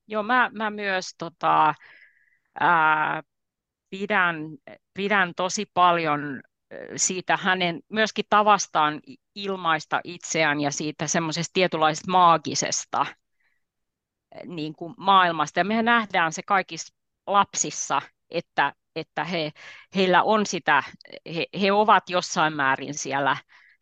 [0.07, 1.75] Joo, mä, mä myös tota,
[2.61, 3.23] ää,
[3.91, 4.37] pidän,
[4.95, 6.41] pidän tosi paljon
[6.97, 9.01] siitä hänen myöskin tavastaan
[9.35, 13.07] ilmaista itseään ja siitä semmoisesta tietynlaisesta maagisesta
[14.47, 15.61] niin kuin maailmasta.
[15.61, 16.95] Ja mehän nähdään se kaikissa
[17.27, 19.53] lapsissa, että, että he,
[19.95, 20.83] heillä on sitä,
[21.35, 23.37] he, he ovat jossain määrin siellä,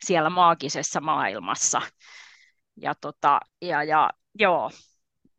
[0.05, 1.81] siellä maagisessa maailmassa.
[2.81, 4.09] Ja, tota, ja, ja
[4.39, 4.71] joo,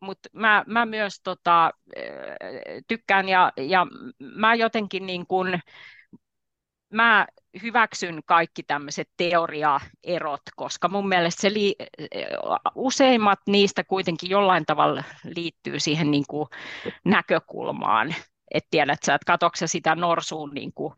[0.00, 1.70] mutta mä, mä myös tota,
[2.88, 3.86] tykkään ja, ja
[4.20, 5.60] mä jotenkin niin kuin,
[6.92, 7.26] mä
[7.62, 11.76] hyväksyn kaikki tämmöiset teoriaerot, koska mun mielestä se li-
[12.74, 16.24] useimmat niistä kuitenkin jollain tavalla liittyy siihen niin
[17.04, 18.14] näkökulmaan.
[18.50, 20.94] Et tiedät sä, että katoksa sitä norsuun niin kuin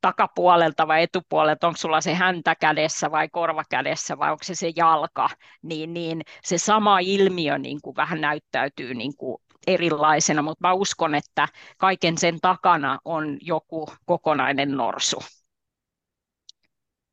[0.00, 4.72] takapuolelta vai etupuolelta, onko sulla se häntä kädessä vai korva kädessä vai onko se se
[4.76, 5.28] jalka,
[5.62, 9.36] niin, niin se sama ilmiö niin kuin vähän näyttäytyy niin kuin
[9.66, 11.48] erilaisena, mutta mä uskon, että
[11.78, 15.18] kaiken sen takana on joku kokonainen norsu.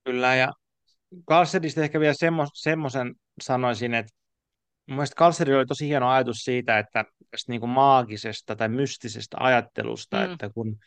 [0.04, 0.54] Kyllä, ja
[1.30, 4.14] Carlsenista ehkä vielä semmo, semmoisen sanoisin, että
[4.88, 9.38] mun mielestä Carlsenilla oli tosi hieno ajatus siitä, että tästä niin kuin maagisesta tai mystisestä
[9.40, 10.32] ajattelusta, mm.
[10.32, 10.78] että kun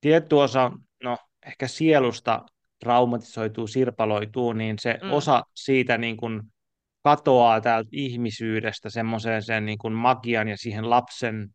[0.00, 0.72] tietty osa,
[1.02, 2.42] no ehkä sielusta
[2.78, 5.12] traumatisoituu, sirpaloituu, niin se mm.
[5.12, 6.42] osa siitä niin kuin
[7.02, 11.48] katoaa täältä ihmisyydestä semmoiseen sen niin kuin magian ja siihen lapsen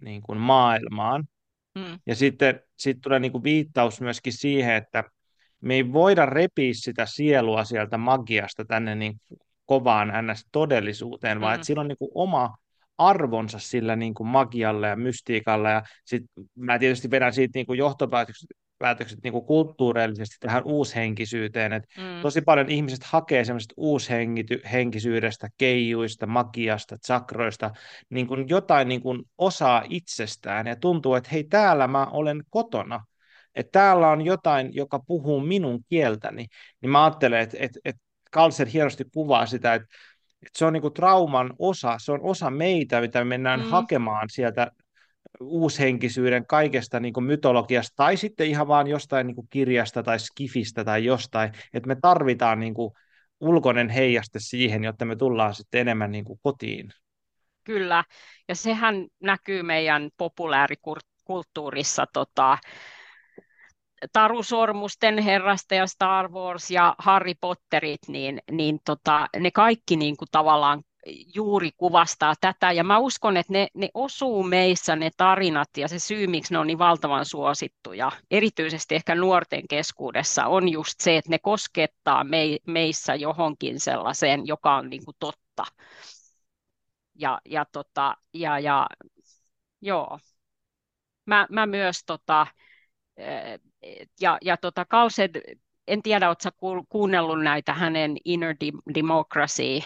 [0.00, 1.24] niin kuin maailmaan.
[1.74, 1.98] Mm.
[2.06, 5.04] Ja sitten sit tulee niin kuin viittaus myöskin siihen, että
[5.60, 9.20] me ei voida repiä sitä sielua sieltä magiasta tänne niin
[9.66, 11.54] kovaan ns-todellisuuteen, vaan mm.
[11.54, 12.56] että sillä on niin kuin oma
[12.98, 15.70] arvonsa sillä niin kuin magialla ja mystiikalla.
[15.70, 16.22] Ja sit
[16.54, 18.48] mä tietysti vedän siitä niin kuin johtopäätökset
[18.78, 21.72] päätökset niin kuin kulttuurillisesti tähän uushenkisyyteen.
[21.72, 22.22] Et mm.
[22.22, 27.70] Tosi paljon ihmiset hakee semmoisesta uushenkisyydestä, keijuista, magiasta, tsakroista,
[28.10, 33.04] niin kuin jotain niin kuin osaa itsestään ja tuntuu, että hei täällä mä olen kotona
[33.54, 36.46] että täällä on jotain, joka puhuu minun kieltäni,
[36.80, 38.02] niin mä ajattelen, että, että, että
[38.32, 39.88] Kalser hienosti kuvaa sitä, että,
[40.42, 43.66] että se on niin kuin trauman osa, se on osa meitä, mitä me mennään mm.
[43.66, 44.70] hakemaan sieltä
[45.40, 50.84] uushenkisyyden kaikesta niin kuin mytologiasta tai sitten ihan vaan jostain niin kuin kirjasta tai skifistä
[50.84, 52.92] tai jostain, että me tarvitaan niin kuin
[53.40, 56.92] ulkoinen heijaste siihen, jotta me tullaan sitten enemmän niin kuin kotiin.
[57.64, 58.04] Kyllä,
[58.48, 62.58] ja sehän näkyy meidän populaarikulttuurissa tota,
[64.12, 70.16] Taru Sormusten herrasta ja Star Wars ja Harry Potterit, niin, niin tota, ne kaikki niin
[70.16, 70.82] kuin tavallaan
[71.34, 72.72] juuri kuvastaa tätä.
[72.72, 76.58] Ja mä uskon, että ne, ne osuu meissä ne tarinat ja se syy, miksi ne
[76.58, 82.56] on niin valtavan suosittuja, erityisesti ehkä nuorten keskuudessa, on just se, että ne koskettaa me,
[82.66, 85.64] meissä johonkin sellaiseen, joka on niin kuin totta.
[87.14, 88.86] Ja, ja, tota, ja, ja
[89.80, 90.18] joo.
[91.26, 92.46] Mä, mä myös tota,
[93.16, 93.60] eh,
[94.20, 98.56] ja, ja tota, Kalsed, en tiedä, oletko kuunnellut näitä hänen Inner
[98.94, 99.80] Democracy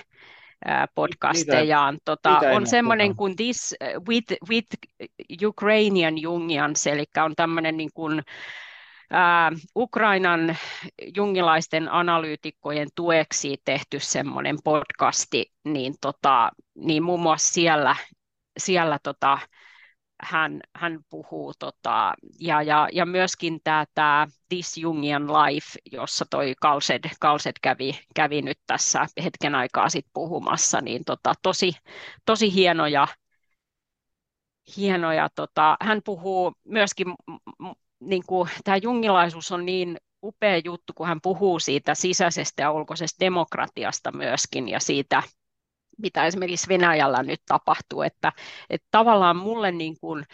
[0.95, 1.99] podcastejaan.
[2.05, 3.75] Tota, on semmoinen kuin This
[4.09, 4.69] with, with
[5.45, 8.23] Ukrainian Jungians, eli on tämmöinen niin kuin,
[9.13, 10.57] Uh, Ukrainan
[11.17, 17.97] jungilaisten analyytikkojen tueksi tehty semmoinen podcasti, niin, tota, niin muun muassa siellä,
[18.59, 19.39] siellä tota,
[20.23, 23.61] hän, hän puhuu, tota, ja, ja, ja myöskin
[23.95, 30.11] tämä This Jungian Life, jossa toi Kalsed, Kalsed kävi, kävi nyt tässä hetken aikaa sitten
[30.15, 31.73] puhumassa, niin tota, tosi,
[32.27, 33.09] tosi hienoja,
[34.77, 37.07] hienoja tota, hän puhuu myöskin,
[38.01, 43.21] niin kuin, tämä jungilaisuus on niin upea juttu, kun hän puhuu siitä sisäisestä ja ulkoisesta
[43.21, 45.23] demokratiasta myöskin, ja siitä,
[45.99, 48.33] mitä esimerkiksi Venäjällä nyt tapahtuu, että,
[48.71, 50.25] että tavallaan mulle niin kuin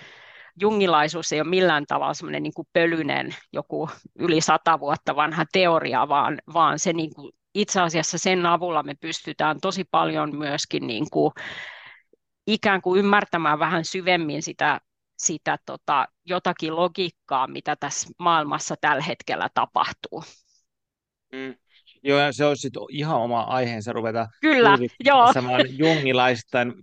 [0.61, 6.39] jungilaisuus ei ole millään tavalla semmoinen niin pölyinen joku yli sata vuotta vanha teoria, vaan,
[6.55, 11.33] vaan se niin kuin, itse asiassa sen avulla me pystytään tosi paljon myöskin niin kuin,
[12.47, 14.81] ikään kuin ymmärtämään vähän syvemmin sitä,
[15.19, 20.25] sitä tota, jotakin logiikkaa, mitä tässä maailmassa tällä hetkellä tapahtuu.
[21.33, 21.55] Mm.
[22.03, 25.33] Joo, ja se olisi ihan oma aiheensa ruveta Kyllä, joo.
[25.69, 26.75] jungilaisten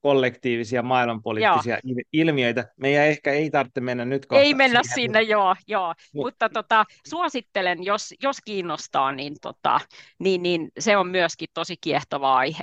[0.00, 1.96] kollektiivisia maailmanpoliittisia joo.
[2.12, 2.68] ilmiöitä.
[2.76, 4.94] Meidän ehkä ei tarvitse mennä nyt kohta Ei mennä siihen.
[4.94, 5.94] sinne, joo, joo.
[6.14, 6.26] Mut.
[6.26, 9.80] mutta tota, suosittelen, jos, jos kiinnostaa, niin, tota,
[10.18, 12.62] niin, niin se on myöskin tosi kiehtova aihe.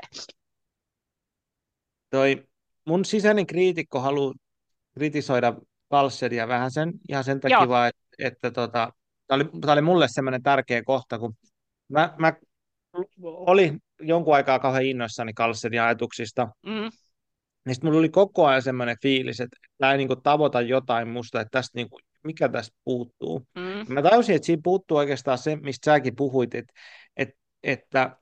[2.10, 2.44] Toi
[2.86, 4.34] mun sisäinen kriitikko haluaa
[4.94, 5.54] kritisoida
[5.90, 8.94] Kalseria vähän sen, ihan sen takia, vaan, että, että tota,
[9.28, 11.36] tämä oli, oli mulle semmoinen tärkeä kohta, kun
[11.90, 12.34] Mä, mä
[13.24, 16.48] oli jonkun aikaa kauhean innoissani Carlsenin ajatuksista.
[16.66, 16.90] Mm.
[17.66, 21.42] Niin sitten mulla oli koko ajan semmoinen fiilis, että tämä ei niinku tavoita jotain musta,
[21.42, 23.48] että tästä niinku, mikä tästä puuttuu.
[23.56, 23.94] Mm.
[23.94, 26.74] Mä tajusin, että siinä puuttuu oikeastaan se, mistä säkin puhuit, että,
[27.18, 28.18] että, että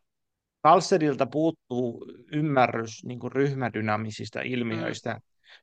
[0.61, 5.13] Kalserilta puuttuu ymmärrys niin kuin ryhmädynamisista ilmiöistä.
[5.13, 5.19] Mm.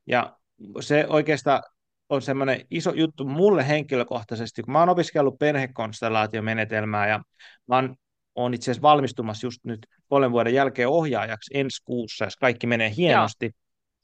[0.06, 0.36] Ja
[0.80, 1.62] se oikeastaan
[2.08, 7.22] on semmoinen iso juttu mulle henkilökohtaisesti, kun mä oon opiskellut perhekonstellaatiomenetelmää ja
[7.66, 7.96] mä oon,
[8.34, 12.92] oon itse asiassa valmistumassa just nyt kolmen vuoden jälkeen ohjaajaksi ensi kuussa, jos kaikki menee
[12.96, 13.46] hienosti.
[13.46, 13.52] Joo.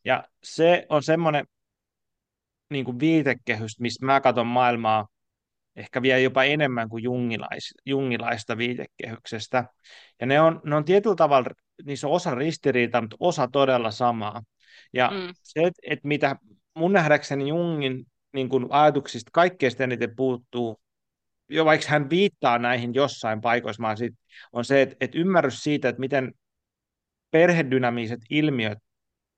[0.05, 1.47] Ja se on semmoinen
[2.70, 5.09] niin kuin viitekehys, missä mä katson maailmaa
[5.76, 9.64] ehkä vielä jopa enemmän kuin jungilais, jungilaista viitekehyksestä.
[10.20, 11.51] Ja ne on, ne on tietyllä tavalla,
[11.85, 14.43] niissä on osa ristiriita, mutta osa todella samaa.
[14.93, 15.35] Ja mm.
[15.43, 16.36] se, että et mitä
[16.74, 20.80] mun nähdäkseni Jungin niin kuin ajatuksista kaikkein eniten puuttuu,
[21.48, 24.14] jo vaikka hän viittaa näihin jossain paikoissa, vaan sit
[24.52, 26.32] on se, että, että ymmärrys siitä, että miten
[27.30, 28.78] perhedynamiiset ilmiöt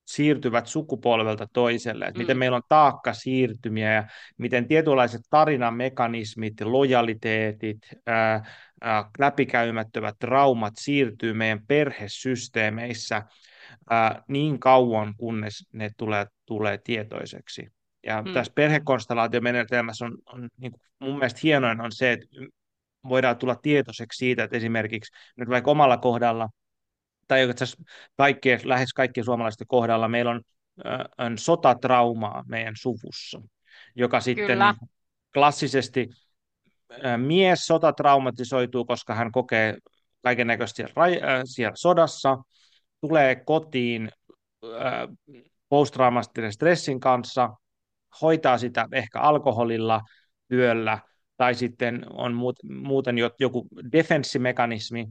[0.07, 2.23] siirtyvät sukupolvelta toiselle, että mm.
[2.23, 4.05] miten meillä on taakka siirtymiä ja
[4.39, 8.45] miten tietynlaiset tarinamekanismit, lojaliteetit, ää,
[8.81, 13.23] ää, läpikäymättömät traumat siirtyy meidän perhesysteemeissä
[13.91, 17.69] ää, niin kauan, kunnes ne tulee, tulee tietoiseksi.
[18.07, 18.33] Ja hmm.
[18.33, 22.27] tässä perhekonstellaatiomenetelmässä on, on niin kuin mun mielestä hienoin on se, että
[23.09, 26.49] voidaan tulla tietoiseksi siitä, että esimerkiksi nyt vaikka omalla kohdalla,
[27.29, 27.49] tai
[28.17, 30.41] kaikkien, lähes kaikkien suomalaisten kohdalla, meillä on,
[30.87, 33.43] äh, on sotatraumaa meidän suvussa,
[33.95, 34.75] joka sitten Kyllä.
[35.35, 36.09] klassisesti
[37.05, 39.77] äh, mies sotatraumatisoituu, koska hän kokee
[40.23, 42.39] kaiken näköistä siellä, äh, siellä sodassa,
[43.01, 44.11] tulee kotiin
[44.65, 45.09] äh,
[45.69, 47.51] posttraumastisen stressin kanssa,
[48.23, 50.01] hoitaa sitä ehkä alkoholilla,
[50.49, 50.99] työllä,
[51.37, 55.07] tai sitten on muuten joku defenssimekanismi,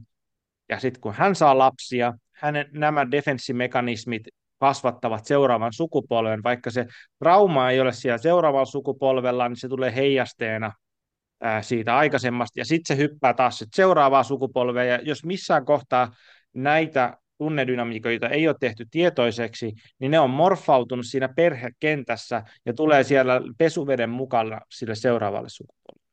[0.68, 4.22] ja sitten kun hän saa lapsia, hänen, nämä defenssimekanismit
[4.60, 6.86] kasvattavat seuraavan sukupolven, vaikka se
[7.18, 10.72] trauma ei ole siellä seuraavalla sukupolvella, niin se tulee heijasteena
[11.60, 16.14] siitä aikaisemmasta, ja sitten se hyppää taas sit seuraavaa sukupolvea, ja jos missään kohtaa
[16.54, 23.40] näitä tunnedynamiikoita ei ole tehty tietoiseksi, niin ne on morfautunut siinä perhekentässä ja tulee siellä
[23.58, 26.06] pesuveden mukana sille seuraavalle sukupolvelle.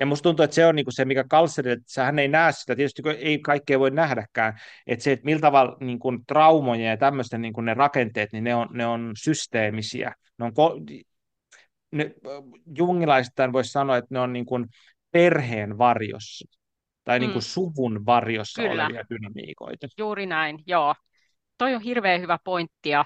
[0.00, 2.76] Ja musta tuntuu, että se on niinku se, mikä Kalseri, että hän ei näe sitä,
[2.76, 7.60] tietysti ei kaikkea voi nähdäkään, että se, että millä tavalla niinku traumoja ja tämmöisten niinku
[7.60, 10.14] ne rakenteet, niin ne on, ne on systeemisiä.
[10.38, 11.04] Ne on ko-
[11.92, 12.14] ne,
[12.78, 14.66] jungilaistaan voisi sanoa, että ne on niin kuin
[15.10, 16.59] perheen varjossa
[17.04, 17.20] tai mm.
[17.20, 18.84] niin kuin suvun varjossa Kyllä.
[18.84, 19.88] olevia dynamiikoita.
[19.98, 20.94] Juuri näin, joo.
[21.58, 23.04] Toi on hirveän hyvä pointti ja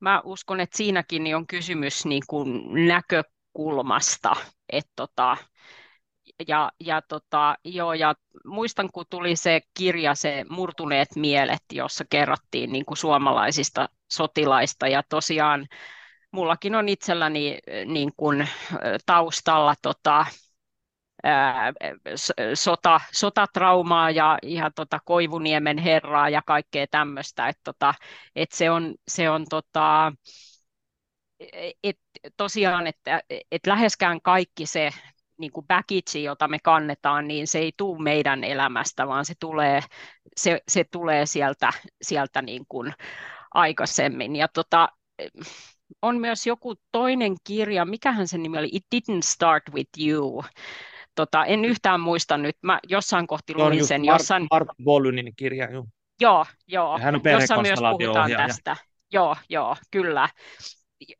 [0.00, 4.36] mä uskon, että siinäkin on kysymys niin kuin näkökulmasta,
[4.72, 5.36] että tota,
[6.48, 12.72] ja, ja, tota, joo, ja muistan, kun tuli se kirja, se Murtuneet mielet, jossa kerrottiin
[12.72, 15.66] niin kuin suomalaisista sotilaista, ja tosiaan
[16.30, 18.48] mullakin on itselläni niin kuin,
[19.06, 20.26] taustalla tota,
[22.54, 27.94] sota, sotatraumaa ja ihan tota Koivuniemen herraa ja kaikkea tämmöistä, että tota,
[28.36, 30.12] et se on, se on tota,
[31.84, 31.98] et,
[32.36, 33.20] tosiaan, että
[33.52, 34.90] et läheskään kaikki se
[35.38, 39.80] niin kuin baggage, jota me kannetaan, niin se ei tule meidän elämästä, vaan se tulee,
[40.36, 41.70] se, se tulee sieltä,
[42.02, 42.94] sieltä niin kuin
[43.54, 44.36] aikaisemmin.
[44.36, 44.88] Ja tota,
[46.02, 50.44] on myös joku toinen kirja, mikähän sen nimi oli, It Didn't Start With You.
[51.18, 54.00] Tota, en yhtään muista nyt, mä jossain kohti luin sen.
[54.00, 54.46] Mark, jossain...
[54.50, 55.86] Mark Bolunin kirja, joo.
[56.20, 56.96] Joo, joo.
[56.96, 58.76] Ja hän on jossa myös puhutaan tästä.
[59.12, 60.28] Joo, joo, kyllä.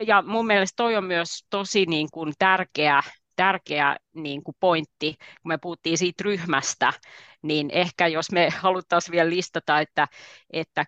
[0.07, 3.03] Ja mun mielestä toi on myös tosi niin kuin tärkeä,
[3.37, 6.93] tärkeä niin kuin pointti, kun me puhuttiin siitä ryhmästä,
[7.43, 10.09] niin ehkä jos me haluttaisiin vielä listata, että,
[10.53, 10.85] että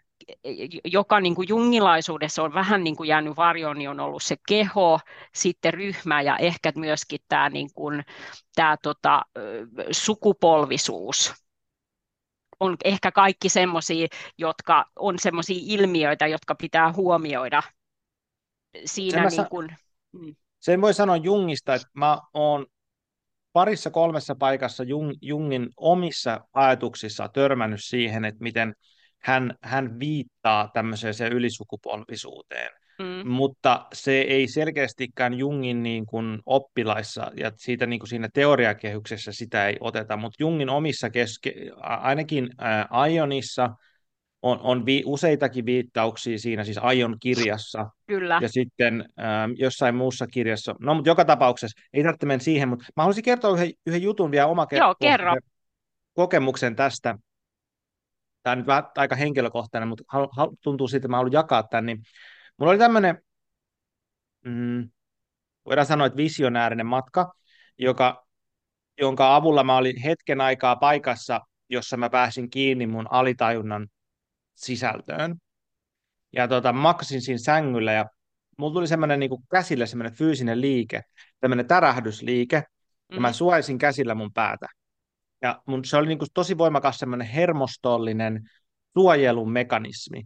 [0.85, 5.01] joka niin kuin jungilaisuudessa on vähän niin kuin jäänyt varjoon, niin on ollut se keho,
[5.35, 8.05] sitten ryhmä ja ehkä myöskin tämä, niin kuin,
[8.55, 9.23] tämä tota,
[9.91, 11.35] sukupolvisuus
[12.61, 14.07] on ehkä kaikki semmoisia,
[14.39, 17.63] jotka on semmoisia ilmiöitä, jotka pitää huomioida
[18.85, 19.31] siinä.
[19.31, 19.77] Sen, niin kuin,
[20.13, 20.37] mm.
[20.61, 22.67] sen voi sanoa Jungista, että mä oon
[23.53, 28.75] parissa kolmessa paikassa Jung, Jungin omissa ajatuksissa törmännyt siihen, että miten
[29.23, 32.71] hän, hän viittaa tämmöiseen se ylisukupolvisuuteen.
[32.99, 33.29] Mm.
[33.31, 39.69] Mutta se ei selkeästikään Jungin niin kuin oppilaissa ja siitä niin kuin siinä teoriakehyksessä sitä
[39.69, 43.71] ei oteta, mutta Jungin omissa keske, ainakin ää, Aionissa
[44.43, 47.87] on, on vi, useitakin viittauksia siinä, siis Aion kirjassa.
[48.07, 48.39] Kyllä.
[48.43, 50.75] Ja sitten ää, jossain muussa kirjassa.
[50.81, 54.31] No, mutta joka tapauksessa, ei tarvitse mennä siihen, mutta mä haluaisin kertoa yhden, yhden jutun
[54.31, 55.37] vielä oma Joo, kerro.
[56.15, 57.19] kokemuksen tästä
[58.43, 60.05] tämä on nyt aika henkilökohtainen, mutta
[60.63, 62.03] tuntuu siitä, että mä haluan jakaa tämän, niin
[62.57, 63.23] mulla oli tämmöinen,
[64.45, 64.91] mm,
[65.67, 67.35] voidaan sanoa, että visionäärinen matka,
[67.79, 68.27] joka,
[69.01, 73.89] jonka avulla mä olin hetken aikaa paikassa, jossa mä pääsin kiinni mun alitajunnan
[74.55, 75.37] sisältöön.
[76.33, 78.07] Ja tota, makasin siinä sängyllä ja
[78.59, 81.03] mulla tuli semmoinen niin käsille semmoinen fyysinen liike,
[81.41, 83.15] tämmöinen tärähdysliike, mm-hmm.
[83.15, 83.35] ja mä mm-hmm.
[83.35, 84.67] suojaisin käsillä mun päätä.
[85.43, 88.51] Ja mun, se oli niin kuin tosi voimakas semmoinen hermostollinen
[88.99, 90.23] suojelun mekanismi.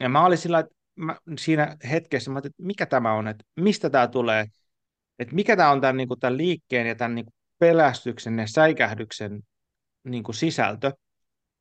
[0.00, 3.90] Ja mä olin sillä, että mä, siinä hetkessä, mä että mikä tämä on, että mistä
[3.90, 4.46] tämä tulee,
[5.18, 8.46] että mikä tämä on tämän, niin kuin, tämän liikkeen ja tämän niin kuin pelästyksen ja
[8.46, 9.40] säikähdyksen
[10.04, 10.92] niin kuin sisältö.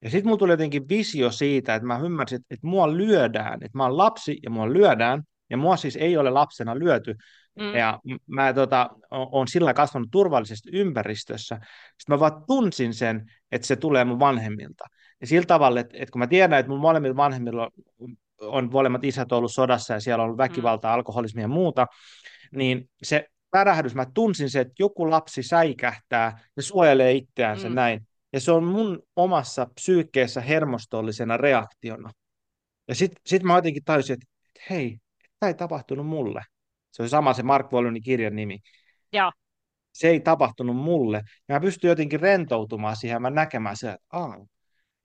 [0.02, 3.78] Ja sitten mulla tuli jotenkin visio siitä, että mä ymmärsin, että, että mua lyödään, että
[3.78, 7.16] mä oon lapsi ja mua lyödään, ja mua siis ei ole lapsena lyöty,
[7.60, 7.76] Mm.
[7.76, 11.56] Ja mä tota, on sillä kasvanut turvallisessa ympäristössä.
[11.98, 14.86] Sitten mä vaan tunsin sen, että se tulee mun vanhemmilta.
[15.22, 17.70] Ja sillä tavalla, että, että kun mä tiedän, että mun molemmilla vanhemmilla
[18.00, 20.96] on, on molemmat isät ollut sodassa ja siellä on ollut väkivaltaa, mm.
[20.96, 21.88] alkoholismia ja muuta,
[22.56, 27.76] niin se pärähdys, mä tunsin se, että joku lapsi säikähtää ja suojelee itseänsä mm.
[27.76, 28.08] näin.
[28.34, 32.12] Ja se on mun omassa psyykkeessä hermostollisena reaktiona.
[32.88, 34.98] Ja sitten sit mä jotenkin tajusin, että, että hei,
[35.40, 36.42] tämä ei tapahtunut mulle.
[36.92, 38.60] Se on sama se Mark Wallinin kirjan nimi.
[39.14, 39.32] Joo.
[39.94, 41.22] Se ei tapahtunut mulle.
[41.50, 44.46] Ja mä pystyn jotenkin rentoutumaan siihen ja mä näkemään se, että, Aa,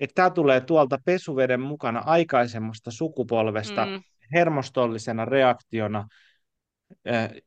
[0.00, 4.02] että tämä tulee tuolta pesuveden mukana aikaisemmasta sukupolvesta mm.
[4.34, 6.08] hermostollisena reaktiona,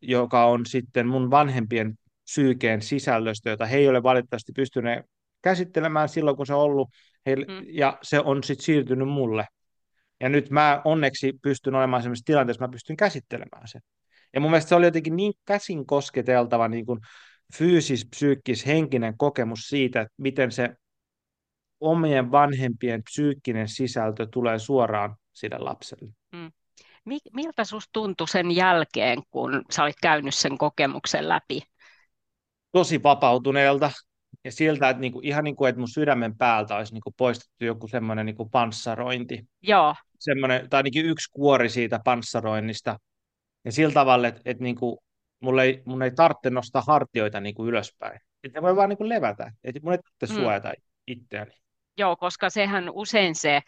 [0.02, 5.06] joka on sitten mun vanhempien psyykeen sisällöstä, jota he ei ole valitettavasti pystyneet
[5.42, 6.90] käsittelemään silloin, kun se on ollut,
[7.26, 7.66] heille, mm.
[7.70, 9.46] ja se on sitten siirtynyt mulle.
[10.20, 13.82] Ja nyt mä onneksi pystyn olemaan sellaisessa tilanteessa, mä pystyn käsittelemään sen.
[14.34, 17.00] Ja mun mielestä se oli jotenkin niin käsin kosketeltava niin kuin
[17.58, 20.70] fyysis, psyykkis, henkinen kokemus siitä, että miten se
[21.80, 26.12] omien vanhempien psyykkinen sisältö tulee suoraan sille lapselle.
[26.32, 26.52] Mm.
[27.34, 31.62] Miltä sinusta tuntui sen jälkeen, kun sä olit käynyt sen kokemuksen läpi?
[32.72, 33.92] Tosi vapautuneelta.
[34.44, 37.88] ja siltä, että niinku, ihan niin kuin, että mun sydämen päältä olisi niinku poistettu joku
[37.88, 39.48] semmoinen niinku panssarointi.
[39.62, 39.96] Joo.
[40.20, 43.00] Semmoinen, tai ainakin yksi kuori siitä panssaroinnista.
[43.66, 45.04] Ja sillä tavalla, että, että niinku,
[45.40, 48.20] mulle ei, mun ei tarvitse nostaa hartioita niinku ylöspäin.
[48.44, 49.52] Että ne voi vaan niinku levätä.
[49.64, 50.42] Että mun ei tarvitse mm.
[50.42, 50.74] suojata
[51.08, 51.52] itseäni.
[51.98, 53.62] Joo, koska sehän usein se,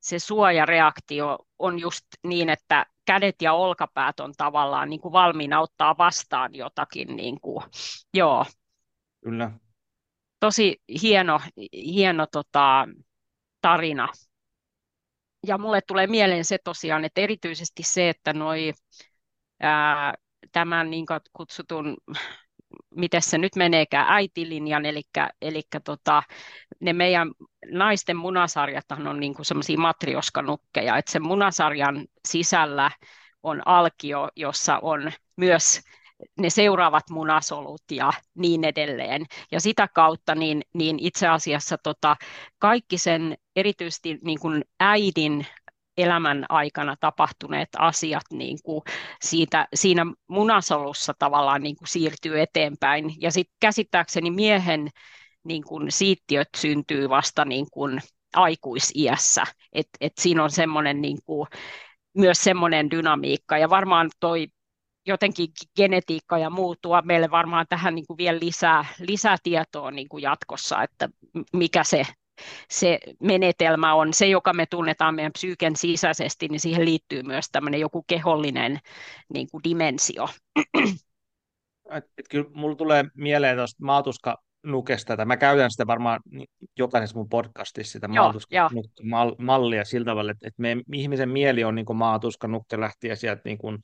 [0.00, 5.98] se suojareaktio on just niin, että kädet ja olkapäät on tavallaan niin kuin valmiina ottaa
[5.98, 7.16] vastaan jotakin.
[7.16, 7.64] Niin kuin,
[8.14, 8.46] joo.
[9.24, 9.50] Kyllä.
[10.40, 11.40] Tosi hieno,
[11.72, 12.88] hieno tota,
[13.60, 14.08] tarina.
[15.46, 18.72] Ja mulle tulee mieleen se tosiaan, että erityisesti se, että noi,
[19.60, 20.14] ää,
[20.52, 21.96] tämän niin kutsutun
[22.94, 25.02] miten se nyt meneekään, äitilinjan, eli,
[25.42, 26.22] eli tota,
[26.80, 27.30] ne meidän
[27.72, 32.90] naisten munasarjathan on niin semmoisia matrioskanukkeja, että sen munasarjan sisällä
[33.42, 35.80] on alkio, jossa on myös
[36.38, 39.26] ne seuraavat munasolut ja niin edelleen.
[39.52, 42.16] Ja sitä kautta niin, niin itse asiassa tota,
[42.58, 45.46] kaikki sen erityisesti niin kuin äidin
[45.98, 48.82] elämän aikana tapahtuneet asiat niin kuin
[49.22, 53.14] siitä, siinä munasolussa tavallaan niin kuin siirtyy eteenpäin.
[53.20, 54.88] Ja sitten käsittääkseni miehen
[55.44, 58.00] niin kuin siittiöt syntyy vasta niin kuin
[58.36, 59.44] aikuisiässä.
[59.72, 61.48] Et, et siinä on semmoinen niin kuin,
[62.14, 63.58] myös semmoinen dynamiikka.
[63.58, 64.46] Ja varmaan toi
[65.06, 70.08] jotenkin genetiikka ja muu tuo meille varmaan tähän niin kuin vielä lisää, lisää tietoa niin
[70.08, 71.08] kuin jatkossa, että
[71.52, 72.02] mikä se
[72.70, 77.80] se menetelmä on se, joka me tunnetaan meidän psyyken sisäisesti, niin siihen liittyy myös tämmöinen
[77.80, 78.78] joku kehollinen
[79.34, 80.28] niin kuin dimensio.
[81.90, 86.20] Et, et kyllä mulla tulee mieleen tuosta maatuska nukesta, että mä käytän sitä varmaan
[86.78, 88.08] jokaisessa mun podcastissa, sitä
[89.38, 93.78] mallia sillä tavalla, että, että meidän ihmisen mieli on niin maatuskannukke lähtien sieltä niin kuin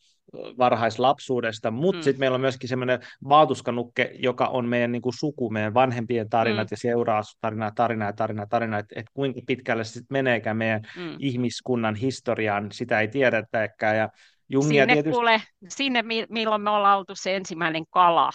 [0.59, 2.03] varhaislapsuudesta, mutta mm.
[2.03, 6.71] sitten meillä on myöskin semmoinen maatuskannukke, joka on meidän niin kuin suku, meidän vanhempien tarinat
[6.71, 6.73] mm.
[6.73, 11.17] ja seuraa tarinaa, tarinaa tarinaa, tarinaa, että, että kuinka pitkälle se sitten meneekään meidän mm.
[11.19, 14.09] ihmiskunnan historiaan, sitä ei tiedetäkään, ja
[14.49, 15.15] Jungia sinne, tietysti...
[15.15, 18.31] kuule, sinne, milloin me ollaan oltu se ensimmäinen kala,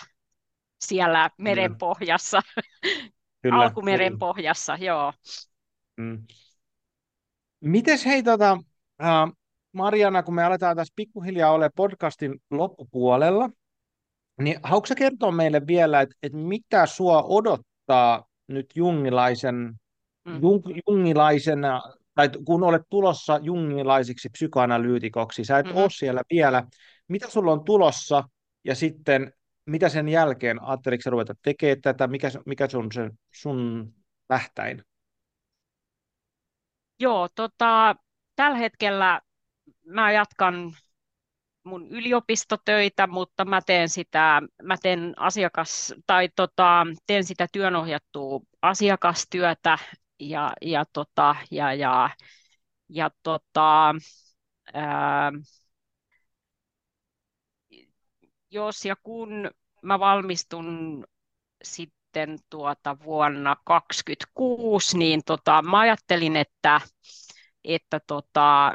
[0.79, 2.41] siellä meren pohjassa,
[3.41, 5.13] Kyllä, alkumeren pohjassa, joo.
[5.97, 6.23] Mm.
[7.61, 8.53] Mites hei, tota,
[9.01, 9.35] uh,
[9.71, 13.49] Mariana, kun me aletaan tässä pikkuhiljaa ole podcastin loppupuolella,
[14.41, 19.73] niin haluatko kertoa meille vielä, että, että mitä sua odottaa nyt jungilaisen,
[20.25, 20.41] mm.
[20.41, 21.81] jung, jungilaisena,
[22.15, 25.81] tai kun olet tulossa jungilaisiksi psykoanalyytikoksi, sä et mm-hmm.
[25.81, 26.63] ole siellä vielä,
[27.07, 28.23] mitä sulla on tulossa,
[28.63, 29.33] ja sitten
[29.69, 33.93] mitä sen jälkeen, ajatteliko ruveta tekemään tätä, mikä, mikä sun, se, sun
[34.29, 34.83] lähtäin?
[36.99, 37.95] Joo, tota,
[38.35, 39.21] tällä hetkellä
[39.85, 40.73] mä jatkan
[41.63, 49.77] mun yliopistotöitä, mutta mä teen sitä, mä teen asiakas, tai tota, teen sitä työnohjattua asiakastyötä
[50.19, 52.09] ja, ja, tota, ja, ja,
[52.89, 53.95] ja tota,
[54.73, 55.31] ää,
[58.51, 59.51] jos ja kun
[59.83, 61.05] mä valmistun
[61.63, 66.81] sitten tuota vuonna 2026, niin tota, mä ajattelin, että,
[67.63, 68.73] että tota,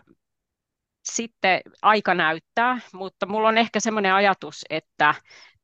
[1.04, 5.14] sitten aika näyttää, mutta mulla on ehkä semmoinen ajatus, että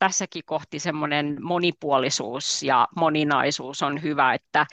[0.00, 4.66] tässäkin kohti semmoinen monipuolisuus ja moninaisuus on hyvä, että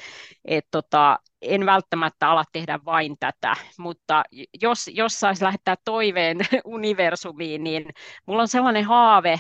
[0.46, 4.24] et tota, en välttämättä ala tehdä vain tätä, mutta
[4.62, 7.86] jos, jos saisi lähettää toiveen universumiin, niin
[8.26, 9.40] mulla on sellainen haave,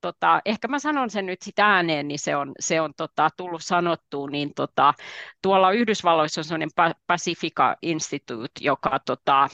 [0.00, 3.62] tota, ehkä mä sanon sen nyt sitä ääneen, niin se on, se on tota, tullut
[3.64, 4.94] sanottua, niin tota,
[5.42, 9.48] tuolla Yhdysvalloissa on sellainen Pacifica Institute, joka, tota,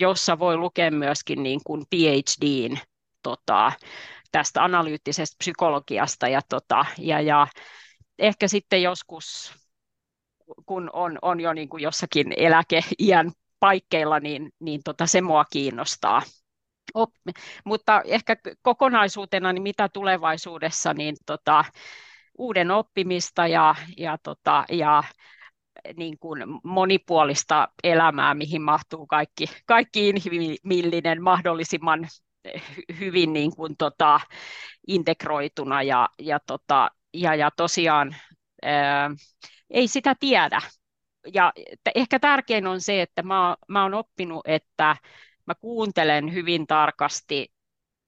[0.00, 2.78] jossa voi lukea myöskin niin kuin PhDin
[3.22, 3.72] tota,
[4.34, 7.46] tästä analyyttisesta psykologiasta ja, tota, ja, ja
[8.18, 9.54] ehkä sitten joskus,
[10.66, 16.22] kun on, on jo niin kuin jossakin eläkeiän paikkeilla, niin, niin tota, se mua kiinnostaa.
[16.94, 17.10] Op,
[17.64, 21.64] mutta ehkä kokonaisuutena, niin mitä tulevaisuudessa, niin tota,
[22.38, 25.02] uuden oppimista ja, ja, tota, ja
[25.96, 32.08] niin kuin monipuolista elämää, mihin mahtuu kaikki, kaikki inhimillinen mahdollisimman
[33.00, 34.20] hyvin niin kuin, tota,
[34.86, 38.16] integroituna ja, ja, tota, ja, ja tosiaan
[38.62, 39.10] ää,
[39.70, 40.60] ei sitä tiedä.
[41.34, 41.52] Ja
[41.94, 44.96] ehkä tärkein on se, että mä, mä oon oppinut, että
[45.46, 47.52] mä kuuntelen hyvin tarkasti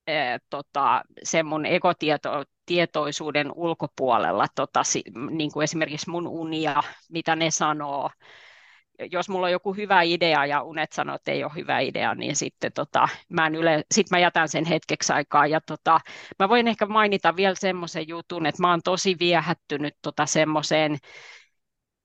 [0.07, 4.83] ää, tota, sen mun ekotietoisuuden ulkopuolella, tota,
[5.31, 8.11] niin kuin esimerkiksi mun unia, mitä ne sanoo,
[9.11, 12.37] jos mulla on joku hyvä idea ja unet sanoo, että ei ole hyvä idea, niin
[12.37, 15.47] sitten tota, mä, yle, sit mä jätän sen hetkeksi aikaa.
[15.47, 16.01] Ja tota,
[16.39, 20.99] mä voin ehkä mainita vielä semmoisen jutun, että mä oon tosi viehättynyt tota semmoiseen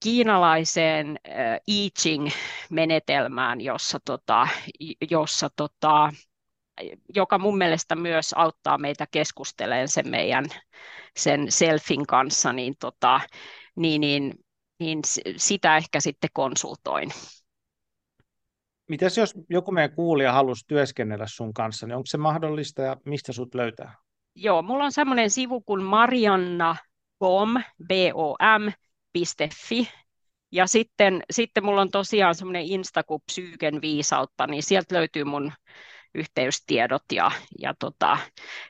[0.03, 4.47] kiinalaiseen äh, I Ching-menetelmään, jossa, tota,
[5.11, 6.11] jossa tota,
[7.15, 10.45] joka mun mielestä myös auttaa meitä keskustelemaan sen meidän
[11.17, 13.21] sen selfin kanssa, niin, tota,
[13.75, 14.33] niin, niin,
[14.81, 14.99] niin
[15.37, 17.09] sitä ehkä sitten konsultoin.
[18.89, 23.33] Mitäs jos joku meidän kuulija halusi työskennellä sun kanssa, niin onko se mahdollista ja mistä
[23.33, 23.95] sut löytää?
[24.35, 27.53] Joo, mulla on semmoinen sivu kuin marianna.com,
[27.87, 28.71] B-O-M,
[30.51, 35.51] ja sitten, sitten mulla on tosiaan semmoinen Insta kuin Psyyken viisautta, niin sieltä löytyy mun
[36.15, 38.17] yhteystiedot ja, ja, tota,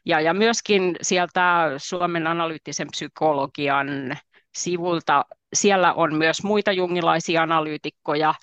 [0.06, 4.18] ja, ja myöskin sieltä Suomen analyyttisen psykologian
[4.56, 8.34] sivulta, siellä on myös muita jungilaisia analyytikkoja,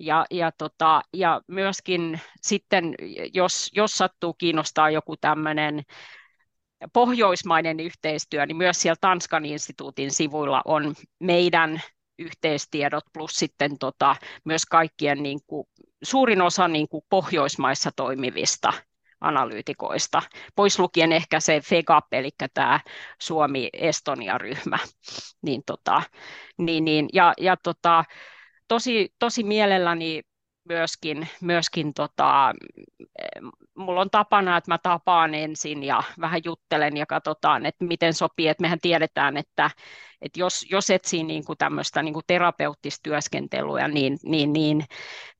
[0.00, 2.94] ja, ja, tota, ja myöskin sitten,
[3.34, 5.82] jos, jos sattuu kiinnostaa joku tämmöinen
[6.92, 11.82] pohjoismainen yhteistyö, niin myös siellä Tanskan instituutin sivuilla on meidän
[12.18, 15.66] yhteistiedot plus sitten tota, myös kaikkien niin kuin,
[16.02, 18.72] suurin osa niin kuin Pohjoismaissa toimivista
[19.20, 20.22] analyytikoista,
[20.54, 22.80] pois lukien ehkä se FEGAP, eli tämä
[23.20, 24.78] Suomi-Estonia-ryhmä.
[25.42, 26.02] Niin, tota,
[26.58, 28.04] niin, niin, ja, ja tota,
[28.68, 30.22] tosi, tosi mielelläni
[30.68, 32.54] myöskin, myöskin tota,
[33.74, 38.48] mulla on tapana, että mä tapaan ensin ja vähän juttelen ja katsotaan, että miten sopii,
[38.48, 39.70] että mehän tiedetään, että,
[40.22, 44.84] että jos, jos etsii niin kuin tämmöistä niin kuin terapeuttista työskentelyä, niin, niin, niin,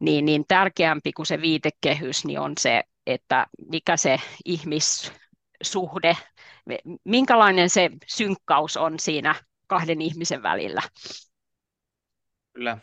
[0.01, 6.17] niin, niin tärkeämpi kuin se viitekehys niin on se, että mikä se ihmissuhde,
[7.05, 9.35] minkälainen se synkkaus on siinä
[9.67, 10.83] kahden ihmisen välillä.
[12.53, 12.79] Kyllä.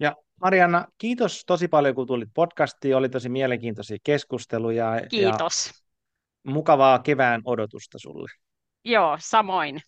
[0.00, 2.96] Ja Marianna, kiitos tosi paljon, kun tulit podcastiin.
[2.96, 4.86] Oli tosi mielenkiintoisia keskusteluja.
[5.10, 5.66] Kiitos.
[6.44, 8.28] Ja mukavaa kevään odotusta sulle.
[8.84, 9.80] Joo, samoin.